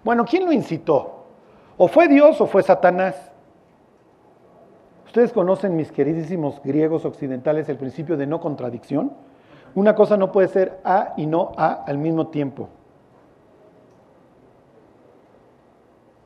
bueno, 0.02 0.24
¿quién 0.24 0.44
lo 0.44 0.52
incitó? 0.52 1.24
¿O 1.76 1.88
fue 1.88 2.08
Dios 2.08 2.40
o 2.40 2.46
fue 2.46 2.62
Satanás? 2.62 3.30
Ustedes 5.06 5.32
conocen, 5.32 5.76
mis 5.76 5.92
queridísimos 5.92 6.60
griegos 6.62 7.04
occidentales, 7.04 7.68
el 7.68 7.76
principio 7.76 8.16
de 8.16 8.26
no 8.26 8.40
contradicción. 8.40 9.12
Una 9.74 9.94
cosa 9.94 10.16
no 10.16 10.32
puede 10.32 10.48
ser 10.48 10.80
A 10.84 11.14
y 11.16 11.26
no 11.26 11.52
A 11.56 11.84
al 11.86 11.98
mismo 11.98 12.28
tiempo. 12.28 12.68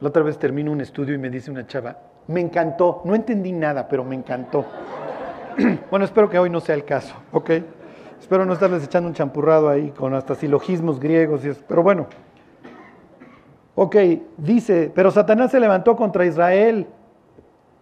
La 0.01 0.09
otra 0.09 0.23
vez 0.23 0.39
termino 0.39 0.71
un 0.71 0.81
estudio 0.81 1.15
y 1.15 1.19
me 1.19 1.31
dice 1.31 1.51
una 1.51 1.67
chava, 1.67 1.97
me 2.27 2.41
encantó, 2.41 3.01
no 3.05 3.15
entendí 3.15 3.53
nada, 3.53 3.89
pero 3.89 4.05
me 4.05 4.15
encantó. 4.15 4.65
bueno, 5.91 6.05
espero 6.05 6.29
que 6.29 6.39
hoy 6.39 6.51
no 6.51 6.61
sea 6.61 6.75
el 6.75 6.85
caso, 6.85 7.15
¿ok? 7.33 7.51
Espero 8.25 8.47
no 8.47 8.55
estarles 8.55 8.83
echando 8.83 9.07
un 9.07 9.15
champurrado 9.15 9.69
ahí 9.69 9.91
con 9.91 10.15
hasta 10.15 10.35
silogismos 10.35 10.99
griegos 10.99 11.45
y 11.45 11.51
eso, 11.51 11.61
pero 11.69 11.83
bueno. 11.83 12.07
Ok, 13.75 13.97
dice, 14.39 14.91
pero 14.95 15.11
Satanás 15.11 15.51
se 15.51 15.61
levantó 15.61 15.95
contra 15.95 16.25
Israel 16.25 16.87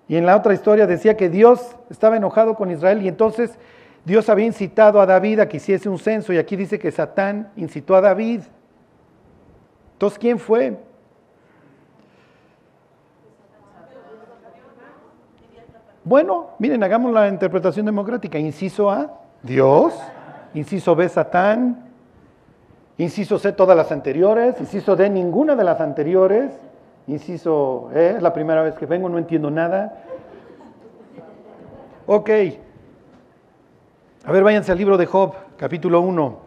Y 0.09 0.17
en 0.17 0.27
la 0.27 0.37
otra 0.37 0.53
historia 0.53 0.89
decía 0.89 1.17
que 1.17 1.29
Dios 1.29 1.77
estaba 1.91 2.17
enojado 2.17 2.57
con 2.57 2.73
Israel 2.73 3.03
y 3.03 3.07
entonces 3.07 3.57
Dios 4.05 4.29
había 4.29 4.47
incitado 4.47 5.01
a 5.01 5.07
David 5.07 5.39
a 5.39 5.49
que 5.49 5.59
hiciese 5.59 5.89
un 5.89 6.01
censo 6.01 6.33
y 6.33 6.39
aquí 6.39 6.57
dice 6.57 6.77
que 6.77 6.91
Satán 6.91 7.53
incitó 7.55 7.95
a 7.95 8.01
David. 8.01 8.41
Entonces, 9.93 10.19
¿quién 10.19 10.41
fue? 10.41 10.77
Bueno, 16.03 16.49
miren, 16.59 16.83
hagamos 16.83 17.13
la 17.13 17.29
interpretación 17.29 17.87
democrática. 17.87 18.41
Inciso 18.41 18.91
A, 18.91 19.21
Dios. 19.41 19.95
Inciso 20.55 20.95
B, 20.95 21.09
Satán. 21.09 21.89
Inciso 22.99 23.39
C, 23.39 23.53
todas 23.53 23.77
las 23.77 23.91
anteriores. 23.91 24.61
Inciso 24.61 24.97
D, 24.97 25.09
ninguna 25.09 25.57
de 25.57 25.65
las 25.65 25.81
anteriores. 25.81 26.53
Inciso 27.07 27.91
E, 27.95 28.15
es 28.17 28.23
la 28.23 28.33
primera 28.33 28.63
vez 28.63 28.75
que 28.75 28.87
vengo, 28.87 29.09
no 29.09 29.19
entiendo 29.19 29.51
nada. 29.51 30.05
Ok. 32.07 32.31
A 34.25 34.33
ver, 34.33 34.45
váyanse 34.45 34.71
al 34.71 34.79
libro 34.79 34.97
de 34.97 35.07
Job, 35.07 35.35
capítulo 35.57 36.01
1. 36.01 36.39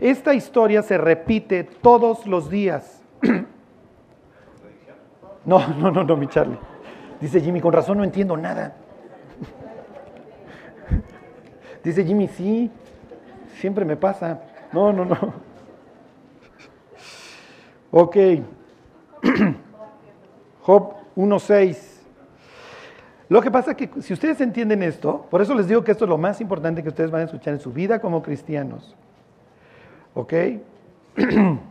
Esta 0.00 0.34
historia 0.34 0.82
se 0.82 0.98
repite 0.98 1.64
todos 1.64 2.26
los 2.26 2.50
días. 2.50 3.02
No, 5.46 5.58
no, 5.76 5.90
no, 5.90 6.04
no, 6.04 6.16
mi 6.16 6.26
Charlie. 6.26 6.56
Dice 7.20 7.38
Jimmy, 7.38 7.60
con 7.60 7.70
razón 7.70 7.98
no 7.98 8.04
entiendo 8.04 8.34
nada. 8.34 8.76
Dice 11.84 12.04
Jimmy, 12.04 12.28
sí, 12.28 12.70
siempre 13.60 13.84
me 13.84 13.96
pasa. 13.96 14.40
No, 14.72 14.92
no, 14.92 15.04
no. 15.04 15.34
Ok. 17.90 18.16
Job 20.62 20.94
1.6. 21.14 21.94
Lo 23.28 23.40
que 23.40 23.50
pasa 23.50 23.72
es 23.72 23.76
que 23.76 24.02
si 24.02 24.12
ustedes 24.12 24.40
entienden 24.40 24.82
esto, 24.82 25.26
por 25.30 25.42
eso 25.42 25.54
les 25.54 25.68
digo 25.68 25.84
que 25.84 25.92
esto 25.92 26.04
es 26.04 26.08
lo 26.08 26.18
más 26.18 26.40
importante 26.40 26.82
que 26.82 26.88
ustedes 26.88 27.10
van 27.10 27.22
a 27.22 27.24
escuchar 27.24 27.54
en 27.54 27.60
su 27.60 27.72
vida 27.72 28.00
como 28.00 28.22
cristianos. 28.22 28.96
¿Ok? 30.14 30.32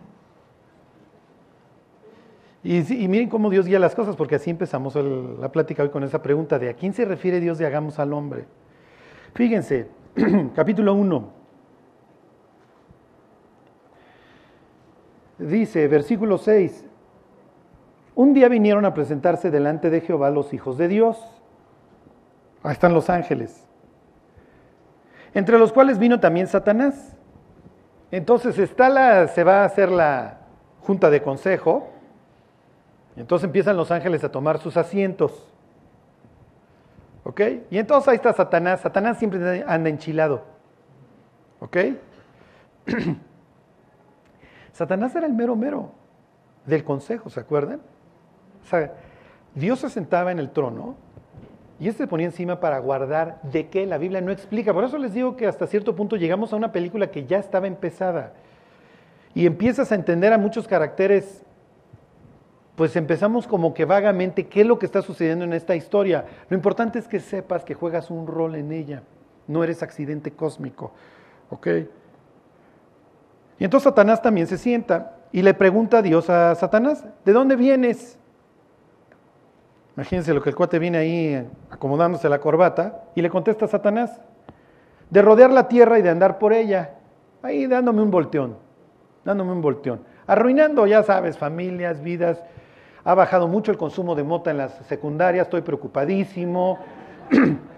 Y, 2.66 3.10
miren 3.10 3.28
cómo 3.28 3.50
Dios 3.50 3.66
guía 3.66 3.78
las 3.78 3.94
cosas, 3.94 4.16
porque 4.16 4.36
así 4.36 4.50
empezamos 4.50 4.96
la 4.96 5.52
plática 5.52 5.84
hoy 5.84 5.90
con 5.90 6.02
esa 6.06 6.22
pregunta 6.22 6.58
de 6.58 6.70
¿a 6.70 6.74
quién 6.74 6.94
se 6.94 7.04
refiere 7.04 7.42
Dios 7.42 7.58
de 7.58 7.66
hagamos 7.66 8.00
al 8.00 8.14
hombre? 8.14 8.46
Fíjense, 9.34 9.90
capítulo 10.56 10.94
1. 10.94 11.44
Dice, 15.40 15.88
versículo 15.88 16.38
6, 16.38 16.86
un 18.16 18.34
día 18.34 18.48
vinieron 18.48 18.86
a 18.86 18.94
presentarse 18.94 19.52
delante 19.52 19.90
de 19.90 20.02
Jehová 20.02 20.30
los 20.30 20.54
hijos 20.54 20.78
de 20.78 20.88
Dios. 20.88 21.18
Ahí 22.62 22.74
están 22.74 22.94
los 22.94 23.10
ángeles. 23.10 23.68
Entre 25.34 25.58
los 25.58 25.74
cuales 25.74 25.98
vino 25.98 26.20
también 26.20 26.48
Satanás. 26.48 27.18
Entonces 28.12 28.58
está 28.60 28.90
la, 28.90 29.28
se 29.28 29.44
va 29.44 29.64
a 29.64 29.66
hacer 29.66 29.92
la 29.92 30.42
junta 30.82 31.10
de 31.10 31.22
consejo 31.22 31.94
entonces 33.16 33.46
empiezan 33.46 33.78
los 33.78 33.92
ángeles 33.92 34.24
a 34.24 34.32
tomar 34.32 34.60
sus 34.60 34.78
asientos. 34.78 35.53
¿Ok? 37.24 37.42
Y 37.70 37.78
entonces 37.78 38.10
ahí 38.10 38.16
está 38.16 38.34
Satanás. 38.34 38.82
Satanás 38.82 39.18
siempre 39.18 39.64
anda 39.68 39.90
enchilado. 39.90 40.44
¿Ok? 41.60 41.78
Satanás 44.74 45.16
era 45.16 45.28
el 45.28 45.34
mero 45.34 45.56
mero 45.56 45.92
del 46.66 46.84
consejo, 46.84 47.30
¿se 47.30 47.40
acuerdan? 47.40 47.80
O 48.64 48.66
sea, 48.68 48.94
Dios 49.54 49.80
se 49.80 49.90
sentaba 49.90 50.32
en 50.32 50.40
el 50.40 50.50
trono 50.52 50.96
y 51.80 51.88
este 51.88 52.04
se 52.04 52.08
ponía 52.08 52.26
encima 52.26 52.60
para 52.60 52.80
guardar 52.80 53.42
de 53.44 53.68
qué 53.68 53.86
la 53.86 53.98
Biblia 53.98 54.22
no 54.22 54.32
explica. 54.32 54.74
Por 54.74 54.84
eso 54.84 54.98
les 54.98 55.14
digo 55.14 55.36
que 55.36 55.48
hasta 55.48 55.68
cierto 55.68 55.96
punto 55.96 56.16
llegamos 56.16 56.54
a 56.54 56.56
una 56.56 56.72
película 56.72 57.12
que 57.12 57.26
ya 57.26 57.38
estaba 57.38 57.68
empezada 57.68 58.34
y 59.36 59.46
empiezas 59.46 59.92
a 59.92 59.96
entender 59.96 60.34
a 60.34 60.38
muchos 60.38 60.68
caracteres 60.68 61.43
pues 62.76 62.96
empezamos 62.96 63.48
como 63.48 63.74
que 63.74 63.86
vagamente 63.86 64.48
qué 64.48 64.62
es 64.62 64.68
lo 64.68 64.80
que 64.80 64.86
está 64.86 65.02
sucediendo 65.02 65.46
en 65.46 65.54
esta 65.54 65.76
historia. 65.76 66.26
Lo 66.50 66.56
importante 66.56 67.00
es 67.00 67.08
que 67.08 67.20
sepas 67.20 67.64
que 67.64 67.76
juegas 67.76 68.10
un 68.10 68.26
rol 68.26 68.56
en 68.56 68.72
ella, 68.72 69.04
no 69.48 69.64
eres 69.64 69.84
accidente 69.84 70.32
cósmico. 70.32 70.92
¿Ok? 71.50 71.68
Y 73.60 73.64
entonces 73.64 73.84
Satanás 73.84 74.22
también 74.22 74.48
se 74.48 74.58
sienta 74.58 75.18
y 75.32 75.44
le 75.44 75.54
pregunta 75.54 76.00
a 76.00 76.02
Dios 76.02 76.30
a 76.30 76.56
Satanás, 76.56 77.06
¿de 77.24 77.32
dónde 77.32 77.56
vienes? 77.56 78.18
Imagínense 79.96 80.34
lo 80.34 80.42
que 80.42 80.50
el 80.50 80.56
cuate 80.56 80.80
viene 80.80 80.98
ahí 80.98 81.48
acomodándose 81.70 82.28
la 82.28 82.40
corbata 82.40 83.04
y 83.14 83.22
le 83.22 83.30
contesta 83.30 83.66
a 83.66 83.68
Satanás, 83.68 84.20
de 85.12 85.22
rodear 85.22 85.52
la 85.52 85.68
tierra 85.68 86.00
y 86.00 86.02
de 86.02 86.10
andar 86.10 86.40
por 86.40 86.54
ella, 86.54 86.96
ahí 87.44 87.68
dándome 87.68 88.02
un 88.02 88.10
volteón, 88.10 88.58
dándome 89.24 89.52
un 89.52 89.62
volteón, 89.62 90.02
arruinando, 90.26 90.88
ya 90.88 91.04
sabes, 91.04 91.38
familias, 91.38 92.02
vidas, 92.02 92.44
ha 93.06 93.16
bajado 93.16 93.48
mucho 93.48 93.72
el 93.72 93.78
consumo 93.78 94.16
de 94.16 94.24
mota 94.24 94.52
en 94.52 94.58
las 94.58 94.74
secundarias, 94.88 95.48
estoy 95.48 95.62
preocupadísimo. 95.62 96.80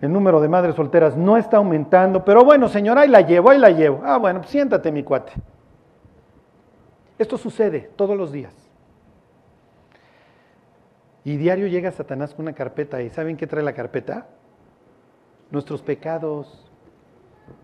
El 0.00 0.12
número 0.12 0.40
de 0.40 0.48
madres 0.48 0.74
solteras 0.74 1.16
no 1.16 1.36
está 1.36 1.56
aumentando, 1.58 2.24
pero 2.24 2.44
bueno, 2.44 2.68
señora, 2.68 3.02
ahí 3.02 3.08
la 3.08 3.22
llevo, 3.22 3.50
ahí 3.50 3.58
la 3.58 3.70
llevo. 3.70 4.02
Ah, 4.04 4.18
bueno, 4.18 4.40
pues 4.40 4.50
siéntate, 4.50 4.92
mi 4.92 5.02
cuate. 5.02 5.32
Esto 7.18 7.38
sucede 7.38 7.90
todos 7.96 8.16
los 8.16 8.30
días. 8.30 8.52
Y 11.22 11.36
diario 11.38 11.68
llega 11.68 11.90
Satanás 11.90 12.34
con 12.34 12.44
una 12.44 12.54
carpeta 12.54 13.00
y 13.00 13.08
¿saben 13.08 13.38
qué 13.38 13.46
trae 13.46 13.62
la 13.62 13.72
carpeta? 13.72 14.26
Nuestros 15.50 15.80
pecados. 15.80 16.70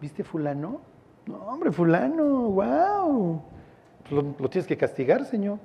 ¿Viste 0.01 0.24
fulano? 0.24 0.80
No, 1.26 1.36
hombre, 1.46 1.72
fulano, 1.72 2.24
wow. 2.24 3.42
Lo, 4.11 4.22
lo 4.38 4.48
tienes 4.48 4.66
que 4.66 4.78
castigar, 4.78 5.26
Señor 5.26 5.59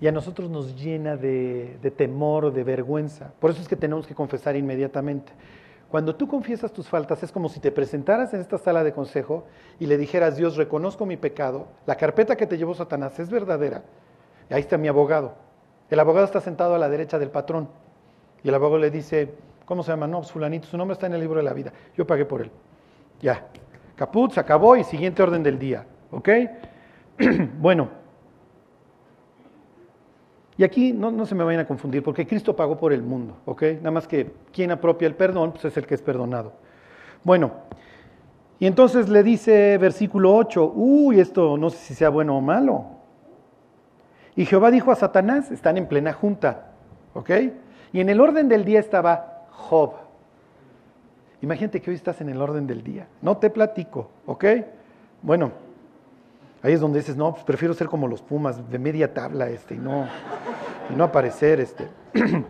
y 0.00 0.06
a 0.06 0.12
nosotros 0.12 0.48
nos 0.48 0.76
llena 0.76 1.16
de, 1.16 1.92
temor, 1.96 2.52
de 2.52 2.62
vergüenza. 2.62 3.32
Por 3.40 3.50
eso 3.50 3.60
es 3.60 3.68
que 3.68 3.76
tenemos 3.76 4.06
que 4.06 4.14
confesar 4.14 4.56
inmediatamente. 4.56 5.32
Cuando 5.90 6.14
tú 6.14 6.28
confiesas 6.28 6.72
tus 6.72 6.88
faltas 6.88 7.22
es 7.22 7.32
como 7.32 7.48
si 7.48 7.60
te 7.60 7.72
presentaras 7.72 8.32
en 8.34 8.40
esta 8.40 8.58
sala 8.58 8.84
de 8.84 8.92
consejo 8.92 9.44
y 9.80 9.86
le 9.86 9.96
dijeras, 9.96 10.36
Dios, 10.36 10.56
reconozco 10.56 11.06
mi 11.06 11.16
pecado, 11.16 11.66
la 11.86 11.96
carpeta 11.96 12.36
que 12.36 12.46
te 12.46 12.58
llevó 12.58 12.74
Satanás 12.74 13.18
es 13.18 13.30
verdadera. 13.30 13.82
Y 14.50 14.54
ahí 14.54 14.60
está 14.60 14.78
mi 14.78 14.86
abogado. 14.86 15.34
El 15.90 15.98
abogado 15.98 16.26
está 16.26 16.40
sentado 16.40 16.74
a 16.74 16.78
la 16.78 16.88
derecha 16.88 17.18
del 17.18 17.30
patrón. 17.30 17.68
Y 18.44 18.48
el 18.48 18.54
abogado 18.54 18.78
le 18.78 18.90
dice, 18.90 19.34
¿cómo 19.64 19.82
se 19.82 19.90
llama? 19.90 20.06
No, 20.06 20.18
pues 20.18 20.30
fulanito, 20.30 20.68
su 20.68 20.76
nombre 20.76 20.92
está 20.92 21.06
en 21.06 21.14
el 21.14 21.20
libro 21.20 21.38
de 21.38 21.44
la 21.44 21.54
vida. 21.54 21.72
Yo 21.96 22.06
pagué 22.06 22.24
por 22.24 22.42
él. 22.42 22.50
Ya. 23.20 23.46
Caput, 23.96 24.32
se 24.32 24.40
acabó 24.40 24.76
y 24.76 24.84
siguiente 24.84 25.22
orden 25.22 25.42
del 25.42 25.58
día. 25.58 25.86
¿Ok? 26.12 26.28
bueno. 27.58 27.97
Y 30.58 30.64
aquí 30.64 30.92
no, 30.92 31.24
se 31.24 31.36
me 31.36 31.44
vayan 31.44 31.60
a 31.60 31.66
confundir, 31.68 32.02
porque 32.02 32.26
Cristo 32.26 32.54
pagó 32.56 32.76
por 32.76 32.92
el 32.92 33.00
mundo, 33.00 33.36
¿ok? 33.46 33.62
Nada 33.76 33.92
más 33.92 34.08
que 34.08 34.32
quien 34.52 34.72
apropia 34.72 35.06
el 35.06 35.14
perdón, 35.14 35.52
pues 35.52 35.64
es 35.66 35.76
el 35.76 35.86
que 35.86 35.94
es 35.94 36.02
perdonado. 36.02 36.52
Bueno, 37.22 37.52
y 38.58 38.66
entonces 38.66 39.08
le 39.08 39.22
dice 39.22 39.78
versículo 39.78 40.34
8, 40.34 40.72
uy, 40.74 41.20
esto 41.20 41.56
no 41.56 41.70
sé 41.70 41.78
si 41.78 41.94
sea 41.94 42.08
bueno 42.08 42.36
o 42.36 42.40
malo. 42.40 42.86
Y 44.34 44.46
Jehová 44.46 44.72
dijo 44.72 44.90
a 44.90 44.96
Satanás, 44.96 45.52
están 45.52 45.76
en 45.76 45.86
plena 45.86 46.12
junta, 46.12 46.72
¿ok? 47.14 47.30
Y 47.92 48.00
en 48.00 48.08
el 48.08 48.20
orden 48.20 48.48
del 48.48 48.64
día 48.64 48.80
estaba 48.80 49.46
Job. 49.52 49.92
Imagínate 51.40 51.80
que 51.80 51.90
hoy 51.90 51.96
estás 51.96 52.20
en 52.20 52.30
el 52.30 52.42
orden 52.42 52.66
del 52.66 52.82
día, 52.82 53.06
no 53.22 53.36
te 53.36 53.48
platico, 53.48 54.10
¿ok? 54.26 54.44
Bueno, 55.22 55.52
Ahí 56.62 56.72
es 56.72 56.80
donde 56.80 56.98
dices, 56.98 57.16
no, 57.16 57.32
pues 57.32 57.44
prefiero 57.44 57.72
ser 57.74 57.86
como 57.86 58.08
los 58.08 58.20
Pumas, 58.20 58.68
de 58.70 58.78
media 58.78 59.14
tabla, 59.14 59.48
este, 59.48 59.76
y 59.76 59.78
no, 59.78 60.06
y 60.90 60.94
no 60.94 61.04
aparecer, 61.04 61.60
este. 61.60 61.88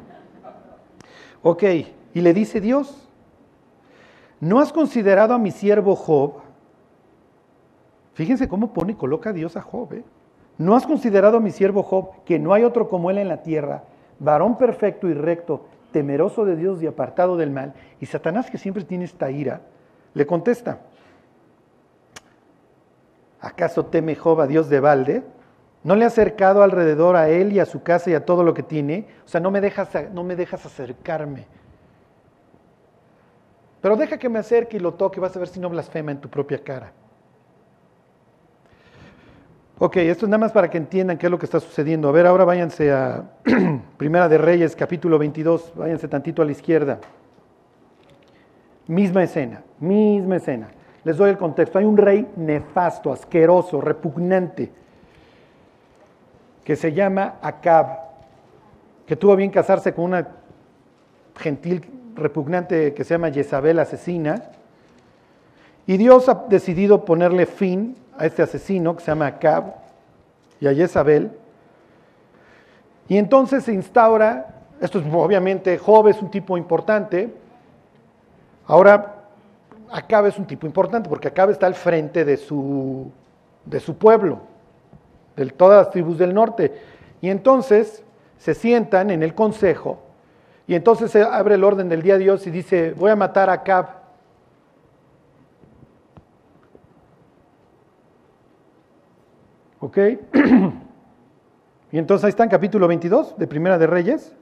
ok, 1.42 1.62
y 2.14 2.20
le 2.20 2.32
dice 2.32 2.61
Dios, 2.61 3.09
¿no 4.40 4.61
has 4.61 4.72
considerado 4.72 5.34
a 5.34 5.38
mi 5.38 5.50
siervo 5.50 5.94
Job? 5.94 6.34
Fíjense 8.14 8.48
cómo 8.48 8.72
pone 8.72 8.92
y 8.92 8.96
coloca 8.96 9.32
Dios 9.32 9.56
a 9.56 9.62
Job, 9.62 9.92
¿eh? 9.92 10.04
¿No 10.56 10.74
has 10.74 10.86
considerado 10.86 11.36
a 11.36 11.40
mi 11.40 11.52
siervo 11.52 11.84
Job, 11.84 12.24
que 12.24 12.38
no 12.38 12.52
hay 12.52 12.64
otro 12.64 12.88
como 12.88 13.11
él 13.11 13.18
en 13.18 13.28
la 13.28 13.42
tierra, 13.42 13.84
varón 14.18 14.59
perfecto 14.59 15.09
y 15.09 15.14
recto, 15.14 15.66
temeroso 15.92 16.44
de 16.44 16.56
Dios 16.56 16.82
y 16.82 16.88
apartado 16.88 17.36
del 17.36 17.50
mal? 17.50 17.74
Y 18.00 18.06
Satanás, 18.06 18.50
que 18.50 18.59
siempre 18.59 18.82
tiene 18.82 19.04
esta 19.04 19.30
ira, 19.30 19.61
le 20.14 20.26
contesta, 20.26 20.80
¿Acaso 23.41 23.86
teme 23.86 24.16
Job 24.16 24.41
a 24.41 24.47
Dios 24.47 24.68
de 24.68 24.80
balde? 24.80 25.22
¿No 25.84 25.95
le 25.95 26.05
ha 26.05 26.09
acercado 26.09 26.62
alrededor 26.62 27.16
a 27.16 27.28
él 27.28 27.53
y 27.53 27.61
a 27.61 27.66
su 27.66 27.82
casa 27.82 28.11
y 28.11 28.14
a 28.14 28.24
todo 28.24 28.43
lo 28.43 28.53
que 28.53 28.62
tiene? 28.62 29.07
O 29.24 29.28
sea, 29.28 29.41
no 29.41 29.51
me 29.51 29.61
dejas, 29.61 29.91
no 30.12 30.24
me 30.24 30.34
dejas 30.34 30.66
acercarme. 30.66 31.47
Pero 33.80 33.97
deja 33.97 34.18
que 34.18 34.28
me 34.28 34.41
acerque 34.41 34.76
y 34.76 34.80
lo 34.80 34.95
toque, 34.95 35.20
vas 35.20 35.36
a 35.36 35.39
ver 35.39 35.49
si 35.49 35.61
no 35.61 35.68
blasfema 35.68 36.11
en 36.11 36.20
tu 36.20 36.28
propia 36.28 36.62
cara. 36.62 36.93
Ok, 39.80 39.97
esto 39.99 40.26
es 40.26 40.28
nada 40.28 40.39
más 40.39 40.51
para 40.51 40.68
que 40.68 40.76
entiendan 40.76 41.16
qué 41.18 41.26
es 41.26 41.30
lo 41.30 41.39
que 41.39 41.47
está 41.47 41.61
sucediendo. 41.61 42.09
A 42.09 42.12
ver, 42.12 42.26
ahora 42.26 42.45
váyanse 42.45 42.91
a 42.91 43.30
Primera 43.97 44.28
de 44.28 44.36
Reyes, 44.36 44.74
capítulo 44.74 45.18
22, 45.18 45.74
váyanse 45.76 46.09
tantito 46.09 46.43
a 46.43 46.45
la 46.45 46.51
izquierda. 46.51 46.99
Misma 48.89 49.22
escena, 49.22 49.62
misma 49.78 50.36
escena. 50.36 50.70
Les 51.05 51.16
doy 51.16 51.30
el 51.30 51.38
contexto. 51.38 51.78
Hay 51.78 51.84
un 51.84 51.96
rey 51.96 52.28
nefasto, 52.36 53.12
asqueroso, 53.12 53.80
repugnante, 53.80 54.70
que 56.64 56.76
se 56.76 56.92
llama 56.92 57.36
Acab, 57.40 57.99
que 59.07 59.16
tuvo 59.16 59.36
bien 59.36 59.51
casarse 59.51 59.94
con 59.94 60.05
una 60.05 60.28
gentil 61.36 62.12
repugnante 62.14 62.92
que 62.92 63.05
se 63.05 63.14
llama 63.14 63.30
Jezabel 63.30 63.78
asesina. 63.78 64.42
Y 65.86 65.96
Dios 65.96 66.28
ha 66.28 66.44
decidido 66.49 67.05
ponerle 67.05 67.46
fin 67.46 67.96
a 68.18 68.26
este 68.26 68.42
asesino 68.42 68.96
que 68.96 69.03
se 69.03 69.11
llama 69.11 69.28
Acab 69.28 69.74
y 70.61 70.66
a 70.66 70.74
Jezabel. 70.74 71.30
Y 73.09 73.16
entonces 73.16 73.64
se 73.64 73.72
instaura, 73.72 74.62
esto 74.80 74.99
es 74.99 75.07
obviamente 75.11 75.78
Job 75.78 76.09
es 76.09 76.20
un 76.20 76.30
tipo 76.30 76.59
importante, 76.59 77.32
ahora 78.66 79.17
Acab 79.91 80.26
es 80.26 80.39
un 80.39 80.47
tipo 80.47 80.66
importante 80.66 81.09
porque 81.09 81.28
Acab 81.28 81.51
está 81.51 81.66
al 81.66 81.74
frente 81.74 82.24
de 82.24 82.36
su, 82.36 83.11
de 83.64 83.80
su 83.80 83.97
pueblo, 83.97 84.41
de 85.36 85.47
todas 85.47 85.84
las 85.84 85.91
tribus 85.91 86.18
del 86.18 86.34
norte. 86.34 86.72
Y 87.20 87.30
entonces 87.30 88.03
se 88.39 88.55
sientan 88.55 89.11
en 89.11 89.22
el 89.22 89.34
consejo 89.34 90.01
y 90.66 90.74
entonces 90.74 91.11
se 91.11 91.22
abre 91.22 91.55
el 91.55 91.64
orden 91.64 91.89
del 91.89 92.03
día 92.03 92.14
de 92.14 92.24
Dios 92.24 92.47
y 92.47 92.51
dice, 92.51 92.93
voy 92.93 93.11
a 93.11 93.16
matar 93.16 93.51
a 93.51 93.55
Acab. 93.55 93.99
¿Ok? 99.80 99.97
y 101.93 101.99
entonces 101.99 102.24
ahí 102.24 102.30
está 102.30 102.45
en 102.45 102.51
capítulo 102.51 102.86
22 102.89 103.39
de 103.39 103.47
Primera 103.47 103.78
de 103.78 103.86
Reyes. 103.86 104.34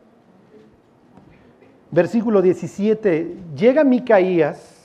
Versículo 1.90 2.42
17. 2.42 3.36
Llega 3.54 3.84
Micaías 3.84 4.75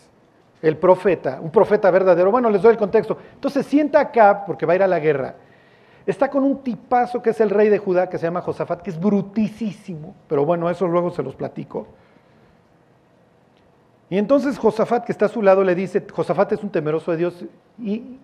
el 0.61 0.77
profeta, 0.77 1.39
un 1.41 1.51
profeta 1.51 1.89
verdadero. 1.89 2.31
Bueno, 2.31 2.49
les 2.49 2.61
doy 2.61 2.71
el 2.71 2.77
contexto. 2.77 3.17
Entonces 3.33 3.65
sienta 3.65 3.99
acá, 3.99 4.43
porque 4.45 4.65
va 4.65 4.73
a 4.73 4.75
ir 4.75 4.83
a 4.83 4.87
la 4.87 4.99
guerra. 4.99 5.35
Está 6.05 6.29
con 6.29 6.43
un 6.43 6.63
tipazo 6.63 7.21
que 7.21 7.31
es 7.31 7.41
el 7.41 7.49
rey 7.49 7.69
de 7.69 7.77
Judá, 7.77 8.09
que 8.09 8.17
se 8.17 8.25
llama 8.25 8.41
Josafat, 8.41 8.81
que 8.81 8.89
es 8.89 8.99
brutísimo. 8.99 10.15
Pero 10.27 10.45
bueno, 10.45 10.69
eso 10.69 10.87
luego 10.87 11.11
se 11.11 11.23
los 11.23 11.35
platico. 11.35 11.87
Y 14.09 14.17
entonces 14.17 14.57
Josafat, 14.57 15.05
que 15.05 15.11
está 15.11 15.25
a 15.25 15.29
su 15.29 15.41
lado, 15.41 15.63
le 15.63 15.73
dice, 15.73 16.05
Josafat 16.11 16.51
es 16.51 16.63
un 16.63 16.69
temeroso 16.69 17.11
de 17.11 17.17
Dios, 17.17 17.45
y, 17.79 18.17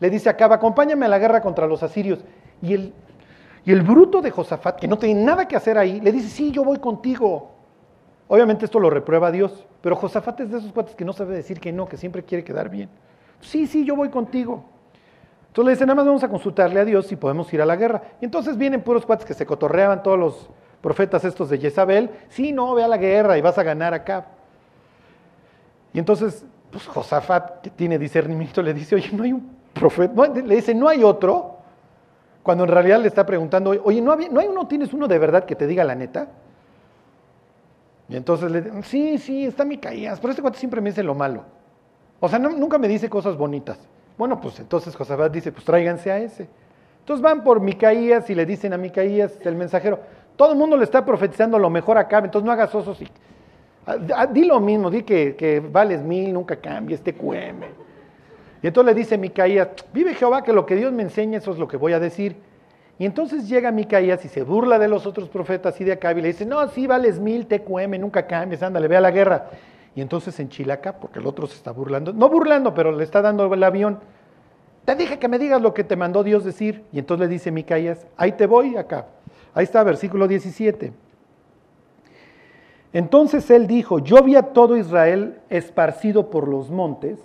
le 0.00 0.10
dice 0.10 0.28
acá, 0.28 0.46
acompáñame 0.46 1.04
a 1.06 1.08
la 1.08 1.18
guerra 1.18 1.40
contra 1.40 1.66
los 1.66 1.82
asirios. 1.82 2.20
Y 2.62 2.72
el, 2.74 2.94
y 3.64 3.72
el 3.72 3.82
bruto 3.82 4.22
de 4.22 4.30
Josafat, 4.30 4.78
que 4.78 4.88
no 4.88 4.98
tiene 4.98 5.22
nada 5.22 5.46
que 5.46 5.56
hacer 5.56 5.76
ahí, 5.76 6.00
le 6.00 6.10
dice, 6.10 6.28
sí, 6.28 6.52
yo 6.52 6.64
voy 6.64 6.78
contigo. 6.78 7.55
Obviamente 8.28 8.64
esto 8.64 8.80
lo 8.80 8.90
reprueba 8.90 9.30
Dios, 9.30 9.64
pero 9.80 9.94
Josafat 9.96 10.40
es 10.40 10.50
de 10.50 10.58
esos 10.58 10.72
cuates 10.72 10.94
que 10.94 11.04
no 11.04 11.12
sabe 11.12 11.36
decir 11.36 11.60
que 11.60 11.72
no, 11.72 11.88
que 11.88 11.96
siempre 11.96 12.24
quiere 12.24 12.42
quedar 12.42 12.68
bien. 12.68 12.88
Sí, 13.40 13.66
sí, 13.66 13.84
yo 13.84 13.94
voy 13.94 14.08
contigo. 14.08 14.64
Entonces 15.48 15.66
le 15.66 15.72
dice, 15.72 15.86
nada 15.86 15.94
más 15.94 16.06
vamos 16.06 16.24
a 16.24 16.28
consultarle 16.28 16.80
a 16.80 16.84
Dios 16.84 17.06
si 17.06 17.16
podemos 17.16 17.52
ir 17.54 17.62
a 17.62 17.66
la 17.66 17.76
guerra. 17.76 18.02
Y 18.20 18.24
entonces 18.24 18.58
vienen 18.58 18.82
puros 18.82 19.06
cuates 19.06 19.24
que 19.24 19.34
se 19.34 19.46
cotorreaban 19.46 20.02
todos 20.02 20.18
los 20.18 20.50
profetas 20.80 21.24
estos 21.24 21.48
de 21.50 21.58
Jezabel. 21.58 22.10
Sí, 22.28 22.52
no, 22.52 22.74
ve 22.74 22.82
a 22.82 22.88
la 22.88 22.98
guerra 22.98 23.38
y 23.38 23.40
vas 23.40 23.56
a 23.58 23.62
ganar 23.62 23.94
acá. 23.94 24.26
Y 25.92 25.98
entonces, 25.98 26.44
pues 26.70 26.86
Josafat, 26.86 27.62
que 27.62 27.70
tiene 27.70 27.98
discernimiento, 27.98 28.60
le 28.60 28.74
dice, 28.74 28.96
oye, 28.96 29.10
no 29.12 29.22
hay 29.22 29.32
un 29.32 29.56
profeta, 29.72 30.26
le 30.28 30.56
dice, 30.56 30.74
no 30.74 30.88
hay 30.88 31.02
otro. 31.04 31.56
Cuando 32.42 32.64
en 32.64 32.70
realidad 32.70 33.00
le 33.00 33.08
está 33.08 33.24
preguntando, 33.24 33.70
oye, 33.70 34.00
¿no, 34.00 34.14
¿no 34.14 34.40
hay 34.40 34.46
uno, 34.48 34.66
tienes 34.66 34.92
uno 34.92 35.08
de 35.08 35.18
verdad 35.18 35.44
que 35.44 35.56
te 35.56 35.66
diga 35.66 35.84
la 35.84 35.94
neta? 35.94 36.28
Y 38.08 38.16
entonces 38.16 38.50
le 38.50 38.62
digo, 38.62 38.82
sí, 38.82 39.18
sí, 39.18 39.46
está 39.46 39.64
Micaías, 39.64 40.20
pero 40.20 40.30
este 40.30 40.42
cuate 40.42 40.58
siempre 40.58 40.80
me 40.80 40.90
dice 40.90 41.02
lo 41.02 41.14
malo. 41.14 41.44
O 42.20 42.28
sea, 42.28 42.38
nunca 42.38 42.78
me 42.78 42.88
dice 42.88 43.10
cosas 43.10 43.36
bonitas. 43.36 43.78
Bueno, 44.16 44.40
pues 44.40 44.58
entonces 44.60 44.94
Josafat 44.94 45.32
dice, 45.32 45.52
pues 45.52 45.64
tráiganse 45.64 46.10
a 46.10 46.18
ese. 46.18 46.48
Entonces 47.00 47.22
van 47.22 47.44
por 47.44 47.60
Micaías 47.60 48.28
y 48.30 48.34
le 48.34 48.46
dicen 48.46 48.72
a 48.72 48.78
Micaías, 48.78 49.44
el 49.44 49.54
mensajero, 49.54 50.00
todo 50.36 50.52
el 50.52 50.58
mundo 50.58 50.76
le 50.76 50.84
está 50.84 51.04
profetizando 51.04 51.58
lo 51.58 51.70
mejor 51.70 51.98
acá, 51.98 52.18
entonces 52.18 52.44
no 52.44 52.52
hagas 52.52 52.74
osos 52.74 53.00
y 53.00 53.08
di 54.32 54.44
lo 54.44 54.58
mismo, 54.60 54.90
di 54.90 55.02
que, 55.02 55.36
que 55.36 55.60
vales 55.60 56.02
mil, 56.02 56.32
nunca 56.32 56.56
cambies, 56.56 57.00
te 57.02 57.14
cueme. 57.14 57.68
Y 58.62 58.66
entonces 58.66 58.94
le 58.94 58.98
dice 58.98 59.18
Micaías, 59.18 59.68
vive 59.92 60.14
Jehová 60.14 60.42
que 60.42 60.52
lo 60.52 60.66
que 60.66 60.74
Dios 60.74 60.92
me 60.92 61.02
enseña, 61.02 61.38
eso 61.38 61.52
es 61.52 61.58
lo 61.58 61.68
que 61.68 61.76
voy 61.76 61.92
a 61.92 62.00
decir. 62.00 62.36
Y 62.98 63.04
entonces 63.04 63.48
llega 63.48 63.70
Micaías 63.70 64.24
y 64.24 64.28
se 64.28 64.42
burla 64.42 64.78
de 64.78 64.88
los 64.88 65.06
otros 65.06 65.28
profetas 65.28 65.78
y 65.80 65.84
de 65.84 65.92
acá 65.92 66.12
y 66.12 66.20
le 66.20 66.28
dice, 66.28 66.46
no, 66.46 66.66
sí 66.68 66.86
vales 66.86 67.20
mil, 67.20 67.46
te 67.46 67.60
cueme, 67.60 67.98
nunca 67.98 68.26
cambies, 68.26 68.62
ándale, 68.62 68.88
ve 68.88 68.96
a 68.96 69.00
la 69.02 69.10
guerra. 69.10 69.50
Y 69.94 70.00
entonces 70.00 70.38
en 70.40 70.48
Chilaca, 70.48 70.98
porque 70.98 71.18
el 71.18 71.26
otro 71.26 71.46
se 71.46 71.56
está 71.56 71.72
burlando, 71.72 72.12
no 72.12 72.28
burlando, 72.28 72.72
pero 72.72 72.92
le 72.92 73.04
está 73.04 73.20
dando 73.20 73.52
el 73.52 73.62
avión, 73.62 73.98
te 74.86 74.94
dije 74.94 75.18
que 75.18 75.28
me 75.28 75.38
digas 75.38 75.60
lo 75.60 75.74
que 75.74 75.84
te 75.84 75.96
mandó 75.96 76.22
Dios 76.22 76.44
decir. 76.44 76.84
Y 76.92 76.98
entonces 77.00 77.26
le 77.26 77.32
dice 77.32 77.50
Micaías, 77.50 78.06
ahí 78.16 78.32
te 78.32 78.46
voy 78.46 78.76
acá. 78.76 79.06
Ahí 79.52 79.64
está, 79.64 79.82
versículo 79.82 80.28
17. 80.28 80.92
Entonces 82.92 83.50
él 83.50 83.66
dijo, 83.66 83.98
yo 83.98 84.22
vi 84.22 84.36
a 84.36 84.42
todo 84.42 84.76
Israel 84.76 85.40
esparcido 85.50 86.30
por 86.30 86.48
los 86.48 86.70
montes, 86.70 87.18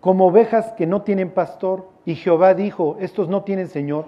como 0.00 0.26
ovejas 0.26 0.72
que 0.72 0.86
no 0.86 1.02
tienen 1.02 1.30
pastor. 1.30 1.88
Y 2.04 2.16
Jehová 2.16 2.54
dijo, 2.54 2.96
estos 3.00 3.28
no 3.28 3.42
tienen 3.42 3.68
Señor 3.68 4.06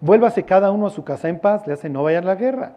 vuélvase 0.00 0.44
cada 0.44 0.70
uno 0.70 0.86
a 0.86 0.90
su 0.90 1.04
casa 1.04 1.28
en 1.28 1.38
paz, 1.38 1.66
le 1.66 1.74
hace 1.74 1.88
no 1.88 2.02
vaya 2.02 2.18
a 2.18 2.22
la 2.22 2.34
guerra. 2.34 2.76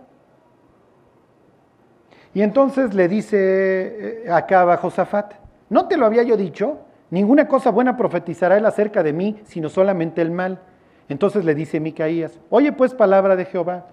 Y 2.33 2.41
entonces 2.41 2.93
le 2.93 3.07
dice 3.07 4.23
eh, 4.25 4.31
acá 4.31 4.77
Josafat, 4.77 5.33
¿no 5.69 5.87
te 5.87 5.97
lo 5.97 6.05
había 6.05 6.23
yo 6.23 6.37
dicho? 6.37 6.79
Ninguna 7.09 7.47
cosa 7.47 7.71
buena 7.71 7.97
profetizará 7.97 8.57
él 8.57 8.65
acerca 8.65 9.01
de 9.01 9.13
mí, 9.13 9.39
sino 9.45 9.69
solamente 9.69 10.21
el 10.21 10.31
mal. 10.31 10.59
Entonces 11.07 11.43
le 11.43 11.55
dice 11.55 11.79
Micaías, 11.79 12.39
oye 12.49 12.71
pues 12.71 12.93
palabra 12.93 13.35
de 13.35 13.45
Jehová. 13.45 13.87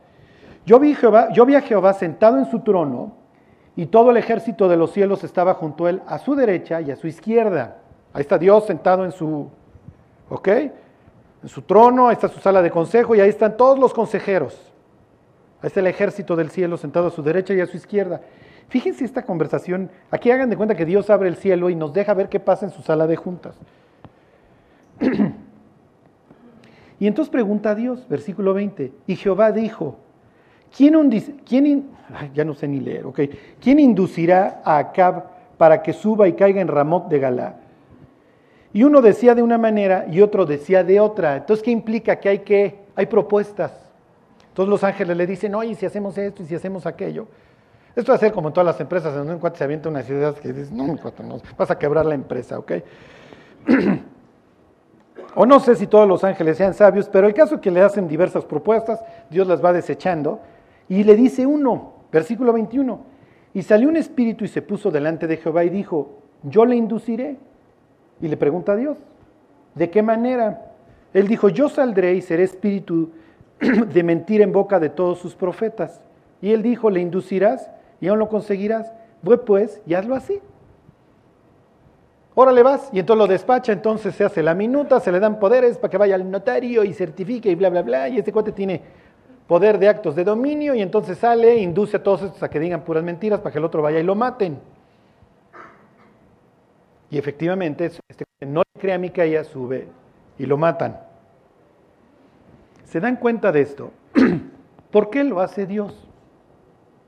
Yo 0.66 0.78
vi, 0.78 0.94
Jehová, 0.94 1.28
yo 1.32 1.46
vi 1.46 1.54
a 1.54 1.62
Jehová 1.62 1.94
sentado 1.94 2.38
en 2.38 2.46
su 2.46 2.60
trono 2.60 3.14
y 3.76 3.86
todo 3.86 4.10
el 4.10 4.16
ejército 4.16 4.68
de 4.68 4.76
los 4.76 4.92
cielos 4.92 5.22
estaba 5.24 5.54
junto 5.54 5.86
a 5.86 5.90
él, 5.90 6.02
a 6.06 6.18
su 6.18 6.34
derecha 6.34 6.80
y 6.80 6.90
a 6.90 6.96
su 6.96 7.06
izquierda. 7.06 7.78
Ahí 8.12 8.22
está 8.22 8.36
Dios 8.36 8.66
sentado 8.66 9.04
en 9.04 9.12
su, 9.12 9.48
¿ok? 10.28 10.48
En 11.46 11.50
su 11.50 11.62
trono, 11.62 12.08
ahí 12.08 12.14
está 12.14 12.26
su 12.26 12.40
sala 12.40 12.60
de 12.60 12.72
consejo 12.72 13.14
y 13.14 13.20
ahí 13.20 13.28
están 13.28 13.56
todos 13.56 13.78
los 13.78 13.94
consejeros. 13.94 14.60
Ahí 15.62 15.68
está 15.68 15.78
el 15.78 15.86
ejército 15.86 16.34
del 16.34 16.50
cielo 16.50 16.76
sentado 16.76 17.06
a 17.06 17.10
su 17.12 17.22
derecha 17.22 17.54
y 17.54 17.60
a 17.60 17.66
su 17.66 17.76
izquierda. 17.76 18.20
Fíjense 18.68 19.04
esta 19.04 19.22
conversación. 19.22 19.88
Aquí 20.10 20.28
hagan 20.32 20.50
de 20.50 20.56
cuenta 20.56 20.74
que 20.74 20.84
Dios 20.84 21.08
abre 21.08 21.28
el 21.28 21.36
cielo 21.36 21.70
y 21.70 21.76
nos 21.76 21.92
deja 21.92 22.14
ver 22.14 22.28
qué 22.28 22.40
pasa 22.40 22.66
en 22.66 22.72
su 22.72 22.82
sala 22.82 23.06
de 23.06 23.14
juntas. 23.14 23.54
y 26.98 27.06
entonces 27.06 27.30
pregunta 27.30 27.70
a 27.70 27.74
Dios, 27.76 28.08
versículo 28.08 28.52
20, 28.52 28.92
y 29.06 29.14
Jehová 29.14 29.52
dijo, 29.52 29.98
¿quién, 30.76 30.94
ya 32.34 32.44
no 32.44 32.54
sé 32.54 32.66
ni 32.66 32.80
leer, 32.80 33.04
¿quién 33.60 33.78
inducirá 33.78 34.62
a 34.64 34.78
Acab 34.78 35.26
para 35.56 35.80
que 35.80 35.92
suba 35.92 36.26
y 36.26 36.32
caiga 36.32 36.60
en 36.60 36.66
Ramot 36.66 37.08
de 37.08 37.20
Galá? 37.20 37.54
Y 38.76 38.84
uno 38.84 39.00
decía 39.00 39.34
de 39.34 39.42
una 39.42 39.56
manera 39.56 40.04
y 40.06 40.20
otro 40.20 40.44
decía 40.44 40.84
de 40.84 41.00
otra. 41.00 41.38
Entonces, 41.38 41.64
¿qué 41.64 41.70
implica? 41.70 42.20
Que 42.20 42.28
hay 42.28 42.38
que, 42.40 42.80
hay 42.94 43.06
propuestas. 43.06 43.72
Entonces 44.48 44.68
los 44.68 44.84
ángeles 44.84 45.16
le 45.16 45.26
dicen, 45.26 45.54
oye, 45.54 45.74
si 45.74 45.86
hacemos 45.86 46.18
esto 46.18 46.42
y 46.42 46.46
si 46.46 46.56
hacemos 46.56 46.84
aquello. 46.84 47.26
Esto 47.94 48.12
va 48.12 48.16
a 48.16 48.18
ser 48.18 48.32
como 48.32 48.48
en 48.48 48.52
todas 48.52 48.66
las 48.66 48.78
empresas, 48.78 49.16
en 49.16 49.30
un 49.30 49.38
cuate 49.38 49.56
se 49.56 49.64
avienta 49.64 49.88
unas 49.88 50.06
ideas 50.10 50.38
que 50.38 50.52
dices, 50.52 50.72
no, 50.72 50.94
cuate, 50.98 51.22
no, 51.22 51.40
vas 51.56 51.70
a 51.70 51.78
quebrar 51.78 52.04
la 52.04 52.14
empresa, 52.14 52.58
¿ok? 52.58 52.72
o 55.36 55.46
no 55.46 55.58
sé 55.58 55.74
si 55.74 55.86
todos 55.86 56.06
los 56.06 56.22
ángeles 56.22 56.58
sean 56.58 56.74
sabios, 56.74 57.08
pero 57.08 57.26
el 57.26 57.32
caso 57.32 57.54
es 57.54 57.60
que 57.62 57.70
le 57.70 57.80
hacen 57.80 58.06
diversas 58.06 58.44
propuestas, 58.44 59.02
Dios 59.30 59.46
las 59.46 59.64
va 59.64 59.72
desechando, 59.72 60.42
y 60.86 61.02
le 61.02 61.16
dice 61.16 61.46
uno, 61.46 61.94
versículo 62.12 62.52
21, 62.52 63.00
y 63.54 63.62
salió 63.62 63.88
un 63.88 63.96
espíritu 63.96 64.44
y 64.44 64.48
se 64.48 64.60
puso 64.60 64.90
delante 64.90 65.26
de 65.26 65.38
Jehová 65.38 65.64
y 65.64 65.70
dijo, 65.70 66.18
yo 66.42 66.66
le 66.66 66.76
induciré 66.76 67.38
y 68.20 68.28
le 68.28 68.36
pregunta 68.36 68.72
a 68.72 68.76
Dios, 68.76 68.96
¿de 69.74 69.90
qué 69.90 70.02
manera? 70.02 70.72
Él 71.12 71.28
dijo, 71.28 71.48
yo 71.48 71.68
saldré 71.68 72.14
y 72.14 72.22
seré 72.22 72.42
espíritu 72.42 73.10
de 73.60 74.02
mentir 74.02 74.42
en 74.42 74.52
boca 74.52 74.78
de 74.78 74.88
todos 74.88 75.18
sus 75.18 75.34
profetas. 75.34 76.00
Y 76.40 76.52
él 76.52 76.62
dijo, 76.62 76.90
le 76.90 77.00
inducirás 77.00 77.70
y 78.00 78.08
aún 78.08 78.18
lo 78.18 78.28
conseguirás. 78.28 78.92
Voy 79.22 79.38
pues 79.38 79.80
y 79.86 79.94
hazlo 79.94 80.14
así. 80.14 80.40
Órale 82.38 82.62
vas, 82.62 82.90
y 82.92 82.98
entonces 82.98 83.18
lo 83.18 83.32
despacha, 83.32 83.72
entonces 83.72 84.14
se 84.14 84.22
hace 84.22 84.42
la 84.42 84.54
minuta, 84.54 85.00
se 85.00 85.10
le 85.10 85.20
dan 85.20 85.38
poderes 85.38 85.78
para 85.78 85.90
que 85.90 85.96
vaya 85.96 86.16
al 86.16 86.30
notario 86.30 86.84
y 86.84 86.92
certifique 86.92 87.50
y 87.50 87.54
bla, 87.54 87.70
bla, 87.70 87.80
bla. 87.80 88.08
Y 88.10 88.18
este 88.18 88.30
cuate 88.30 88.52
tiene 88.52 88.82
poder 89.46 89.78
de 89.78 89.88
actos 89.88 90.14
de 90.14 90.24
dominio 90.24 90.74
y 90.74 90.82
entonces 90.82 91.16
sale 91.16 91.56
induce 91.56 91.96
a 91.96 92.02
todos 92.02 92.22
estos 92.22 92.42
a 92.42 92.50
que 92.50 92.60
digan 92.60 92.82
puras 92.82 93.02
mentiras 93.02 93.40
para 93.40 93.52
que 93.52 93.58
el 93.58 93.64
otro 93.64 93.80
vaya 93.80 94.00
y 94.00 94.02
lo 94.02 94.14
maten. 94.14 94.58
Y 97.10 97.18
efectivamente, 97.18 97.86
este 97.86 98.24
no 98.40 98.62
le 98.62 98.80
cree 98.80 98.94
a 98.94 98.98
Micaías, 98.98 99.46
sube 99.46 99.88
y 100.38 100.46
lo 100.46 100.56
matan. 100.56 101.00
se 102.84 103.00
dan 103.00 103.16
cuenta 103.16 103.52
de 103.52 103.60
esto, 103.62 103.92
¿por 104.90 105.10
qué 105.10 105.24
lo 105.24 105.40
hace 105.40 105.66
Dios? 105.66 105.94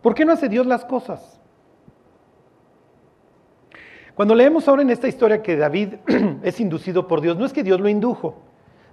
¿Por 0.03 0.15
qué 0.15 0.25
no 0.25 0.33
hace 0.33 0.49
Dios 0.49 0.67
las 0.67 0.85
cosas? 0.85 1.41
Cuando 4.15 4.35
leemos 4.35 4.67
ahora 4.67 4.83
en 4.83 4.91
esta 4.91 5.07
historia 5.07 5.43
que 5.43 5.57
David 5.57 5.95
es 6.43 6.61
inducido 6.61 7.07
por 7.07 7.21
Dios, 7.21 7.37
no 7.37 7.47
es 7.47 7.53
que 7.53 7.63
Dios 7.63 7.81
lo 7.81 7.89
indujo. 7.89 8.43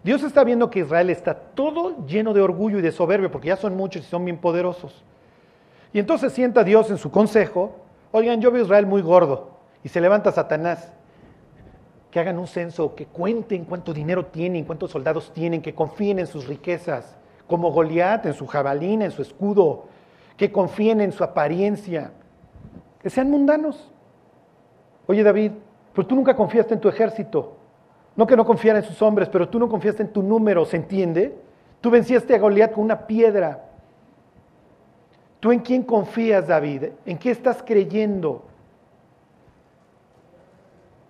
Dios 0.03 0.22
está 0.22 0.43
viendo 0.43 0.70
que 0.70 0.82
Israel 0.82 1.10
está 1.10 1.34
todo 1.34 2.06
lleno 2.06 2.32
de 2.32 2.41
orgullo 2.41 2.78
y 2.78 2.84
de 2.84 2.91
soberbia, 2.91 3.32
porque 3.32 3.47
ya 3.47 3.58
son 3.58 3.76
muchos 3.76 4.03
y 4.03 4.06
son 4.06 4.24
bien 4.24 4.38
poderosos. 4.38 5.03
Y 5.93 5.97
entonces 5.99 6.32
sienta 6.32 6.64
Dios 6.64 6.91
en 6.91 6.99
su 6.99 7.10
consejo, 7.10 7.78
oigan, 8.12 8.39
yo 8.39 8.51
veo 8.51 8.62
a 8.62 8.66
Israel 8.66 8.86
muy 8.86 9.01
gordo, 9.01 9.55
y 9.86 9.89
se 9.89 10.01
levanta 10.01 10.31
Satanás, 10.31 10.91
que 12.09 12.19
hagan 12.19 12.39
un 12.39 12.47
censo, 12.47 12.95
que 12.95 13.05
cuenten 13.05 13.65
cuánto 13.65 13.93
dinero 13.93 14.25
tienen, 14.25 14.65
cuántos 14.65 14.89
soldados 14.89 15.31
tienen, 15.31 15.61
que 15.61 15.75
confíen 15.75 16.17
en 16.17 16.25
sus 16.25 16.47
riquezas, 16.47 17.15
como 17.45 17.71
Goliat, 17.71 18.25
en 18.25 18.33
su 18.33 18.47
jabalina, 18.47 19.05
en 19.05 19.11
su 19.11 19.21
escudo, 19.21 19.86
que 20.38 20.51
confíen 20.51 21.01
en 21.01 21.11
su 21.11 21.23
apariencia, 21.23 22.13
que 22.99 23.11
sean 23.11 23.29
mundanos. 23.29 23.91
Oye 25.05 25.21
David, 25.21 25.51
pero 25.93 26.07
tú 26.07 26.15
nunca 26.15 26.36
confiaste 26.36 26.73
en 26.73 26.79
tu 26.79 26.89
ejército. 26.89 27.55
No 28.15 28.25
que 28.25 28.36
no 28.36 28.43
confiara 28.43 28.79
en 28.79 28.86
sus 28.86 28.99
hombres, 29.03 29.29
pero 29.29 29.49
tú 29.49 29.59
no 29.59 29.69
confiaste 29.69 30.01
en 30.01 30.11
tu 30.11 30.23
número, 30.23 30.65
¿se 30.65 30.77
entiende? 30.77 31.38
Tú 31.79 31.91
venciste 31.91 32.33
a 32.33 32.39
Goliat 32.39 32.71
con 32.71 32.86
una 32.86 33.05
piedra. 33.05 33.65
¿Tú 35.39 35.51
en 35.51 35.59
quién 35.59 35.83
confías, 35.83 36.47
David? 36.47 36.86
¿En 37.05 37.19
qué 37.19 37.29
estás 37.29 37.61
creyendo? 37.61 38.45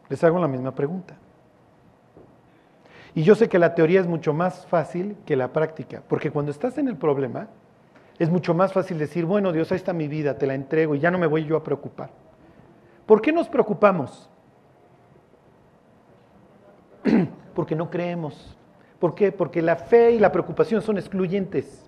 Les 0.09 0.23
hago 0.23 0.39
la 0.39 0.47
misma 0.47 0.73
pregunta. 0.73 1.15
Y 3.13 3.23
yo 3.23 3.33
sé 3.35 3.47
que 3.47 3.59
la 3.59 3.73
teoría 3.75 4.01
es 4.01 4.07
mucho 4.07 4.33
más 4.33 4.65
fácil 4.67 5.15
que 5.25 5.35
la 5.35 5.53
práctica, 5.53 6.03
porque 6.07 6.31
cuando 6.31 6.51
estás 6.51 6.77
en 6.77 6.89
el 6.89 6.97
problema, 6.97 7.47
es 8.19 8.29
mucho 8.29 8.53
más 8.53 8.73
fácil 8.73 8.97
decir, 8.97 9.25
bueno, 9.25 9.51
Dios, 9.51 9.71
ahí 9.71 9.77
está 9.77 9.93
mi 9.93 10.07
vida, 10.07 10.37
te 10.37 10.45
la 10.45 10.53
entrego 10.53 10.95
y 10.95 10.99
ya 10.99 11.11
no 11.11 11.17
me 11.17 11.27
voy 11.27 11.45
yo 11.45 11.55
a 11.55 11.63
preocupar. 11.63 12.09
¿Por 13.05 13.21
qué 13.21 13.31
nos 13.31 13.47
preocupamos? 13.47 14.29
Porque 17.55 17.75
no 17.75 17.89
creemos. 17.89 18.57
¿Por 18.99 19.15
qué? 19.15 19.31
Porque 19.31 19.61
la 19.61 19.75
fe 19.75 20.11
y 20.11 20.19
la 20.19 20.31
preocupación 20.31 20.81
son 20.81 20.97
excluyentes. 20.97 21.84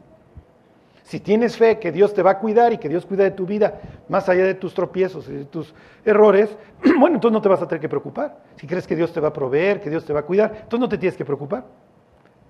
Si 1.08 1.22
tienes 1.22 1.55
fe 1.55 1.80
que 1.80 1.93
Dios 1.93 2.14
te 2.14 2.22
va 2.22 2.32
a 2.32 2.38
cuidar 2.38 2.74
y 2.74 2.80
que 2.80 2.89
Dios 2.89 3.05
cuida 3.05 3.24
de 3.24 3.32
tu 3.32 3.45
vida, 3.45 3.80
más 4.10 4.28
allá 4.28 4.43
de 4.43 4.55
tus 4.55 4.74
tropiezos 4.74 5.30
y 5.30 5.36
de 5.36 5.45
tus 5.45 5.74
errores, 6.03 6.58
bueno, 6.99 7.16
entonces 7.16 7.32
no 7.32 7.41
te 7.41 7.47
vas 7.47 7.62
a 7.62 7.66
tener 7.66 7.80
que 7.80 7.88
preocupar. 7.88 8.39
Si 8.58 8.68
crees 8.68 8.86
que 8.86 8.93
Dios 8.93 9.14
te 9.14 9.22
va 9.22 9.30
a 9.30 9.34
proveer, 9.34 9.80
que 9.80 9.89
Dios 9.89 10.03
te 10.03 10.12
va 10.12 10.20
a 10.20 10.24
cuidar, 10.24 10.51
entonces 10.64 10.80
no 10.82 10.89
te 10.89 10.97
tienes 10.97 11.16
que 11.16 11.24
preocupar. 11.24 11.64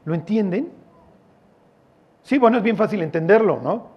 ¿Lo 0.05 0.16
entienden? 0.16 0.72
Sí, 2.24 2.39
bueno, 2.39 2.58
es 2.58 2.64
bien 2.64 2.78
fácil 2.78 3.03
entenderlo, 3.03 3.62
¿no? 3.62 3.89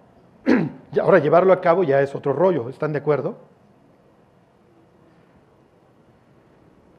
Ahora 1.01 1.17
llevarlo 1.17 1.53
a 1.53 1.59
cabo 1.59 1.83
ya 1.83 1.99
es 1.99 2.13
otro 2.13 2.31
rollo, 2.31 2.69
¿están 2.69 2.93
de 2.93 2.99
acuerdo? 2.99 3.37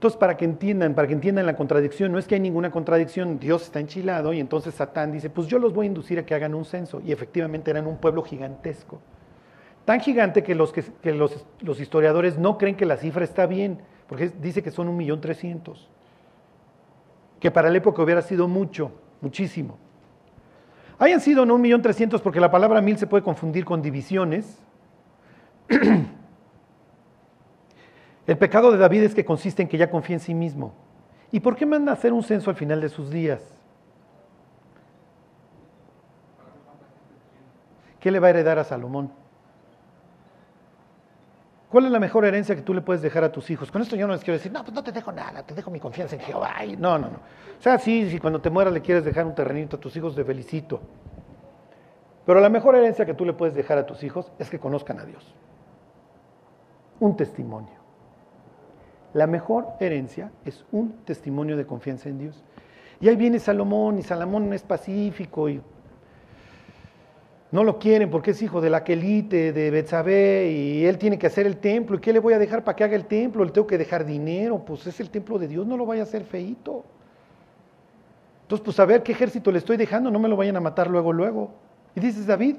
Entonces, 0.03 0.19
para 0.19 0.37
que 0.37 0.45
entiendan, 0.45 0.95
para 0.95 1.07
que 1.07 1.15
entiendan 1.15 1.47
la 1.47 1.55
contradicción, 1.55 2.11
no 2.11 2.19
es 2.19 2.27
que 2.27 2.35
hay 2.35 2.41
ninguna 2.41 2.73
contradicción, 2.73 3.39
Dios 3.39 3.63
está 3.63 3.79
enchilado 3.79 4.33
y 4.33 4.41
entonces 4.41 4.75
Satán 4.75 5.13
dice, 5.13 5.31
pues 5.31 5.47
yo 5.47 5.61
los 5.61 5.73
voy 5.73 5.87
a 5.87 5.91
inducir 5.91 6.19
a 6.19 6.27
que 6.27 6.35
hagan 6.35 6.57
un 6.57 6.65
censo. 6.65 7.01
Y 7.07 7.13
efectivamente 7.13 7.71
eran 7.71 7.87
un 7.87 7.99
pueblo 7.99 8.25
gigantesco. 8.25 9.01
Tan 9.85 10.01
gigante 10.01 10.43
que 10.43 10.57
los, 10.57 10.73
que, 10.73 10.83
los, 11.15 11.47
los, 11.61 11.79
historiadores 11.79 12.37
no 12.37 12.59
creen 12.59 12.75
que 12.75 12.85
la 12.85 12.97
cifra 12.97 13.23
está 13.23 13.47
bien, 13.47 13.79
porque 14.09 14.33
dice 14.41 14.61
que 14.61 14.73
son 14.73 14.89
un 14.89 14.97
millón 14.97 15.21
trescientos. 15.21 15.89
Que 17.39 17.53
para 17.53 17.71
la 17.71 17.79
época 17.79 18.03
hubiera 18.03 18.23
sido 18.23 18.49
mucho, 18.49 18.91
muchísimo. 19.21 19.79
Hayan 20.99 21.21
sido 21.21 21.47
no 21.47 21.55
un 21.55 21.61
millón 21.61 21.81
trescientos 21.81 22.21
porque 22.21 22.41
la 22.41 22.51
palabra 22.51 22.81
mil 22.81 22.99
se 22.99 23.07
puede 23.07 23.23
confundir 23.23 23.65
con 23.65 23.81
divisiones. 23.83 24.59
El 28.27 28.39
pecado 28.39 28.71
de 28.71 28.79
David 28.79 29.03
es 29.03 29.15
que 29.15 29.25
consiste 29.25 29.63
en 29.63 29.69
que 29.69 29.79
ya 29.79 29.91
confía 29.91 30.17
en 30.17 30.21
sí 30.21 30.35
mismo. 30.35 30.73
¿Y 31.31 31.41
por 31.41 31.57
qué 31.57 31.67
manda 31.67 31.93
a 31.93 31.95
hacer 31.95 32.13
un 32.13 32.23
censo 32.23 32.51
al 32.51 32.57
final 32.57 32.81
de 32.81 32.89
sus 32.89 33.11
días? 33.11 33.43
¿Qué 37.99 38.11
le 38.11 38.21
va 38.21 38.29
a 38.29 38.31
heredar 38.31 38.59
a 38.59 38.65
Salomón? 38.65 39.13
¿Cuál 41.71 41.87
es 41.87 41.91
la 41.91 42.01
mejor 42.01 42.27
herencia 42.27 42.55
que 42.55 42.61
tú 42.61 42.75
le 42.75 42.83
puedes 42.83 43.01
dejar 43.01 43.25
a 43.25 43.33
tus 43.33 43.49
hijos? 43.49 43.71
Con 43.71 43.81
esto 43.81 43.97
yo 43.97 44.07
no 44.07 44.13
les 44.13 44.23
quiero 44.23 44.37
decir, 44.37 44.53
no, 44.53 44.63
pues 44.63 44.75
no 44.75 44.85
te 44.85 44.93
dejo 44.93 45.11
nada, 45.11 45.43
te 45.43 45.55
dejo 45.55 45.71
mi 45.71 45.81
confianza 45.81 46.17
en 46.17 46.21
Jehová. 46.21 46.57
no, 46.79 46.99
no, 46.99 47.09
no. 47.09 47.17
O 47.17 47.63
sea, 47.63 47.79
sí, 47.79 48.11
si 48.11 48.19
cuando 48.19 48.41
te 48.41 48.51
mueras 48.51 48.75
le 48.75 48.83
quieres 48.83 49.05
dejar 49.05 49.25
un 49.25 49.35
terrenito 49.35 49.77
a 49.77 49.81
tus 49.81 49.97
hijos, 49.97 50.15
te 50.15 50.25
felicito. 50.25 50.81
Pero 52.27 52.41
la 52.41 52.51
mejor 52.51 52.77
herencia 52.77 53.07
que 53.07 53.15
tú 53.15 53.25
le 53.25 53.33
puedes 53.33 53.55
dejar 53.55 53.79
a 53.79 53.87
tus 53.87 54.03
hijos 54.03 54.31
es 54.39 54.51
que 54.51 54.59
conozcan 54.59 54.99
a 54.99 55.05
Dios. 55.05 55.35
Un 57.01 57.17
testimonio. 57.17 57.82
La 59.15 59.27
mejor 59.27 59.69
herencia 59.81 60.31
es 60.45 60.65
un 60.73 60.93
testimonio 61.05 61.57
de 61.57 61.67
confianza 61.67 62.09
en 62.09 62.19
Dios. 62.19 62.43
Y 63.01 63.09
ahí 63.09 63.17
viene 63.17 63.39
Salomón, 63.39 63.99
y 63.99 64.03
Salomón 64.03 64.53
es 64.53 64.63
pacífico 64.63 65.49
y 65.49 65.61
no 67.51 67.65
lo 67.65 67.79
quieren 67.79 68.09
porque 68.11 68.31
es 68.31 68.41
hijo 68.41 68.63
de 68.63 68.71
la 68.71 68.83
Quelite, 68.83 69.53
de 69.53 69.71
Betsabé, 69.71 70.51
y 70.51 70.87
él 70.87 70.97
tiene 70.97 71.19
que 71.19 71.27
hacer 71.27 71.47
el 71.47 71.59
templo. 71.59 71.97
¿Y 71.97 72.01
qué 72.01 72.13
le 72.13 72.19
voy 72.19 72.33
a 72.33 72.39
dejar 72.39 72.65
para 72.65 72.75
que 72.75 72.85
haga 72.85 72.97
el 72.97 73.05
templo? 73.05 73.45
Le 73.45 73.51
tengo 73.51 73.67
que 73.67 73.77
dejar 73.77 74.07
dinero, 74.07 74.65
pues 74.65 74.87
es 74.87 74.99
el 75.01 75.11
templo 75.11 75.39
de 75.39 75.49
Dios, 75.49 75.67
no 75.67 75.77
lo 75.77 75.85
vaya 75.85 76.03
a 76.03 76.05
hacer 76.05 76.25
feito. 76.25 76.85
Entonces, 78.43 78.65
pues 78.65 78.81
a 78.81 78.87
ver 78.87 79.03
qué 79.03 79.13
ejército 79.13 79.53
le 79.53 79.59
estoy 79.59 79.77
dejando, 79.77 80.11
no 80.11 80.19
me 80.19 80.29
lo 80.29 80.37
vayan 80.37 80.57
a 80.57 80.61
matar 80.61 80.89
luego, 80.89 81.13
luego. 81.13 81.51
Y 81.95 82.01
dices, 82.01 82.27
David, 82.27 82.57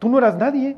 tú 0.00 0.08
no 0.08 0.18
eras 0.18 0.36
nadie. 0.36 0.76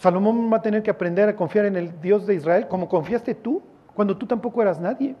Salomón 0.00 0.50
va 0.50 0.56
a 0.56 0.62
tener 0.62 0.82
que 0.82 0.90
aprender 0.90 1.28
a 1.28 1.36
confiar 1.36 1.66
en 1.66 1.76
el 1.76 2.00
Dios 2.00 2.26
de 2.26 2.34
Israel 2.34 2.68
como 2.68 2.88
confiaste 2.88 3.34
tú, 3.34 3.60
cuando 3.94 4.16
tú 4.16 4.26
tampoco 4.26 4.62
eras 4.62 4.80
nadie. 4.80 5.14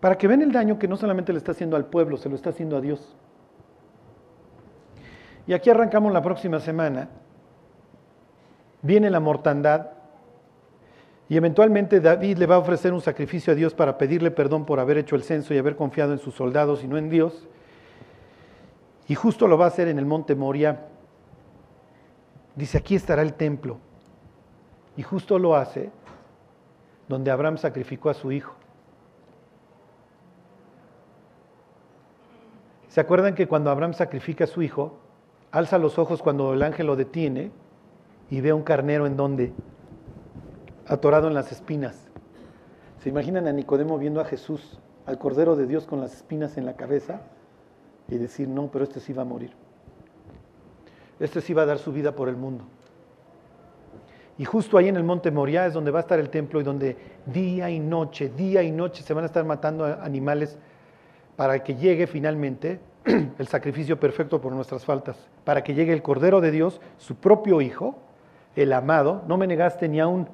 Para 0.00 0.16
que 0.16 0.26
vean 0.26 0.40
el 0.40 0.50
daño 0.50 0.78
que 0.78 0.88
no 0.88 0.96
solamente 0.96 1.30
le 1.34 1.36
está 1.36 1.52
haciendo 1.52 1.76
al 1.76 1.84
pueblo, 1.84 2.16
se 2.16 2.30
lo 2.30 2.36
está 2.36 2.48
haciendo 2.48 2.78
a 2.78 2.80
Dios. 2.80 3.14
Y 5.46 5.52
aquí 5.52 5.68
arrancamos 5.68 6.10
la 6.10 6.22
próxima 6.22 6.58
semana. 6.58 7.10
Viene 8.80 9.10
la 9.10 9.20
mortandad 9.20 9.88
y 11.28 11.36
eventualmente 11.36 12.00
David 12.00 12.38
le 12.38 12.46
va 12.46 12.54
a 12.54 12.60
ofrecer 12.60 12.94
un 12.94 13.02
sacrificio 13.02 13.52
a 13.52 13.56
Dios 13.56 13.74
para 13.74 13.98
pedirle 13.98 14.30
perdón 14.30 14.64
por 14.64 14.80
haber 14.80 14.96
hecho 14.96 15.16
el 15.16 15.22
censo 15.22 15.52
y 15.52 15.58
haber 15.58 15.76
confiado 15.76 16.14
en 16.14 16.18
sus 16.18 16.34
soldados 16.34 16.82
y 16.82 16.88
no 16.88 16.96
en 16.96 17.10
Dios. 17.10 17.46
Y 19.10 19.16
justo 19.16 19.48
lo 19.48 19.58
va 19.58 19.64
a 19.64 19.68
hacer 19.68 19.88
en 19.88 19.98
el 19.98 20.06
monte 20.06 20.36
Moria. 20.36 20.86
Dice, 22.54 22.78
aquí 22.78 22.94
estará 22.94 23.22
el 23.22 23.34
templo. 23.34 23.78
Y 24.96 25.02
justo 25.02 25.36
lo 25.36 25.56
hace 25.56 25.90
donde 27.08 27.32
Abraham 27.32 27.58
sacrificó 27.58 28.08
a 28.08 28.14
su 28.14 28.30
hijo. 28.30 28.54
¿Se 32.86 33.00
acuerdan 33.00 33.34
que 33.34 33.48
cuando 33.48 33.72
Abraham 33.72 33.94
sacrifica 33.94 34.44
a 34.44 34.46
su 34.46 34.62
hijo, 34.62 35.00
alza 35.50 35.78
los 35.78 35.98
ojos 35.98 36.22
cuando 36.22 36.54
el 36.54 36.62
ángel 36.62 36.86
lo 36.86 36.94
detiene 36.94 37.50
y 38.30 38.40
ve 38.40 38.50
a 38.50 38.54
un 38.54 38.62
carnero 38.62 39.06
en 39.06 39.16
donde? 39.16 39.52
Atorado 40.86 41.26
en 41.26 41.34
las 41.34 41.50
espinas. 41.50 42.08
¿Se 43.00 43.08
imaginan 43.08 43.48
a 43.48 43.52
Nicodemo 43.52 43.98
viendo 43.98 44.20
a 44.20 44.24
Jesús, 44.24 44.78
al 45.04 45.18
Cordero 45.18 45.56
de 45.56 45.66
Dios 45.66 45.84
con 45.88 46.00
las 46.00 46.14
espinas 46.14 46.56
en 46.56 46.64
la 46.64 46.76
cabeza? 46.76 47.22
Y 48.10 48.16
decir, 48.16 48.48
no, 48.48 48.68
pero 48.70 48.84
este 48.84 49.00
sí 49.00 49.12
va 49.12 49.22
a 49.22 49.26
morir. 49.26 49.52
Este 51.18 51.40
sí 51.40 51.54
va 51.54 51.62
a 51.62 51.66
dar 51.66 51.78
su 51.78 51.92
vida 51.92 52.14
por 52.14 52.28
el 52.28 52.36
mundo. 52.36 52.64
Y 54.38 54.44
justo 54.46 54.78
ahí 54.78 54.88
en 54.88 54.96
el 54.96 55.04
monte 55.04 55.30
Moriah 55.30 55.66
es 55.66 55.74
donde 55.74 55.90
va 55.90 55.98
a 55.98 56.02
estar 56.02 56.18
el 56.18 56.30
templo 56.30 56.60
y 56.60 56.64
donde 56.64 56.96
día 57.26 57.68
y 57.68 57.78
noche, 57.78 58.30
día 58.30 58.62
y 58.62 58.72
noche 58.72 59.02
se 59.02 59.12
van 59.12 59.24
a 59.24 59.26
estar 59.26 59.44
matando 59.44 59.84
animales 59.84 60.58
para 61.36 61.62
que 61.62 61.74
llegue 61.74 62.06
finalmente 62.06 62.80
el 63.38 63.46
sacrificio 63.46 64.00
perfecto 64.00 64.40
por 64.40 64.52
nuestras 64.52 64.84
faltas, 64.84 65.28
para 65.44 65.62
que 65.62 65.74
llegue 65.74 65.92
el 65.92 66.02
Cordero 66.02 66.40
de 66.40 66.50
Dios, 66.50 66.80
su 66.96 67.16
propio 67.16 67.60
Hijo, 67.60 67.98
el 68.56 68.72
amado. 68.72 69.22
No 69.28 69.36
me 69.36 69.46
negaste 69.46 69.88
ni 69.88 70.00
aún 70.00 70.26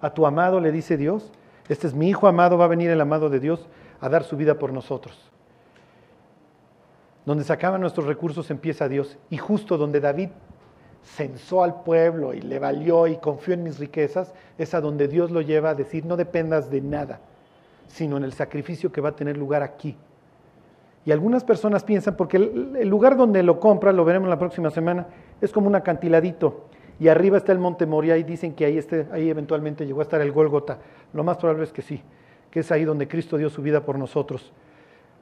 a 0.00 0.12
tu 0.12 0.26
amado, 0.26 0.60
le 0.60 0.72
dice 0.72 0.96
Dios. 0.96 1.30
Este 1.68 1.86
es 1.86 1.94
mi 1.94 2.08
Hijo 2.08 2.26
amado, 2.26 2.58
va 2.58 2.64
a 2.64 2.68
venir 2.68 2.90
el 2.90 3.00
amado 3.00 3.30
de 3.30 3.38
Dios 3.38 3.68
a 4.00 4.08
dar 4.08 4.24
su 4.24 4.36
vida 4.36 4.58
por 4.58 4.72
nosotros. 4.72 5.30
Donde 7.26 7.44
sacaban 7.44 7.80
nuestros 7.80 8.06
recursos 8.06 8.50
empieza 8.50 8.88
Dios. 8.88 9.18
Y 9.28 9.36
justo 9.36 9.76
donde 9.76 10.00
David 10.00 10.30
censó 11.02 11.62
al 11.62 11.82
pueblo 11.82 12.34
y 12.34 12.40
le 12.40 12.58
valió 12.58 13.06
y 13.06 13.16
confió 13.16 13.54
en 13.54 13.62
mis 13.62 13.78
riquezas, 13.78 14.34
es 14.58 14.74
a 14.74 14.80
donde 14.80 15.08
Dios 15.08 15.30
lo 15.30 15.40
lleva 15.40 15.70
a 15.70 15.74
decir, 15.74 16.04
no 16.04 16.16
dependas 16.16 16.70
de 16.70 16.80
nada, 16.80 17.20
sino 17.88 18.16
en 18.16 18.24
el 18.24 18.32
sacrificio 18.32 18.92
que 18.92 19.00
va 19.00 19.10
a 19.10 19.16
tener 19.16 19.36
lugar 19.36 19.62
aquí. 19.62 19.96
Y 21.04 21.12
algunas 21.12 21.44
personas 21.44 21.82
piensan, 21.82 22.16
porque 22.16 22.36
el, 22.36 22.88
lugar 22.88 23.16
donde 23.16 23.42
lo 23.42 23.58
compra, 23.58 23.92
lo 23.92 24.04
veremos 24.04 24.28
la 24.28 24.38
próxima 24.38 24.70
semana, 24.70 25.06
es 25.40 25.50
como 25.50 25.66
un 25.66 25.74
acantiladito. 25.74 26.66
Y 26.98 27.08
arriba 27.08 27.38
está 27.38 27.52
el 27.52 27.58
monte 27.58 27.86
Moria 27.86 28.18
y 28.18 28.22
dicen 28.22 28.54
que 28.54 28.66
ahí, 28.66 28.76
este, 28.76 29.06
ahí 29.10 29.30
eventualmente 29.30 29.86
llegó 29.86 30.00
a 30.00 30.02
estar 30.02 30.20
el 30.20 30.32
Gólgota. 30.32 30.78
Lo 31.14 31.24
más 31.24 31.38
probable 31.38 31.64
es 31.64 31.72
que 31.72 31.80
sí, 31.80 32.02
que 32.50 32.60
es 32.60 32.70
ahí 32.70 32.84
donde 32.84 33.08
Cristo 33.08 33.38
dio 33.38 33.48
su 33.48 33.62
vida 33.62 33.82
por 33.86 33.98
nosotros. 33.98 34.52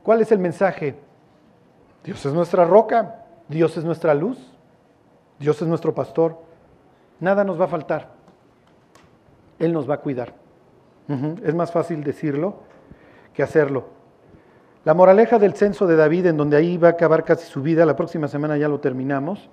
¿Cuál 0.02 0.20
es 0.20 0.32
el 0.32 0.40
mensaje? 0.40 0.96
Dios 2.04 2.24
es 2.24 2.32
nuestra 2.32 2.64
roca, 2.64 3.24
Dios 3.48 3.76
es 3.76 3.84
nuestra 3.84 4.14
luz, 4.14 4.38
Dios 5.38 5.60
es 5.60 5.68
nuestro 5.68 5.94
pastor. 5.94 6.38
Nada 7.20 7.44
nos 7.44 7.60
va 7.60 7.64
a 7.64 7.68
faltar. 7.68 8.10
Él 9.58 9.72
nos 9.72 9.88
va 9.88 9.94
a 9.94 10.00
cuidar. 10.00 10.34
Es 11.42 11.54
más 11.54 11.72
fácil 11.72 12.04
decirlo 12.04 12.56
que 13.32 13.42
hacerlo. 13.42 13.86
La 14.84 14.94
moraleja 14.94 15.38
del 15.38 15.54
censo 15.54 15.86
de 15.86 15.96
David, 15.96 16.26
en 16.26 16.36
donde 16.36 16.56
ahí 16.56 16.76
va 16.76 16.88
a 16.88 16.90
acabar 16.92 17.24
casi 17.24 17.46
su 17.46 17.62
vida, 17.62 17.84
la 17.84 17.96
próxima 17.96 18.28
semana 18.28 18.56
ya 18.56 18.68
lo 18.68 18.80
terminamos. 18.80 19.48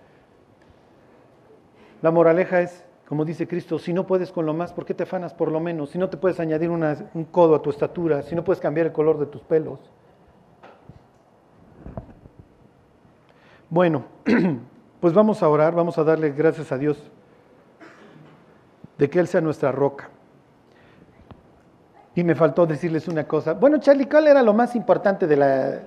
La 2.01 2.11
moraleja 2.11 2.61
es, 2.61 2.85
como 3.07 3.25
dice 3.25 3.47
Cristo, 3.47 3.79
si 3.79 3.93
no 3.93 4.05
puedes 4.05 4.31
con 4.31 4.45
lo 4.45 4.53
más, 4.53 4.73
¿por 4.73 4.85
qué 4.85 4.93
te 4.93 5.03
afanas 5.03 5.33
por 5.33 5.51
lo 5.51 5.59
menos? 5.59 5.89
Si 5.89 5.97
no 5.97 6.09
te 6.09 6.17
puedes 6.17 6.39
añadir 6.39 6.69
un 6.69 7.25
codo 7.31 7.55
a 7.55 7.61
tu 7.61 7.69
estatura, 7.69 8.21
si 8.21 8.35
no 8.35 8.43
puedes 8.43 8.59
cambiar 8.59 8.87
el 8.87 8.93
color 8.93 9.17
de 9.17 9.25
tus 9.25 9.41
pelos. 9.41 9.79
Bueno, 13.75 14.05
pues 15.01 15.13
vamos 15.13 15.43
a 15.43 15.49
orar, 15.49 15.75
vamos 15.75 15.97
a 15.97 16.05
darle 16.05 16.29
gracias 16.31 16.71
a 16.71 16.77
Dios 16.77 16.97
de 18.97 19.09
que 19.09 19.19
Él 19.19 19.27
sea 19.27 19.41
nuestra 19.41 19.69
roca. 19.69 20.07
Y 22.15 22.23
me 22.23 22.35
faltó 22.35 22.65
decirles 22.65 23.09
una 23.09 23.27
cosa. 23.27 23.51
Bueno, 23.51 23.77
Charlie, 23.79 24.07
¿cuál 24.07 24.27
era 24.27 24.41
lo 24.41 24.53
más 24.53 24.77
importante 24.77 25.27
de 25.27 25.35
la... 25.35 25.81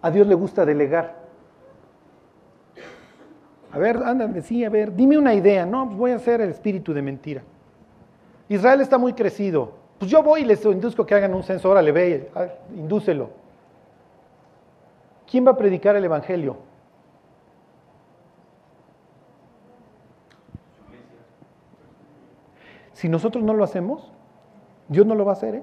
A 0.00 0.10
Dios 0.10 0.26
le 0.26 0.34
gusta 0.34 0.64
delegar. 0.64 1.16
A 3.70 3.78
ver, 3.78 3.98
ándame, 4.02 4.40
sí, 4.40 4.64
a 4.64 4.70
ver, 4.70 4.94
dime 4.94 5.18
una 5.18 5.34
idea. 5.34 5.66
No, 5.66 5.84
pues 5.84 5.98
voy 5.98 6.10
a 6.12 6.16
hacer 6.16 6.40
el 6.40 6.48
espíritu 6.48 6.94
de 6.94 7.02
mentira. 7.02 7.42
Israel 8.48 8.80
está 8.80 8.96
muy 8.96 9.12
crecido. 9.12 9.74
Pues 9.98 10.10
yo 10.10 10.22
voy 10.22 10.40
y 10.40 10.44
les 10.46 10.64
induzco 10.64 11.04
que 11.04 11.14
hagan 11.14 11.34
un 11.34 11.42
censo. 11.42 11.68
Órale, 11.68 11.92
ve, 11.92 12.30
indúcelo. 12.74 13.47
¿Quién 15.30 15.46
va 15.46 15.52
a 15.52 15.56
predicar 15.56 15.94
el 15.96 16.04
Evangelio? 16.04 16.56
Si 22.92 23.08
nosotros 23.08 23.44
no 23.44 23.54
lo 23.54 23.62
hacemos, 23.62 24.10
Dios 24.88 25.06
no 25.06 25.14
lo 25.14 25.24
va 25.24 25.32
a 25.32 25.34
hacer. 25.34 25.54
¿eh? 25.56 25.62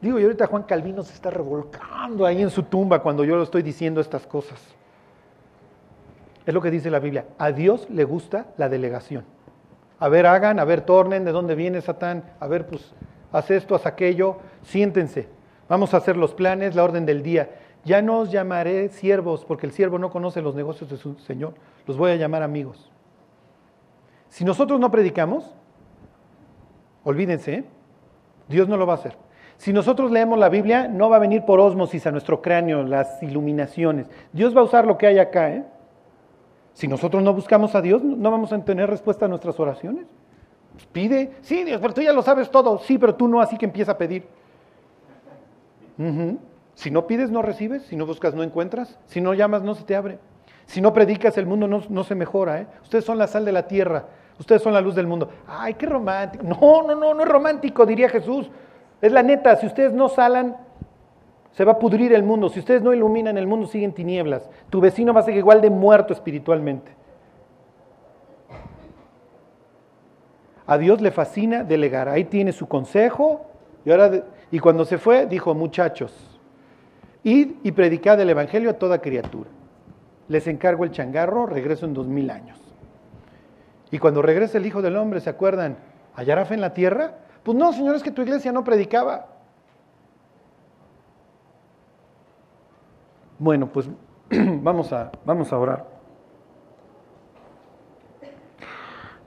Digo, 0.00 0.18
y 0.18 0.24
ahorita 0.24 0.46
Juan 0.46 0.64
Calvino 0.64 1.02
se 1.02 1.12
está 1.12 1.30
revolcando 1.30 2.26
ahí 2.26 2.42
en 2.42 2.50
su 2.50 2.64
tumba 2.64 3.00
cuando 3.00 3.24
yo 3.24 3.36
lo 3.36 3.42
estoy 3.42 3.62
diciendo 3.62 4.00
estas 4.00 4.26
cosas. 4.26 4.60
Es 6.46 6.52
lo 6.52 6.60
que 6.60 6.70
dice 6.70 6.90
la 6.90 6.98
Biblia. 6.98 7.26
A 7.38 7.52
Dios 7.52 7.88
le 7.90 8.04
gusta 8.04 8.46
la 8.56 8.68
delegación. 8.68 9.24
A 10.00 10.08
ver, 10.08 10.26
hagan, 10.26 10.58
a 10.58 10.64
ver, 10.64 10.80
tornen, 10.80 11.24
de 11.24 11.32
dónde 11.32 11.54
viene 11.54 11.80
Satán, 11.80 12.24
a 12.40 12.46
ver, 12.48 12.66
pues, 12.66 12.92
haz 13.32 13.50
esto, 13.50 13.74
haz 13.74 13.86
aquello, 13.86 14.38
siéntense. 14.62 15.28
Vamos 15.68 15.94
a 15.94 15.98
hacer 15.98 16.16
los 16.16 16.34
planes, 16.34 16.74
la 16.74 16.84
orden 16.84 17.06
del 17.06 17.22
día. 17.22 17.48
Ya 17.84 18.02
no 18.02 18.20
os 18.20 18.30
llamaré 18.30 18.88
siervos, 18.88 19.44
porque 19.44 19.66
el 19.66 19.72
siervo 19.72 19.98
no 19.98 20.10
conoce 20.10 20.40
los 20.40 20.54
negocios 20.54 20.90
de 20.90 20.96
su 20.96 21.18
Señor. 21.18 21.54
Los 21.86 21.96
voy 21.96 22.12
a 22.12 22.16
llamar 22.16 22.42
amigos. 22.42 22.90
Si 24.28 24.44
nosotros 24.44 24.80
no 24.80 24.90
predicamos, 24.90 25.54
Olvídense, 27.04 27.54
¿eh? 27.54 27.64
Dios 28.48 28.68
no 28.68 28.76
lo 28.76 28.86
va 28.86 28.94
a 28.94 28.96
hacer. 28.96 29.16
Si 29.56 29.72
nosotros 29.72 30.10
leemos 30.10 30.38
la 30.38 30.48
Biblia, 30.48 30.88
no 30.88 31.08
va 31.08 31.16
a 31.16 31.20
venir 31.20 31.44
por 31.44 31.60
osmosis 31.60 32.06
a 32.06 32.10
nuestro 32.10 32.42
cráneo 32.42 32.82
las 32.82 33.22
iluminaciones. 33.22 34.10
Dios 34.32 34.56
va 34.56 34.62
a 34.62 34.64
usar 34.64 34.86
lo 34.86 34.98
que 34.98 35.06
hay 35.06 35.18
acá. 35.18 35.50
¿eh? 35.50 35.64
Si 36.72 36.88
nosotros 36.88 37.22
no 37.22 37.32
buscamos 37.32 37.74
a 37.74 37.80
Dios, 37.80 38.02
no 38.02 38.30
vamos 38.30 38.52
a 38.52 38.64
tener 38.64 38.90
respuesta 38.90 39.26
a 39.26 39.28
nuestras 39.28 39.60
oraciones. 39.60 40.06
Pues 40.72 40.86
pide, 40.86 41.32
sí, 41.42 41.62
Dios, 41.62 41.80
pero 41.80 41.94
tú 41.94 42.00
ya 42.00 42.12
lo 42.12 42.22
sabes 42.22 42.50
todo. 42.50 42.78
Sí, 42.78 42.98
pero 42.98 43.14
tú 43.14 43.28
no, 43.28 43.40
así 43.40 43.56
que 43.56 43.66
empieza 43.66 43.92
a 43.92 43.98
pedir. 43.98 44.26
Si 46.74 46.90
no 46.90 47.06
pides, 47.06 47.30
no 47.30 47.42
recibes. 47.42 47.82
Si 47.84 47.96
no 47.96 48.06
buscas, 48.06 48.34
no 48.34 48.42
encuentras. 48.42 48.98
Si 49.06 49.20
no 49.20 49.34
llamas, 49.34 49.62
no 49.62 49.74
se 49.74 49.84
te 49.84 49.96
abre. 49.96 50.18
Si 50.66 50.80
no 50.80 50.92
predicas, 50.92 51.36
el 51.38 51.46
mundo 51.46 51.68
no, 51.68 51.82
no 51.88 52.04
se 52.04 52.14
mejora. 52.14 52.60
¿eh? 52.60 52.66
Ustedes 52.82 53.04
son 53.04 53.18
la 53.18 53.26
sal 53.26 53.44
de 53.44 53.52
la 53.52 53.66
tierra. 53.66 54.06
Ustedes 54.38 54.62
son 54.62 54.72
la 54.72 54.80
luz 54.80 54.94
del 54.94 55.06
mundo. 55.06 55.30
Ay, 55.46 55.74
qué 55.74 55.86
romántico. 55.86 56.44
No, 56.44 56.82
no, 56.82 56.94
no, 56.94 57.14
no 57.14 57.22
es 57.22 57.28
romántico, 57.28 57.86
diría 57.86 58.08
Jesús. 58.08 58.50
Es 59.00 59.12
la 59.12 59.22
neta, 59.22 59.56
si 59.56 59.66
ustedes 59.66 59.92
no 59.92 60.08
salan, 60.08 60.56
se 61.52 61.64
va 61.64 61.72
a 61.72 61.78
pudrir 61.78 62.12
el 62.12 62.22
mundo. 62.22 62.48
Si 62.48 62.58
ustedes 62.58 62.82
no 62.82 62.92
iluminan, 62.92 63.38
el 63.38 63.46
mundo 63.46 63.66
sigue 63.66 63.84
en 63.84 63.92
tinieblas. 63.92 64.48
Tu 64.70 64.80
vecino 64.80 65.12
va 65.14 65.20
a 65.20 65.24
ser 65.24 65.36
igual 65.36 65.60
de 65.60 65.70
muerto 65.70 66.12
espiritualmente. 66.12 66.90
A 70.66 70.78
Dios 70.78 71.00
le 71.00 71.10
fascina 71.10 71.62
delegar. 71.62 72.08
Ahí 72.08 72.24
tiene 72.24 72.52
su 72.52 72.66
consejo. 72.66 73.46
Y, 73.84 73.90
ahora, 73.90 74.24
y 74.50 74.58
cuando 74.58 74.84
se 74.84 74.98
fue, 74.98 75.26
dijo, 75.26 75.54
muchachos, 75.54 76.33
id 77.24 77.56
y 77.62 77.72
predicad 77.72 78.20
el 78.20 78.30
Evangelio 78.30 78.70
a 78.70 78.74
toda 78.74 79.00
criatura. 79.00 79.50
Les 80.28 80.46
encargo 80.46 80.84
el 80.84 80.92
changarro, 80.92 81.46
regreso 81.46 81.86
en 81.86 81.94
dos 81.94 82.06
mil 82.06 82.30
años. 82.30 82.60
Y 83.90 83.98
cuando 83.98 84.22
regrese 84.22 84.58
el 84.58 84.66
Hijo 84.66 84.82
del 84.82 84.96
Hombre, 84.96 85.20
¿se 85.20 85.30
acuerdan? 85.30 85.76
¿Hallará 86.14 86.44
fe 86.44 86.54
en 86.54 86.60
la 86.60 86.74
tierra? 86.74 87.14
Pues 87.42 87.56
no, 87.56 87.72
Señor, 87.72 87.96
es 87.96 88.02
que 88.02 88.10
tu 88.10 88.22
iglesia 88.22 88.52
no 88.52 88.64
predicaba. 88.64 89.26
Bueno, 93.38 93.68
pues 93.68 93.88
vamos 94.30 94.92
a, 94.92 95.12
vamos 95.24 95.52
a 95.52 95.58
orar. 95.58 95.86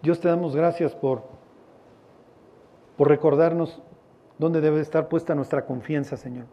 Dios 0.01 0.19
te 0.19 0.27
damos 0.27 0.55
gracias 0.55 0.95
por, 0.95 1.23
por 2.95 3.09
recordarnos 3.09 3.81
dónde 4.37 4.61
debe 4.61 4.81
estar 4.81 5.07
puesta 5.09 5.35
nuestra 5.35 5.65
confianza, 5.65 6.17
Señor. 6.17 6.45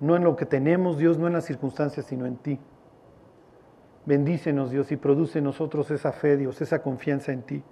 No 0.00 0.16
en 0.16 0.24
lo 0.24 0.36
que 0.36 0.46
tenemos, 0.46 0.98
Dios, 0.98 1.18
no 1.18 1.26
en 1.26 1.32
las 1.32 1.44
circunstancias, 1.44 2.06
sino 2.06 2.26
en 2.26 2.36
ti. 2.36 2.58
Bendícenos, 4.06 4.70
Dios, 4.70 4.90
y 4.92 4.96
produce 4.96 5.38
en 5.38 5.44
nosotros 5.44 5.90
esa 5.90 6.12
fe, 6.12 6.36
Dios, 6.36 6.60
esa 6.60 6.82
confianza 6.82 7.32
en 7.32 7.42
ti, 7.42 7.62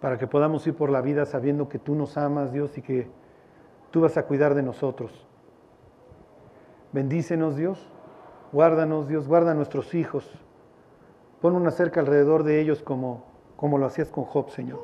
para 0.00 0.18
que 0.18 0.26
podamos 0.26 0.66
ir 0.66 0.74
por 0.74 0.90
la 0.90 1.00
vida 1.00 1.24
sabiendo 1.24 1.68
que 1.68 1.78
tú 1.78 1.94
nos 1.94 2.16
amas, 2.16 2.52
Dios, 2.52 2.76
y 2.78 2.82
que 2.82 3.08
tú 3.90 4.00
vas 4.00 4.16
a 4.16 4.26
cuidar 4.26 4.54
de 4.54 4.62
nosotros. 4.62 5.26
Bendícenos, 6.92 7.56
Dios, 7.56 7.90
guárdanos, 8.50 9.06
Dios, 9.08 9.28
guarda 9.28 9.52
a 9.52 9.54
nuestros 9.54 9.94
hijos. 9.94 10.28
Pon 11.40 11.54
una 11.54 11.70
cerca 11.70 12.00
alrededor 12.00 12.42
de 12.42 12.60
ellos 12.60 12.82
como, 12.82 13.24
como 13.56 13.78
lo 13.78 13.86
hacías 13.86 14.10
con 14.10 14.24
Job, 14.24 14.50
Señor. 14.50 14.80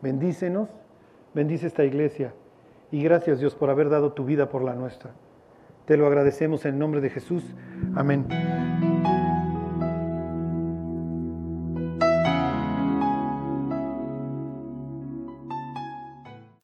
Bendícenos, 0.00 0.70
bendice 1.34 1.66
esta 1.66 1.84
iglesia. 1.84 2.34
Y 2.90 3.02
gracias, 3.02 3.38
Dios, 3.38 3.54
por 3.54 3.70
haber 3.70 3.90
dado 3.90 4.12
tu 4.12 4.24
vida 4.24 4.48
por 4.48 4.62
la 4.64 4.74
nuestra. 4.74 5.12
Te 5.92 5.98
lo 5.98 6.06
agradecemos 6.06 6.64
en 6.64 6.78
nombre 6.78 7.02
de 7.02 7.10
Jesús. 7.10 7.44
Amén. 7.94 8.61